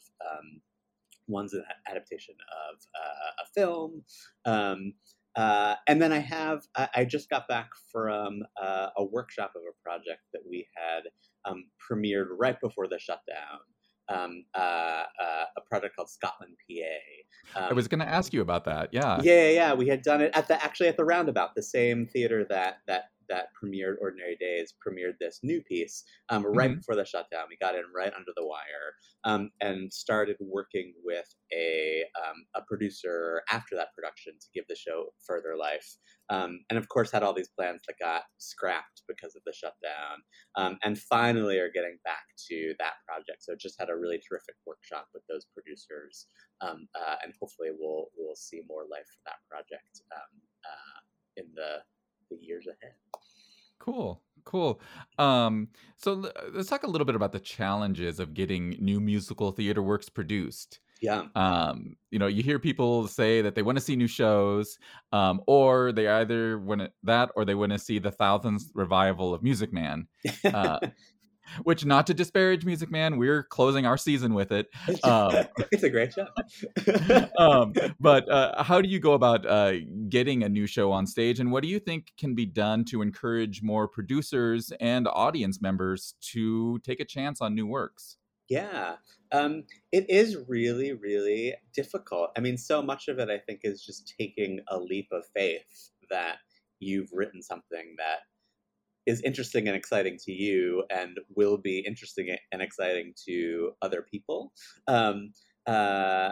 one's 1.27 1.53
an 1.53 1.63
adaptation 1.89 2.35
of 2.69 2.75
uh, 2.95 3.43
a 3.43 3.45
film. 3.53 4.03
Um, 5.37 5.43
uh, 5.43 5.75
and 5.87 6.01
then 6.01 6.13
I 6.13 6.19
have, 6.19 6.63
I, 6.75 6.89
I, 6.95 7.05
just 7.05 7.29
got 7.29 7.47
back 7.47 7.71
from 7.91 8.43
uh, 8.61 8.87
a 8.97 9.03
workshop 9.03 9.51
of 9.55 9.63
a 9.63 9.83
project 9.83 10.21
that 10.33 10.41
we 10.49 10.67
had 10.75 11.03
um, 11.43 11.65
premiered 11.79 12.27
right 12.37 12.59
before 12.59 12.87
the 12.87 12.99
shutdown. 12.99 13.59
Um, 14.07 14.45
uh, 14.53 14.59
uh 14.59 15.45
a 15.57 15.61
project 15.67 15.95
called 15.95 16.11
Scotland, 16.11 16.53
PA. 16.69 17.59
Um, 17.59 17.71
I 17.71 17.73
was 17.73 17.87
going 17.87 18.01
to 18.01 18.07
ask 18.07 18.33
you 18.33 18.41
about 18.41 18.65
that. 18.65 18.89
Yeah. 18.91 19.19
Yeah, 19.23 19.49
yeah. 19.49 19.73
We 19.73 19.87
had 19.87 20.03
done 20.03 20.21
it 20.21 20.31
at 20.35 20.47
the 20.47 20.63
actually 20.63 20.89
at 20.89 20.97
the 20.97 21.05
Roundabout, 21.05 21.55
the 21.55 21.63
same 21.63 22.05
theater 22.05 22.45
that 22.49 22.81
that 22.87 23.05
that 23.29 23.47
premiered 23.61 23.95
Ordinary 24.01 24.35
Days 24.39 24.73
premiered 24.85 25.17
this 25.19 25.39
new 25.43 25.61
piece 25.61 26.03
um, 26.29 26.45
right 26.45 26.69
mm-hmm. 26.69 26.79
before 26.79 26.95
the 26.95 27.05
shutdown. 27.05 27.45
We 27.49 27.57
got 27.57 27.75
in 27.75 27.83
right 27.95 28.13
under 28.13 28.31
the 28.35 28.45
wire 28.45 28.95
um, 29.23 29.51
and 29.61 29.91
started 29.91 30.37
working 30.39 30.93
with 31.03 31.27
a 31.53 32.03
um, 32.17 32.45
a 32.55 32.61
producer 32.61 33.41
after 33.51 33.75
that 33.75 33.93
production 33.95 34.33
to 34.39 34.47
give 34.53 34.65
the 34.67 34.75
show 34.75 35.13
further 35.25 35.55
life. 35.57 35.97
Um, 36.29 36.61
and 36.69 36.79
of 36.79 36.89
course, 36.89 37.11
had 37.11 37.21
all 37.21 37.33
these 37.33 37.49
plans 37.55 37.81
that 37.87 37.99
got 37.99 38.23
scrapped 38.39 39.03
because 39.07 39.35
of 39.35 39.43
the 39.45 39.53
shutdown. 39.53 40.23
Um, 40.55 40.79
and 40.83 40.97
finally, 40.97 41.59
are 41.59 41.71
getting 41.71 41.97
back 42.03 42.25
to 42.49 42.73
that 42.79 42.93
project. 43.07 43.43
So 43.43 43.55
just 43.55 43.79
had 43.79 43.89
a 43.89 43.95
really 43.95 44.19
terrific 44.27 44.55
workshop 44.65 45.07
with 45.13 45.23
those 45.29 45.45
producers, 45.53 46.27
um, 46.61 46.87
uh, 46.95 47.15
and 47.23 47.33
hopefully, 47.39 47.69
we'll 47.77 48.07
we'll 48.17 48.35
see 48.35 48.61
more 48.67 48.83
life 48.89 49.05
for 49.05 49.21
that 49.25 49.41
project 49.49 50.01
uh, 50.11 50.29
in 51.37 51.45
the 51.55 51.83
the 52.29 52.37
years 52.37 52.67
ahead. 52.67 52.93
Cool. 53.79 54.21
Cool. 54.45 54.79
Um, 55.17 55.69
so 55.97 56.31
let's 56.53 56.69
talk 56.69 56.83
a 56.83 56.87
little 56.87 57.05
bit 57.05 57.15
about 57.15 57.31
the 57.31 57.39
challenges 57.39 58.19
of 58.19 58.33
getting 58.33 58.77
new 58.79 58.99
musical 58.99 59.51
theater 59.51 59.81
works 59.81 60.07
produced. 60.07 60.79
Yeah. 61.01 61.23
Um, 61.35 61.95
you 62.09 62.19
know, 62.19 62.27
you 62.27 62.41
hear 62.41 62.57
people 62.57 63.07
say 63.07 63.41
that 63.41 63.55
they 63.55 63.63
want 63.63 63.77
to 63.77 63.83
see 63.83 63.95
new 63.95 64.07
shows, 64.07 64.77
um, 65.11 65.41
or 65.45 65.91
they 65.91 66.07
either 66.07 66.59
want 66.59 66.89
that 67.03 67.31
or 67.35 67.43
they 67.43 67.55
want 67.55 67.73
to 67.73 67.79
see 67.79 67.99
the 67.99 68.11
thousandth 68.11 68.71
revival 68.73 69.33
of 69.33 69.43
Music 69.43 69.73
Man. 69.73 70.07
Uh, 70.45 70.79
which 71.63 71.85
not 71.85 72.07
to 72.07 72.13
disparage 72.13 72.65
Music 72.65 72.91
Man, 72.91 73.17
we're 73.17 73.43
closing 73.43 73.85
our 73.85 73.97
season 73.97 74.33
with 74.33 74.51
it. 74.51 74.67
Um, 75.03 75.45
it's 75.71 75.83
a 75.83 75.89
great 75.89 76.13
show. 76.13 76.27
um, 77.37 77.73
but 77.99 78.29
uh, 78.29 78.63
how 78.63 78.81
do 78.81 78.89
you 78.89 78.99
go 78.99 79.13
about 79.13 79.45
uh, 79.45 79.73
getting 80.09 80.43
a 80.43 80.49
new 80.49 80.67
show 80.67 80.91
on 80.91 81.07
stage, 81.07 81.39
and 81.39 81.51
what 81.51 81.63
do 81.63 81.69
you 81.69 81.79
think 81.79 82.13
can 82.17 82.35
be 82.35 82.45
done 82.45 82.85
to 82.85 83.01
encourage 83.01 83.61
more 83.61 83.87
producers 83.87 84.71
and 84.79 85.07
audience 85.07 85.61
members 85.61 86.15
to 86.21 86.79
take 86.79 86.99
a 86.99 87.05
chance 87.05 87.41
on 87.41 87.55
new 87.55 87.67
works? 87.67 88.17
Yeah, 88.47 88.97
um, 89.31 89.63
it 89.91 90.07
is 90.09 90.37
really, 90.47 90.93
really 90.93 91.55
difficult. 91.73 92.29
I 92.37 92.41
mean, 92.41 92.57
so 92.57 92.81
much 92.81 93.07
of 93.07 93.17
it, 93.17 93.29
I 93.29 93.39
think, 93.39 93.61
is 93.63 93.83
just 93.83 94.13
taking 94.19 94.59
a 94.67 94.77
leap 94.77 95.07
of 95.11 95.23
faith 95.33 95.89
that 96.11 96.37
you've 96.79 97.09
written 97.11 97.41
something 97.41 97.95
that 97.97 98.19
is 99.05 99.21
interesting 99.21 99.67
and 99.67 99.75
exciting 99.75 100.17
to 100.25 100.31
you 100.31 100.83
and 100.89 101.19
will 101.35 101.57
be 101.57 101.79
interesting 101.79 102.35
and 102.51 102.61
exciting 102.61 103.13
to 103.27 103.71
other 103.81 104.05
people. 104.09 104.51
Um, 104.87 105.31
uh, 105.67 106.31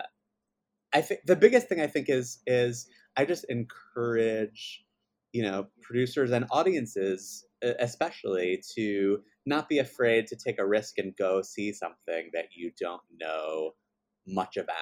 I 0.93 1.01
think 1.01 1.21
the 1.25 1.35
biggest 1.35 1.67
thing 1.67 1.81
I 1.81 1.87
think 1.87 2.09
is 2.09 2.39
is 2.45 2.87
I 3.17 3.25
just 3.25 3.45
encourage 3.49 4.83
you 5.31 5.43
know 5.43 5.67
producers 5.81 6.31
and 6.31 6.45
audiences 6.51 7.45
especially 7.79 8.61
to 8.75 9.19
not 9.45 9.69
be 9.69 9.79
afraid 9.79 10.27
to 10.27 10.35
take 10.35 10.59
a 10.59 10.67
risk 10.67 10.97
and 10.97 11.15
go 11.15 11.41
see 11.41 11.73
something 11.73 12.29
that 12.33 12.47
you 12.55 12.71
don't 12.79 13.01
know 13.19 13.71
much 14.27 14.57
about. 14.57 14.77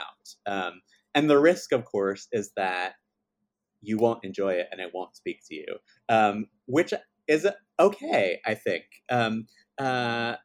Um, 0.45 0.81
and 1.15 1.29
the 1.29 1.39
risk, 1.39 1.71
of 1.71 1.85
course, 1.85 2.27
is 2.31 2.51
that 2.57 2.93
you 3.81 3.97
won't 3.97 4.23
enjoy 4.23 4.53
it 4.53 4.67
and 4.71 4.79
it 4.79 4.91
won't 4.93 5.15
speak 5.15 5.39
to 5.47 5.55
you, 5.55 5.65
um, 6.09 6.45
which 6.67 6.93
is 7.27 7.47
okay, 7.81 8.39
I 8.45 8.55
think. 8.55 8.83
Um, 9.09 9.47
uh, 9.79 10.35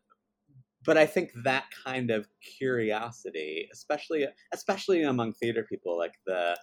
but 0.84 0.96
I 0.96 1.06
think 1.06 1.32
that 1.44 1.64
kind 1.84 2.10
of 2.10 2.28
curiosity, 2.58 3.68
especially 3.72 4.26
especially 4.54 5.02
among 5.02 5.34
theater 5.34 5.66
people, 5.68 5.98
like 5.98 6.14
the 6.26 6.56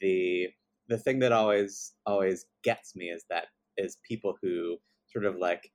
the 0.00 0.48
the 0.88 0.98
thing 0.98 1.20
that 1.20 1.32
always 1.32 1.94
always 2.06 2.46
gets 2.64 2.96
me 2.96 3.06
is 3.06 3.24
that 3.30 3.46
is 3.76 3.98
people 4.08 4.36
who 4.42 4.78
sort 5.06 5.24
of 5.24 5.36
like 5.36 5.70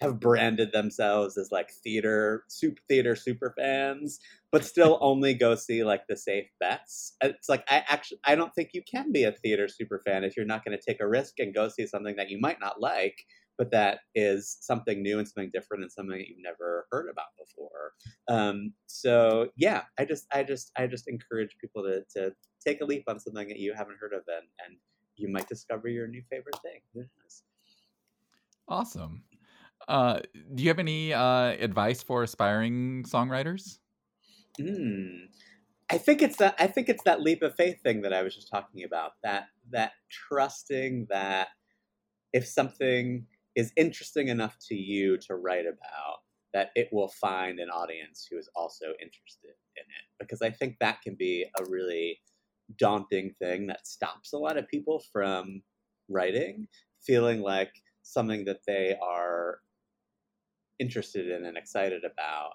have 0.00 0.20
branded 0.20 0.72
themselves 0.72 1.36
as 1.38 1.50
like 1.52 1.70
theater 1.84 2.44
super 2.48 2.80
theater 2.88 3.16
super 3.16 3.52
fans 3.58 4.20
but 4.52 4.64
still 4.64 4.98
only 5.02 5.34
go 5.34 5.56
see 5.56 5.82
like 5.84 6.02
the 6.08 6.16
safe 6.16 6.46
bets 6.60 7.16
it's 7.22 7.48
like 7.48 7.64
i 7.68 7.82
actually 7.88 8.20
i 8.24 8.34
don't 8.36 8.54
think 8.54 8.70
you 8.74 8.82
can 8.90 9.10
be 9.12 9.24
a 9.24 9.32
theater 9.32 9.68
super 9.68 10.00
fan 10.06 10.22
if 10.22 10.36
you're 10.36 10.46
not 10.46 10.64
going 10.64 10.76
to 10.76 10.84
take 10.84 11.00
a 11.00 11.08
risk 11.08 11.40
and 11.40 11.54
go 11.54 11.68
see 11.68 11.86
something 11.86 12.16
that 12.16 12.30
you 12.30 12.38
might 12.40 12.60
not 12.60 12.80
like 12.80 13.24
but 13.58 13.70
that 13.70 14.00
is 14.14 14.56
something 14.60 15.02
new 15.02 15.18
and 15.18 15.28
something 15.28 15.50
different 15.52 15.82
and 15.82 15.92
something 15.92 16.16
that 16.16 16.28
you've 16.28 16.42
never 16.42 16.86
heard 16.90 17.08
about 17.10 17.26
before 17.38 17.92
um, 18.28 18.72
so 18.86 19.48
yeah 19.56 19.82
i 19.98 20.04
just 20.04 20.26
i 20.32 20.42
just 20.42 20.70
i 20.76 20.86
just 20.86 21.08
encourage 21.08 21.56
people 21.60 21.82
to, 21.82 22.02
to 22.14 22.32
take 22.64 22.80
a 22.80 22.84
leap 22.84 23.04
on 23.08 23.20
something 23.20 23.48
that 23.48 23.58
you 23.58 23.74
haven't 23.74 23.98
heard 24.00 24.12
of 24.12 24.22
and, 24.28 24.46
and 24.64 24.76
you 25.16 25.28
might 25.28 25.48
discover 25.48 25.88
your 25.88 26.06
new 26.06 26.22
favorite 26.30 26.58
thing 26.62 27.04
awesome 28.68 29.22
uh, 29.86 30.20
do 30.54 30.62
you 30.62 30.68
have 30.68 30.78
any 30.78 31.14
uh, 31.14 31.52
advice 31.58 32.02
for 32.02 32.22
aspiring 32.22 33.04
songwriters? 33.04 33.78
Mm. 34.60 35.28
I 35.90 35.96
think 35.98 36.20
it's 36.20 36.36
that 36.36 36.54
I 36.58 36.66
think 36.66 36.90
it's 36.90 37.04
that 37.04 37.22
leap 37.22 37.42
of 37.42 37.54
faith 37.54 37.82
thing 37.82 38.02
that 38.02 38.12
I 38.12 38.22
was 38.22 38.34
just 38.34 38.50
talking 38.50 38.84
about. 38.84 39.12
That 39.22 39.46
that 39.70 39.92
trusting 40.10 41.06
that 41.08 41.48
if 42.34 42.46
something 42.46 43.26
is 43.58 43.72
interesting 43.76 44.28
enough 44.28 44.56
to 44.68 44.76
you 44.76 45.18
to 45.18 45.34
write 45.34 45.66
about, 45.66 46.18
that 46.54 46.70
it 46.76 46.88
will 46.92 47.08
find 47.08 47.58
an 47.58 47.70
audience 47.70 48.24
who 48.30 48.38
is 48.38 48.48
also 48.54 48.86
interested 49.02 49.50
in 49.76 49.82
it. 49.82 50.06
Because 50.20 50.42
I 50.42 50.50
think 50.50 50.76
that 50.78 51.02
can 51.02 51.16
be 51.18 51.44
a 51.58 51.64
really 51.68 52.20
daunting 52.78 53.34
thing 53.42 53.66
that 53.66 53.84
stops 53.84 54.32
a 54.32 54.38
lot 54.38 54.56
of 54.56 54.68
people 54.68 55.02
from 55.12 55.60
writing, 56.08 56.68
feeling 57.04 57.40
like 57.42 57.72
something 58.02 58.44
that 58.44 58.60
they 58.64 58.96
are 59.02 59.58
interested 60.78 61.28
in 61.28 61.44
and 61.44 61.58
excited 61.58 62.04
about 62.04 62.52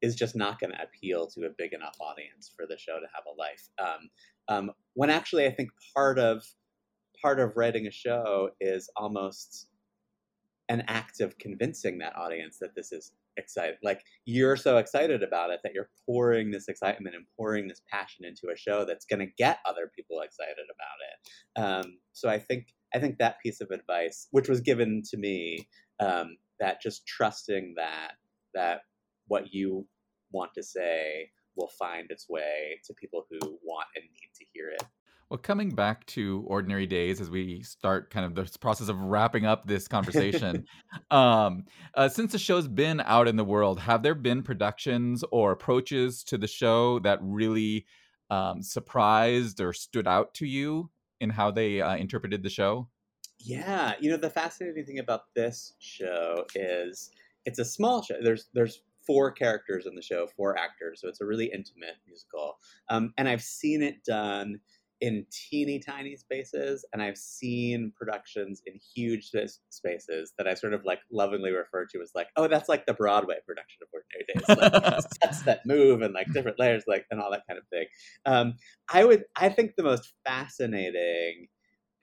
is 0.00 0.16
just 0.16 0.34
not 0.34 0.58
going 0.58 0.72
to 0.72 0.82
appeal 0.82 1.26
to 1.26 1.44
a 1.44 1.50
big 1.58 1.74
enough 1.74 1.96
audience 2.00 2.50
for 2.56 2.66
the 2.66 2.78
show 2.78 2.98
to 2.98 3.06
have 3.14 3.24
a 3.26 3.38
life. 3.38 3.68
Um, 3.78 4.08
um, 4.48 4.70
when 4.94 5.10
actually, 5.10 5.44
I 5.44 5.50
think 5.50 5.68
part 5.94 6.18
of 6.18 6.42
part 7.20 7.40
of 7.40 7.56
writing 7.56 7.86
a 7.86 7.90
show 7.90 8.50
is 8.60 8.88
almost 8.96 9.68
an 10.68 10.82
act 10.88 11.20
of 11.20 11.36
convincing 11.38 11.98
that 11.98 12.16
audience 12.16 12.58
that 12.60 12.74
this 12.74 12.90
is 12.92 13.12
exciting. 13.36 13.76
Like 13.82 14.02
you're 14.24 14.56
so 14.56 14.78
excited 14.78 15.22
about 15.22 15.50
it 15.50 15.60
that 15.62 15.74
you're 15.74 15.90
pouring 16.06 16.50
this 16.50 16.68
excitement 16.68 17.14
and 17.14 17.26
pouring 17.36 17.68
this 17.68 17.82
passion 17.90 18.24
into 18.24 18.52
a 18.52 18.56
show 18.56 18.84
that's 18.84 19.04
going 19.04 19.20
to 19.20 19.32
get 19.36 19.58
other 19.66 19.90
people 19.94 20.20
excited 20.20 20.66
about 20.70 20.98
it. 21.04 21.86
Um, 21.86 21.98
so 22.12 22.28
I 22.28 22.38
think 22.38 22.68
I 22.94 22.98
think 22.98 23.18
that 23.18 23.40
piece 23.42 23.60
of 23.60 23.70
advice, 23.70 24.28
which 24.30 24.48
was 24.48 24.60
given 24.60 25.02
to 25.10 25.16
me, 25.16 25.68
um, 26.00 26.36
that 26.60 26.80
just 26.80 27.06
trusting 27.06 27.74
that 27.76 28.12
that 28.54 28.82
what 29.26 29.52
you 29.52 29.86
want 30.32 30.52
to 30.54 30.62
say 30.62 31.30
will 31.56 31.70
find 31.78 32.10
its 32.10 32.28
way 32.28 32.80
to 32.84 32.94
people 32.94 33.26
who 33.30 33.38
want 33.62 33.86
and 33.96 34.04
need 34.04 34.30
to 34.38 34.44
hear 34.52 34.70
it. 34.70 34.82
Well, 35.34 35.40
coming 35.40 35.70
back 35.70 36.06
to 36.06 36.44
ordinary 36.46 36.86
days 36.86 37.20
as 37.20 37.28
we 37.28 37.60
start 37.64 38.08
kind 38.08 38.24
of 38.24 38.36
the 38.36 38.58
process 38.60 38.88
of 38.88 39.00
wrapping 39.00 39.44
up 39.44 39.66
this 39.66 39.88
conversation, 39.88 40.64
um, 41.10 41.64
uh, 41.94 42.08
since 42.08 42.30
the 42.30 42.38
show's 42.38 42.68
been 42.68 43.00
out 43.00 43.26
in 43.26 43.34
the 43.34 43.42
world, 43.42 43.80
have 43.80 44.04
there 44.04 44.14
been 44.14 44.44
productions 44.44 45.24
or 45.32 45.50
approaches 45.50 46.22
to 46.22 46.38
the 46.38 46.46
show 46.46 47.00
that 47.00 47.18
really 47.20 47.84
um, 48.30 48.62
surprised 48.62 49.60
or 49.60 49.72
stood 49.72 50.06
out 50.06 50.34
to 50.34 50.46
you 50.46 50.88
in 51.18 51.30
how 51.30 51.50
they 51.50 51.80
uh, 51.80 51.96
interpreted 51.96 52.44
the 52.44 52.48
show? 52.48 52.88
Yeah, 53.40 53.94
you 53.98 54.12
know 54.12 54.16
the 54.16 54.30
fascinating 54.30 54.84
thing 54.84 55.00
about 55.00 55.34
this 55.34 55.72
show 55.80 56.44
is 56.54 57.10
it's 57.44 57.58
a 57.58 57.64
small 57.64 58.02
show. 58.04 58.14
There's 58.22 58.50
there's 58.54 58.82
four 59.04 59.32
characters 59.32 59.86
in 59.86 59.94
the 59.94 60.02
show, 60.02 60.28
four 60.36 60.56
actors, 60.56 61.00
so 61.00 61.08
it's 61.08 61.20
a 61.20 61.26
really 61.26 61.46
intimate 61.46 61.96
musical. 62.06 62.58
Um, 62.88 63.12
and 63.18 63.28
I've 63.28 63.42
seen 63.42 63.82
it 63.82 64.04
done 64.04 64.60
in 65.00 65.26
teeny 65.30 65.78
tiny 65.78 66.16
spaces, 66.16 66.84
and 66.92 67.02
I've 67.02 67.18
seen 67.18 67.92
productions 67.96 68.62
in 68.66 68.78
huge 68.94 69.30
spaces 69.70 70.32
that 70.38 70.46
I 70.46 70.54
sort 70.54 70.74
of 70.74 70.84
like 70.84 71.00
lovingly 71.12 71.50
refer 71.50 71.86
to 71.86 72.00
as 72.02 72.12
like, 72.14 72.28
oh, 72.36 72.48
that's 72.48 72.68
like 72.68 72.86
the 72.86 72.94
Broadway 72.94 73.36
production 73.46 73.80
of 73.82 73.88
Ordinary 73.92 74.24
Days, 74.34 75.02
like 75.02 75.12
sets 75.22 75.42
that 75.42 75.66
move 75.66 76.02
and 76.02 76.14
like 76.14 76.32
different 76.32 76.58
layers, 76.58 76.84
like 76.86 77.06
and 77.10 77.20
all 77.20 77.30
that 77.32 77.42
kind 77.48 77.58
of 77.58 77.66
thing. 77.68 77.86
Um, 78.26 78.54
I 78.92 79.04
would, 79.04 79.24
I 79.36 79.48
think 79.48 79.72
the 79.76 79.82
most 79.82 80.12
fascinating 80.24 81.48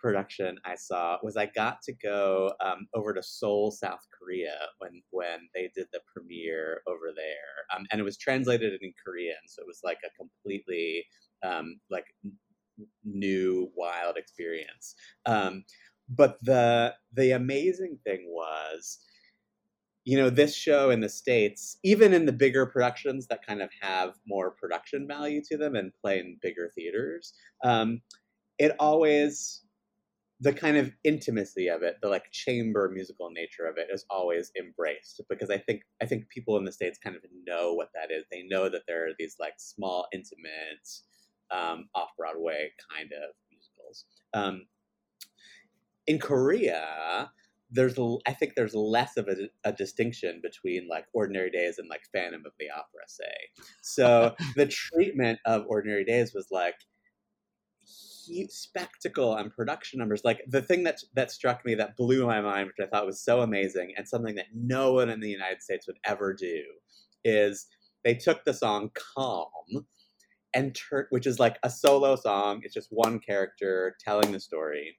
production 0.02 0.58
I 0.66 0.76
saw 0.76 1.18
was 1.22 1.38
I 1.38 1.46
got 1.46 1.82
to 1.84 1.94
go 1.94 2.52
um, 2.60 2.88
over 2.96 3.14
to 3.14 3.24
Seoul, 3.24 3.72
South 3.72 4.06
Korea 4.18 4.56
when 4.80 5.02
when 5.12 5.48
they 5.54 5.70
did 5.76 5.88
the 5.94 6.00
premiere 6.14 6.82
over 6.88 7.14
there, 7.16 7.76
um, 7.76 7.86
and 7.92 8.02
it 8.02 8.04
was 8.04 8.18
translated 8.18 8.74
in 8.82 8.94
Korean, 9.06 9.38
so 9.48 9.62
it 9.62 9.68
was 9.68 9.82
like 9.84 10.00
a 10.06 10.10
completely 10.18 11.06
um, 11.44 11.80
like 11.89 12.06
new 13.03 13.72
wild 13.76 14.17
experience. 14.17 14.95
Um, 15.26 15.63
but 16.09 16.38
the 16.43 16.93
the 17.13 17.32
amazing 17.32 17.97
thing 18.03 18.26
was 18.28 18.99
you 20.03 20.17
know 20.17 20.30
this 20.30 20.55
show 20.55 20.89
in 20.89 20.99
the 20.99 21.07
states 21.07 21.78
even 21.84 22.11
in 22.13 22.26
the 22.26 22.34
bigger 22.34 22.65
productions 22.65 23.28
that 23.28 23.45
kind 23.45 23.61
of 23.61 23.69
have 23.80 24.15
more 24.28 24.51
production 24.51 25.07
value 25.07 25.41
to 25.47 25.57
them 25.57 25.76
and 25.76 25.91
play 26.01 26.19
in 26.19 26.38
bigger 26.41 26.72
theaters 26.76 27.34
um, 27.63 28.01
it 28.57 28.76
always 28.80 29.63
the 30.41 30.51
kind 30.51 30.76
of 30.76 30.91
intimacy 31.03 31.67
of 31.67 31.84
it, 31.84 31.97
the 32.01 32.09
like 32.09 32.32
chamber 32.32 32.89
musical 32.91 33.30
nature 33.30 33.67
of 33.67 33.78
it 33.78 33.89
is 33.93 34.05
always 34.09 34.51
embraced 34.59 35.22
because 35.30 35.51
I 35.51 35.59
think 35.59 35.84
I 36.01 36.07
think 36.07 36.30
people 36.30 36.57
in 36.57 36.65
the 36.65 36.72
states 36.72 36.97
kind 37.01 37.15
of 37.15 37.22
know 37.45 37.74
what 37.74 37.89
that 37.93 38.11
is. 38.11 38.26
They 38.32 38.41
know 38.41 38.67
that 38.67 38.82
there 38.88 39.05
are 39.05 39.11
these 39.19 39.36
like 39.39 39.53
small, 39.57 40.07
intimate, 40.11 40.89
um, 41.52 41.89
off 41.95 42.10
Broadway 42.18 42.72
kind 42.93 43.12
of 43.12 43.34
musicals. 43.52 44.06
Um, 44.34 44.66
in 46.08 46.20
Korea, 46.20 47.32
there's 47.72 47.97
I 48.28 48.34
think 48.34 48.56
there's 48.56 48.76
less 48.76 49.18
of 49.18 49.28
a, 49.30 49.49
a, 49.64 49.72
distinction 49.72 50.41
between 50.43 50.89
like 50.89 51.06
Ordinary 51.14 51.49
Days 51.49 51.78
and 51.78 51.88
like 51.89 52.02
Phantom 52.14 52.43
of 52.45 52.52
the 52.60 52.70
Opera, 52.70 53.04
say. 53.08 53.66
So 53.82 54.36
the 54.56 54.68
treatment 54.68 55.39
of 55.45 55.66
Ordinary 55.68 56.04
Days 56.04 56.34
was 56.34 56.47
like 56.52 56.76
huge 58.28 58.52
spectacle 58.52 59.36
and 59.36 59.52
production 59.52 59.99
numbers. 59.99 60.22
Like 60.24 60.41
the 60.47 60.62
thing 60.62 60.84
that 60.84 60.99
that 61.16 61.32
struck 61.32 61.66
me 61.66 61.76
that 61.76 61.95
blew 61.95 62.26
my 62.26 62.41
mind, 62.41 62.68
which 62.68 62.86
I 62.86 62.89
thought 62.89 63.06
was 63.06 63.24
so 63.24 63.41
amazing, 63.41 63.93
and 63.95 64.08
something 64.08 64.36
that 64.36 64.47
no 64.54 64.93
one 64.93 65.10
in 65.10 65.20
the 65.20 65.30
United 65.30 65.62
States 65.62 65.88
would 65.88 65.99
ever 66.06 66.34
do, 66.34 66.64
is 67.24 67.68
they 68.04 68.16
took 68.16 68.43
the 68.43 68.54
song 68.54 68.91
"Calm," 69.16 69.86
and 70.54 70.76
tur- 70.76 71.08
which 71.10 71.28
is 71.28 71.39
like 71.39 71.58
a 71.64 71.70
solo 71.70 72.16
song. 72.16 72.62
It's 72.64 72.74
just 72.74 72.89
one 72.91 73.20
character 73.20 73.95
telling 74.04 74.32
the 74.32 74.39
story, 74.39 74.97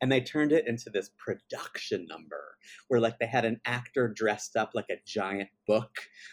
and 0.00 0.10
they 0.10 0.20
turned 0.20 0.52
it 0.52 0.66
into 0.66 0.90
this 0.90 1.10
production 1.18 2.06
number 2.08 2.56
where 2.88 3.00
like 3.00 3.18
they 3.18 3.26
had 3.26 3.44
an 3.44 3.60
actor 3.64 4.08
dressed 4.08 4.56
up 4.56 4.70
like 4.74 4.90
a 4.90 5.00
giant 5.06 5.50
book, 5.66 5.90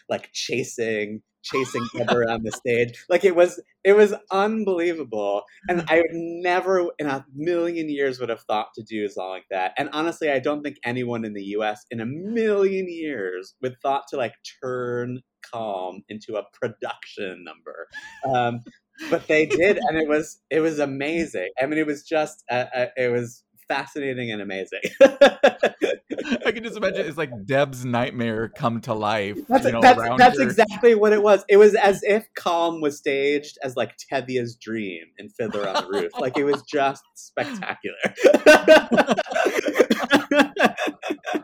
like 0.08 0.30
chasing 0.32 1.22
chasing 1.44 1.86
Deb 1.94 2.10
around 2.10 2.44
the 2.44 2.52
stage. 2.52 3.04
Like 3.08 3.24
it 3.24 3.36
was 3.36 3.60
it 3.84 3.92
was 3.92 4.14
unbelievable. 4.30 5.42
And 5.68 5.84
I 5.88 5.98
would 5.98 6.12
never 6.12 6.90
in 6.98 7.06
a 7.06 7.24
million 7.34 7.88
years 7.88 8.18
would 8.18 8.30
have 8.30 8.42
thought 8.42 8.68
to 8.74 8.82
do 8.82 9.08
song 9.08 9.30
like 9.30 9.46
that. 9.50 9.72
And 9.78 9.88
honestly, 9.92 10.30
I 10.30 10.38
don't 10.38 10.62
think 10.62 10.78
anyone 10.84 11.24
in 11.24 11.34
the 11.34 11.44
US 11.58 11.84
in 11.90 12.00
a 12.00 12.06
million 12.06 12.88
years 12.88 13.54
would 13.62 13.76
thought 13.82 14.04
to 14.08 14.16
like 14.16 14.34
turn 14.62 15.20
calm 15.52 16.02
into 16.08 16.36
a 16.36 16.44
production 16.52 17.44
number. 17.44 17.88
Um, 18.34 18.62
but 19.10 19.26
they 19.26 19.44
did 19.44 19.76
and 19.76 19.98
it 19.98 20.08
was 20.08 20.40
it 20.50 20.60
was 20.60 20.78
amazing. 20.78 21.50
I 21.60 21.66
mean 21.66 21.78
it 21.78 21.86
was 21.86 22.04
just 22.04 22.42
uh, 22.50 22.66
uh, 22.74 22.86
it 22.96 23.12
was 23.12 23.42
fascinating 23.68 24.30
and 24.30 24.40
amazing. 24.42 24.80
I 25.00 26.52
can 26.52 26.62
just 26.62 26.76
imagine 26.76 27.06
it's 27.06 27.18
like 27.18 27.30
Deb's 27.44 27.84
nightmare 27.84 28.48
come 28.48 28.80
to 28.82 28.94
life. 28.94 29.38
That's, 29.48 29.66
you 29.66 29.72
know, 29.72 29.80
that's, 29.80 30.00
that's 30.18 30.38
exactly 30.38 30.94
what 30.94 31.12
it 31.12 31.22
was. 31.22 31.44
It 31.48 31.56
was 31.56 31.74
as 31.74 32.02
if 32.02 32.26
Calm 32.34 32.80
was 32.80 32.98
staged 32.98 33.58
as 33.62 33.76
like 33.76 33.96
Tevye's 33.96 34.56
dream 34.56 35.04
in 35.18 35.28
Fiddler 35.28 35.68
on 35.68 35.84
the 35.84 35.88
Roof. 35.90 36.12
Like 36.18 36.36
it 36.36 36.44
was 36.44 36.62
just 36.62 37.02
spectacular. 37.14 37.96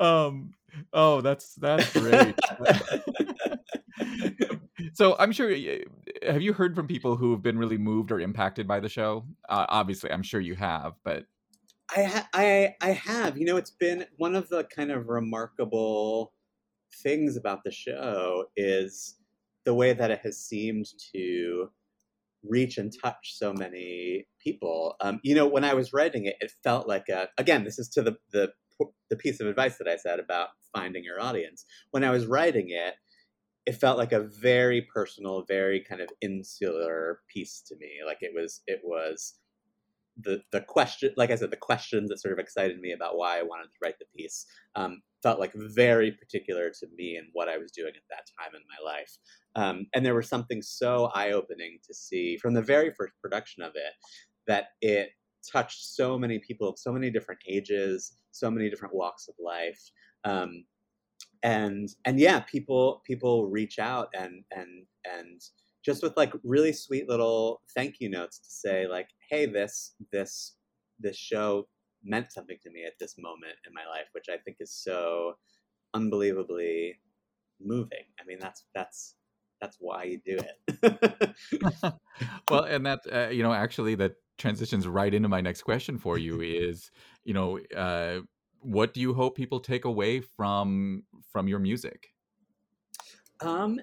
um 0.00 0.52
oh 0.92 1.20
that's 1.20 1.54
that's 1.56 1.92
great 1.92 2.34
so 4.94 5.16
i'm 5.18 5.32
sure 5.32 5.50
have 6.26 6.42
you 6.42 6.52
heard 6.52 6.74
from 6.74 6.86
people 6.86 7.16
who 7.16 7.32
have 7.32 7.42
been 7.42 7.58
really 7.58 7.78
moved 7.78 8.10
or 8.10 8.20
impacted 8.20 8.66
by 8.66 8.80
the 8.80 8.88
show 8.88 9.24
uh, 9.48 9.66
obviously 9.68 10.10
i'm 10.10 10.22
sure 10.22 10.40
you 10.40 10.54
have 10.54 10.94
but 11.04 11.24
I, 11.96 12.04
ha- 12.04 12.28
I 12.32 12.74
I 12.80 12.90
have. 12.92 13.36
You 13.36 13.46
know, 13.46 13.56
it's 13.56 13.72
been 13.72 14.06
one 14.16 14.36
of 14.36 14.48
the 14.48 14.64
kind 14.64 14.92
of 14.92 15.08
remarkable 15.08 16.32
things 17.02 17.36
about 17.36 17.64
the 17.64 17.70
show 17.70 18.46
is 18.56 19.16
the 19.64 19.74
way 19.74 19.92
that 19.92 20.10
it 20.10 20.20
has 20.22 20.38
seemed 20.38 20.86
to 21.14 21.70
reach 22.42 22.78
and 22.78 22.92
touch 23.02 23.34
so 23.36 23.52
many 23.52 24.26
people. 24.42 24.96
Um, 25.00 25.20
you 25.22 25.34
know, 25.34 25.46
when 25.46 25.64
I 25.64 25.74
was 25.74 25.92
writing 25.92 26.26
it, 26.26 26.36
it 26.40 26.52
felt 26.62 26.88
like 26.88 27.08
a 27.08 27.28
again. 27.38 27.64
This 27.64 27.78
is 27.78 27.88
to 27.90 28.02
the 28.02 28.16
the 28.32 28.52
the 29.10 29.16
piece 29.16 29.40
of 29.40 29.46
advice 29.46 29.76
that 29.78 29.88
I 29.88 29.96
said 29.96 30.20
about 30.20 30.48
finding 30.74 31.04
your 31.04 31.20
audience. 31.20 31.64
When 31.90 32.04
I 32.04 32.10
was 32.10 32.26
writing 32.26 32.68
it, 32.70 32.94
it 33.70 33.76
felt 33.76 33.98
like 33.98 34.10
a 34.10 34.18
very 34.18 34.82
personal, 34.82 35.44
very 35.46 35.78
kind 35.78 36.00
of 36.00 36.08
insular 36.22 37.20
piece 37.32 37.60
to 37.68 37.76
me. 37.76 38.00
Like 38.04 38.18
it 38.20 38.32
was 38.34 38.62
it 38.66 38.80
was 38.82 39.34
the 40.18 40.42
the 40.50 40.62
question, 40.62 41.12
like 41.16 41.30
I 41.30 41.36
said, 41.36 41.52
the 41.52 41.56
questions 41.56 42.10
that 42.10 42.18
sort 42.20 42.32
of 42.32 42.40
excited 42.40 42.80
me 42.80 42.90
about 42.90 43.16
why 43.16 43.38
I 43.38 43.44
wanted 43.44 43.66
to 43.66 43.78
write 43.80 44.00
the 44.00 44.06
piece 44.16 44.44
um, 44.74 45.02
felt 45.22 45.38
like 45.38 45.52
very 45.54 46.10
particular 46.10 46.68
to 46.80 46.86
me 46.96 47.14
and 47.14 47.28
what 47.32 47.48
I 47.48 47.58
was 47.58 47.70
doing 47.70 47.92
at 47.94 48.02
that 48.10 48.26
time 48.36 48.56
in 48.56 48.62
my 48.66 48.92
life. 48.92 49.16
Um, 49.54 49.86
and 49.94 50.04
there 50.04 50.16
was 50.16 50.28
something 50.28 50.62
so 50.62 51.12
eye 51.14 51.30
opening 51.30 51.78
to 51.86 51.94
see 51.94 52.38
from 52.38 52.54
the 52.54 52.62
very 52.62 52.92
first 52.92 53.14
production 53.22 53.62
of 53.62 53.76
it 53.76 53.92
that 54.48 54.70
it 54.80 55.10
touched 55.48 55.94
so 55.94 56.18
many 56.18 56.40
people 56.40 56.68
of 56.68 56.76
so 56.76 56.92
many 56.92 57.08
different 57.08 57.40
ages, 57.48 58.16
so 58.32 58.50
many 58.50 58.68
different 58.68 58.96
walks 58.96 59.28
of 59.28 59.36
life. 59.38 59.92
Um, 60.24 60.64
and 61.42 61.88
and 62.04 62.18
yeah, 62.18 62.40
people 62.40 63.02
people 63.06 63.48
reach 63.48 63.78
out 63.78 64.08
and 64.14 64.44
and 64.50 64.86
and 65.04 65.40
just 65.84 66.02
with 66.02 66.16
like 66.16 66.32
really 66.44 66.72
sweet 66.72 67.08
little 67.08 67.62
thank 67.74 67.96
you 68.00 68.10
notes 68.10 68.38
to 68.38 68.50
say 68.50 68.86
like 68.86 69.08
hey 69.30 69.46
this 69.46 69.94
this 70.12 70.56
this 70.98 71.16
show 71.16 71.66
meant 72.04 72.30
something 72.30 72.58
to 72.62 72.70
me 72.70 72.84
at 72.84 72.92
this 73.00 73.14
moment 73.18 73.54
in 73.66 73.72
my 73.72 73.86
life 73.90 74.06
which 74.12 74.26
i 74.30 74.36
think 74.36 74.58
is 74.60 74.74
so 74.74 75.32
unbelievably 75.94 76.96
moving. 77.60 78.04
I 78.20 78.24
mean 78.26 78.38
that's 78.40 78.64
that's 78.74 79.14
that's 79.60 79.76
why 79.78 80.04
you 80.04 80.20
do 80.24 80.38
it. 80.38 81.34
Well 82.50 82.64
and 82.64 82.84
that 82.84 83.00
uh, 83.10 83.28
you 83.28 83.42
know 83.42 83.52
actually 83.52 83.94
that 83.96 84.12
transitions 84.38 84.86
right 84.86 85.12
into 85.12 85.28
my 85.28 85.40
next 85.40 85.62
question 85.62 85.98
for 85.98 86.18
you 86.18 86.40
is 86.42 86.90
you 87.24 87.34
know 87.34 87.58
uh, 87.76 88.20
what 88.60 88.94
do 88.94 89.00
you 89.00 89.14
hope 89.14 89.36
people 89.36 89.60
take 89.60 89.84
away 89.84 90.20
from 90.20 91.04
from 91.32 91.48
your 91.48 91.58
music? 91.58 92.08
Um 93.40 93.80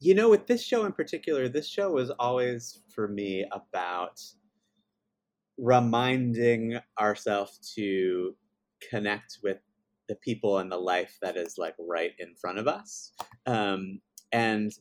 you 0.00 0.14
know 0.14 0.30
with 0.30 0.46
this 0.46 0.64
show 0.64 0.86
in 0.86 0.92
particular 0.92 1.48
this 1.48 1.68
show 1.68 1.90
was 1.90 2.10
always 2.18 2.80
for 2.88 3.06
me 3.06 3.44
about 3.52 4.20
reminding 5.58 6.78
ourselves 6.98 7.74
to 7.74 8.34
connect 8.90 9.38
with 9.42 9.58
the 10.08 10.14
people 10.16 10.58
and 10.58 10.72
the 10.72 10.76
life 10.76 11.18
that 11.20 11.36
is 11.36 11.56
like 11.58 11.74
right 11.78 12.12
in 12.18 12.34
front 12.34 12.58
of 12.58 12.66
us. 12.66 13.12
Um, 13.46 14.00
and 14.32 14.72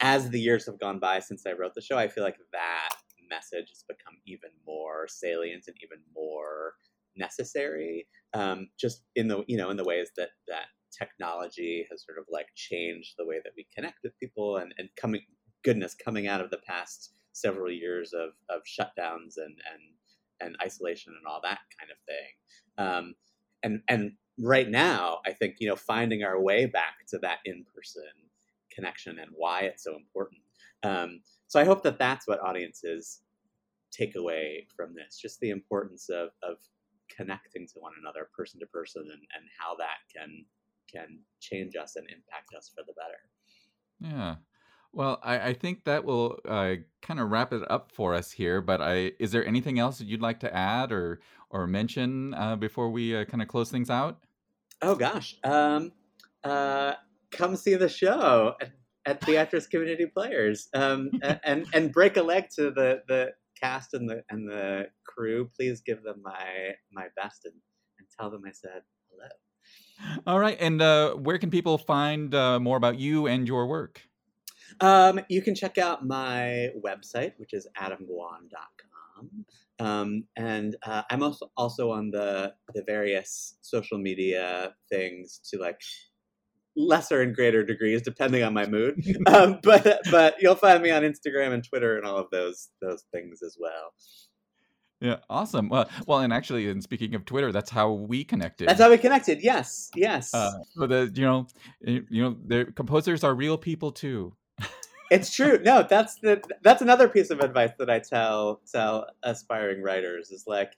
as 0.00 0.30
the 0.30 0.40
years 0.40 0.66
have 0.66 0.78
gone 0.78 0.98
by 0.98 1.18
since 1.18 1.44
i 1.46 1.52
wrote 1.52 1.74
the 1.74 1.80
show 1.80 1.98
i 1.98 2.08
feel 2.08 2.24
like 2.24 2.38
that 2.52 2.94
message 3.28 3.68
has 3.68 3.84
become 3.88 4.14
even 4.26 4.50
more 4.66 5.06
salient 5.08 5.64
and 5.66 5.76
even 5.82 5.98
more 6.14 6.74
necessary 7.18 8.06
um, 8.34 8.68
just 8.78 9.02
in 9.16 9.28
the 9.28 9.44
you 9.46 9.56
know 9.56 9.70
in 9.70 9.76
the 9.76 9.84
ways 9.84 10.10
that 10.16 10.30
that 10.48 10.66
technology 10.96 11.86
has 11.90 12.04
sort 12.04 12.18
of 12.18 12.24
like 12.30 12.48
changed 12.54 13.14
the 13.18 13.26
way 13.26 13.40
that 13.44 13.52
we 13.56 13.66
connect 13.74 13.98
with 14.02 14.18
people 14.18 14.56
and, 14.56 14.74
and 14.78 14.88
coming 14.96 15.22
goodness 15.64 15.94
coming 15.94 16.26
out 16.26 16.40
of 16.40 16.50
the 16.50 16.58
past 16.66 17.12
several 17.32 17.70
years 17.70 18.12
of, 18.12 18.30
of 18.48 18.62
shutdowns 18.62 19.36
and, 19.36 19.56
and 19.72 19.82
and 20.40 20.56
isolation 20.62 21.12
and 21.16 21.26
all 21.26 21.40
that 21.42 21.58
kind 21.78 21.90
of 21.90 21.98
thing. 22.06 22.86
Um, 22.86 23.14
and 23.62 23.82
and 23.88 24.12
right 24.40 24.68
now 24.68 25.18
i 25.26 25.32
think 25.32 25.56
you 25.58 25.68
know 25.68 25.74
finding 25.74 26.22
our 26.22 26.40
way 26.40 26.64
back 26.64 26.94
to 27.08 27.18
that 27.18 27.38
in-person 27.44 28.04
connection 28.72 29.18
and 29.18 29.30
why 29.34 29.62
it's 29.62 29.82
so 29.82 29.96
important. 29.96 30.40
Um, 30.84 31.22
so 31.48 31.58
i 31.58 31.64
hope 31.64 31.82
that 31.82 31.98
that's 31.98 32.28
what 32.28 32.40
audiences 32.40 33.20
take 33.90 34.14
away 34.14 34.66
from 34.76 34.94
this 34.94 35.18
just 35.20 35.40
the 35.40 35.50
importance 35.50 36.08
of, 36.08 36.28
of 36.42 36.58
connecting 37.14 37.66
to 37.66 37.74
one 37.78 37.92
another 38.00 38.28
person 38.36 38.60
to 38.60 38.66
person 38.66 39.02
and, 39.02 39.12
and 39.12 39.44
how 39.58 39.74
that 39.76 39.98
can 40.14 40.44
can 40.90 41.18
change 41.40 41.76
us 41.76 41.96
and 41.96 42.06
impact 42.08 42.54
us 42.56 42.70
for 42.74 42.82
the 42.86 42.94
better. 42.94 44.14
Yeah. 44.14 44.36
Well, 44.92 45.20
I, 45.22 45.48
I 45.48 45.52
think 45.52 45.84
that 45.84 46.04
will 46.04 46.38
uh, 46.48 46.76
kind 47.02 47.20
of 47.20 47.30
wrap 47.30 47.52
it 47.52 47.62
up 47.70 47.92
for 47.92 48.14
us 48.14 48.32
here. 48.32 48.62
But 48.62 48.80
I, 48.80 49.12
is 49.18 49.32
there 49.32 49.46
anything 49.46 49.78
else 49.78 49.98
that 49.98 50.06
you'd 50.06 50.22
like 50.22 50.40
to 50.40 50.54
add 50.54 50.92
or 50.92 51.20
or 51.50 51.66
mention 51.66 52.34
uh, 52.34 52.56
before 52.56 52.90
we 52.90 53.16
uh, 53.16 53.24
kind 53.24 53.42
of 53.42 53.48
close 53.48 53.70
things 53.70 53.90
out? 53.90 54.18
Oh 54.80 54.94
gosh, 54.94 55.36
um, 55.44 55.92
uh, 56.44 56.94
come 57.30 57.56
see 57.56 57.74
the 57.74 57.88
show 57.88 58.54
at, 58.60 58.70
at 59.06 59.26
Beatrice 59.26 59.66
Community 59.66 60.06
Players, 60.06 60.68
um, 60.74 61.10
and 61.44 61.66
and 61.74 61.92
break 61.92 62.16
a 62.16 62.22
leg 62.22 62.48
to 62.50 62.70
the 62.70 63.02
the 63.08 63.32
cast 63.60 63.94
and 63.94 64.08
the 64.08 64.22
and 64.30 64.48
the 64.48 64.86
crew. 65.06 65.48
Please 65.56 65.80
give 65.80 66.02
them 66.02 66.20
my 66.22 66.74
my 66.92 67.06
best 67.16 67.44
and, 67.44 67.54
and 67.98 68.08
tell 68.18 68.30
them 68.30 68.42
I 68.46 68.52
said 68.52 68.82
hello. 69.10 69.28
All 70.26 70.38
right. 70.38 70.56
And 70.60 70.80
uh, 70.80 71.14
where 71.14 71.38
can 71.38 71.50
people 71.50 71.78
find 71.78 72.34
uh, 72.34 72.60
more 72.60 72.76
about 72.76 72.98
you 72.98 73.26
and 73.26 73.46
your 73.46 73.66
work? 73.66 74.02
Um, 74.80 75.20
you 75.28 75.42
can 75.42 75.54
check 75.54 75.78
out 75.78 76.06
my 76.06 76.68
website, 76.84 77.32
which 77.38 77.52
is 77.52 77.66
adamgwon.com. 77.76 79.44
Um, 79.80 80.24
and 80.36 80.76
uh, 80.84 81.02
I'm 81.10 81.22
also 81.22 81.50
also 81.56 81.90
on 81.90 82.10
the 82.10 82.52
the 82.74 82.82
various 82.84 83.56
social 83.62 83.98
media 83.98 84.74
things 84.90 85.40
to 85.50 85.58
like 85.58 85.80
lesser 86.78 87.20
and 87.20 87.34
greater 87.34 87.64
degrees 87.64 88.00
depending 88.02 88.42
on 88.42 88.54
my 88.54 88.66
mood. 88.66 89.04
um, 89.26 89.58
but 89.62 90.00
but 90.10 90.36
you'll 90.40 90.54
find 90.54 90.82
me 90.82 90.90
on 90.90 91.02
Instagram 91.02 91.52
and 91.52 91.64
Twitter 91.64 91.96
and 91.96 92.06
all 92.06 92.16
of 92.16 92.30
those 92.30 92.68
those 92.80 93.04
things 93.12 93.42
as 93.42 93.56
well. 93.60 93.92
Yeah, 95.00 95.18
awesome. 95.30 95.68
Well, 95.68 95.88
well, 96.06 96.18
and 96.20 96.32
actually, 96.32 96.68
and 96.68 96.82
speaking 96.82 97.14
of 97.14 97.24
Twitter, 97.24 97.52
that's 97.52 97.70
how 97.70 97.92
we 97.92 98.24
connected. 98.24 98.68
That's 98.68 98.80
how 98.80 98.90
we 98.90 98.98
connected. 98.98 99.42
Yes, 99.42 99.90
yes. 99.94 100.34
Uh, 100.34 100.50
so 100.74 100.86
the 100.86 101.12
you 101.14 101.22
know, 101.22 101.46
you 101.80 102.04
know, 102.10 102.36
the 102.46 102.64
composers 102.74 103.22
are 103.22 103.34
real 103.34 103.56
people 103.58 103.92
too. 103.92 104.34
it's 105.10 105.32
true. 105.32 105.60
No, 105.62 105.84
that's 105.88 106.16
the 106.16 106.42
that's 106.62 106.82
another 106.82 107.08
piece 107.08 107.30
of 107.30 107.40
advice 107.40 107.70
that 107.78 107.90
I 107.90 108.00
tell 108.00 108.60
tell 108.70 109.06
aspiring 109.22 109.82
writers 109.82 110.30
is 110.30 110.44
like 110.46 110.72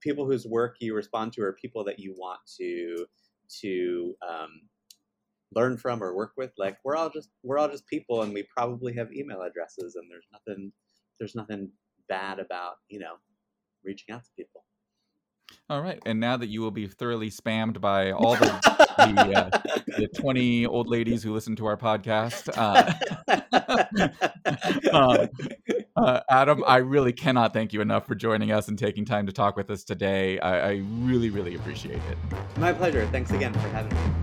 people 0.00 0.26
whose 0.26 0.44
work 0.44 0.76
you 0.80 0.94
respond 0.94 1.32
to 1.34 1.42
are 1.42 1.52
people 1.52 1.84
that 1.84 2.00
you 2.00 2.14
want 2.18 2.40
to 2.58 3.06
to 3.60 4.14
um, 4.28 4.62
learn 5.54 5.76
from 5.76 6.02
or 6.02 6.14
work 6.14 6.32
with. 6.36 6.52
Like 6.58 6.78
we're 6.84 6.96
all 6.96 7.10
just 7.10 7.30
we're 7.42 7.58
all 7.58 7.68
just 7.68 7.86
people, 7.86 8.22
and 8.22 8.32
we 8.32 8.46
probably 8.54 8.94
have 8.94 9.12
email 9.12 9.42
addresses, 9.42 9.96
and 9.96 10.10
there's 10.10 10.26
nothing 10.32 10.72
there's 11.18 11.34
nothing 11.34 11.70
bad 12.08 12.38
about 12.38 12.74
you 12.88 12.98
know 12.98 13.14
reaching 13.84 14.14
out 14.14 14.24
to 14.24 14.30
people. 14.36 14.64
All 15.68 15.82
right, 15.82 16.00
and 16.06 16.18
now 16.18 16.36
that 16.36 16.48
you 16.48 16.60
will 16.60 16.70
be 16.70 16.86
thoroughly 16.86 17.30
spammed 17.30 17.80
by 17.80 18.10
all 18.12 18.36
the 18.36 18.46
the, 18.96 19.32
uh, 19.32 19.50
the 19.98 20.08
twenty 20.08 20.66
old 20.66 20.88
ladies 20.88 21.22
who 21.22 21.32
listen 21.32 21.56
to 21.56 21.66
our 21.66 21.76
podcast, 21.76 22.48
uh, 22.56 22.92
um, 24.92 25.28
Uh, 25.94 26.20
Adam, 26.30 26.64
I 26.66 26.78
really 26.78 27.12
cannot 27.12 27.52
thank 27.52 27.72
you 27.72 27.80
enough 27.80 28.06
for 28.06 28.14
joining 28.14 28.50
us 28.50 28.68
and 28.68 28.78
taking 28.78 29.04
time 29.04 29.26
to 29.26 29.32
talk 29.32 29.56
with 29.56 29.70
us 29.70 29.84
today. 29.84 30.38
I, 30.38 30.70
I 30.70 30.82
really, 31.00 31.30
really 31.30 31.54
appreciate 31.54 32.00
it. 32.10 32.18
My 32.56 32.72
pleasure. 32.72 33.06
Thanks 33.08 33.30
again 33.30 33.52
for 33.52 33.68
having 33.68 33.94
me. 33.94 34.21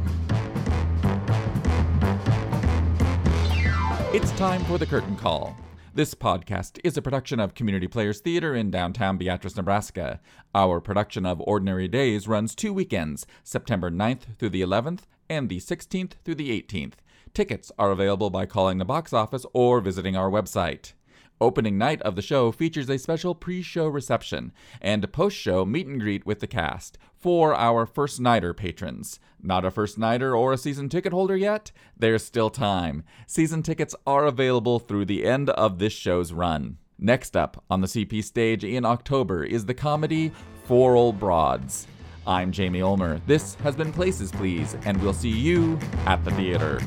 It's 4.12 4.32
time 4.32 4.66
for 4.66 4.80
the 4.80 4.88
curtain 4.88 5.16
call. 5.16 5.56
This 5.94 6.16
podcast 6.16 6.80
is 6.84 6.98
a 6.98 7.02
production 7.02 7.40
of 7.40 7.54
Community 7.54 7.86
Players 7.86 8.22
Theater 8.22 8.56
in 8.56 8.72
downtown 8.72 9.18
Beatrice, 9.18 9.56
Nebraska. 9.56 10.20
Our 10.56 10.82
production 10.82 11.28
of 11.28 11.40
Ordinary 11.42 11.88
Days 11.88 12.28
runs 12.28 12.56
two 12.56 12.74
weekends, 12.74 13.28
September 13.44 13.92
9th 13.92 14.36
through 14.40 14.50
the 14.50 14.64
11th 14.64 15.02
and 15.30 15.48
the 15.48 15.60
16th 15.60 16.14
through 16.26 16.34
the 16.34 16.50
18th. 16.60 16.94
Tickets 17.36 17.72
are 17.78 17.92
available 17.92 18.32
by 18.32 18.48
calling 18.48 18.80
the 18.80 18.84
box 18.84 19.14
office 19.14 19.46
or 19.54 19.80
visiting 19.80 20.16
our 20.16 20.32
website. 20.32 20.94
Opening 21.42 21.78
night 21.78 22.02
of 22.02 22.18
the 22.18 22.22
show 22.22 22.52
features 22.52 22.90
a 22.90 23.00
special 23.00 23.34
pre 23.34 23.62
show 23.62 23.88
reception 23.88 24.52
and 24.82 25.10
post 25.14 25.38
show 25.38 25.64
meet 25.64 25.88
and 25.88 26.02
greet 26.02 26.26
with 26.26 26.42
the 26.42 26.48
cast 26.48 26.98
for 27.16 27.56
our 27.56 27.86
first 27.86 28.20
nighter 28.20 28.54
patrons. 28.54 29.22
Not 29.42 29.64
a 29.64 29.72
first 29.72 29.98
nighter 29.98 30.36
or 30.36 30.52
a 30.52 30.58
season 30.58 30.90
ticket 30.90 31.14
holder 31.14 31.38
yet? 31.38 31.72
There's 31.98 32.26
still 32.26 32.50
time. 32.50 33.06
Season 33.26 33.64
tickets 33.64 33.96
are 34.06 34.26
available 34.26 34.80
through 34.80 35.06
the 35.06 35.26
end 35.26 35.50
of 35.52 35.80
this 35.80 35.94
show's 35.94 36.34
run. 36.34 36.78
Next 36.98 37.38
up 37.38 37.64
on 37.70 37.80
the 37.80 37.88
CP 37.88 38.22
stage 38.22 38.66
in 38.66 38.84
October 38.84 39.46
is 39.46 39.66
the 39.66 39.74
comedy 39.74 40.34
Four 40.66 40.98
Old 40.98 41.18
Broads. 41.20 41.88
I'm 42.28 42.52
Jamie 42.52 42.82
Ulmer. 42.82 43.22
This 43.26 43.56
has 43.56 43.78
been 43.78 43.94
Places 43.94 44.30
Please, 44.34 44.76
and 44.84 45.02
we'll 45.02 45.14
see 45.14 45.30
you 45.30 45.80
at 46.06 46.24
the 46.26 46.32
theater. 46.32 46.82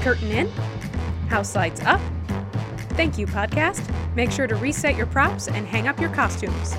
Curtain 0.00 0.30
in, 0.30 0.50
house 1.28 1.54
lights 1.54 1.80
up. 1.82 2.00
Thank 2.90 3.18
you, 3.18 3.26
podcast. 3.26 3.88
Make 4.16 4.32
sure 4.32 4.46
to 4.46 4.56
reset 4.56 4.96
your 4.96 5.06
props 5.06 5.46
and 5.48 5.66
hang 5.66 5.86
up 5.86 6.00
your 6.00 6.10
costumes. 6.10 6.74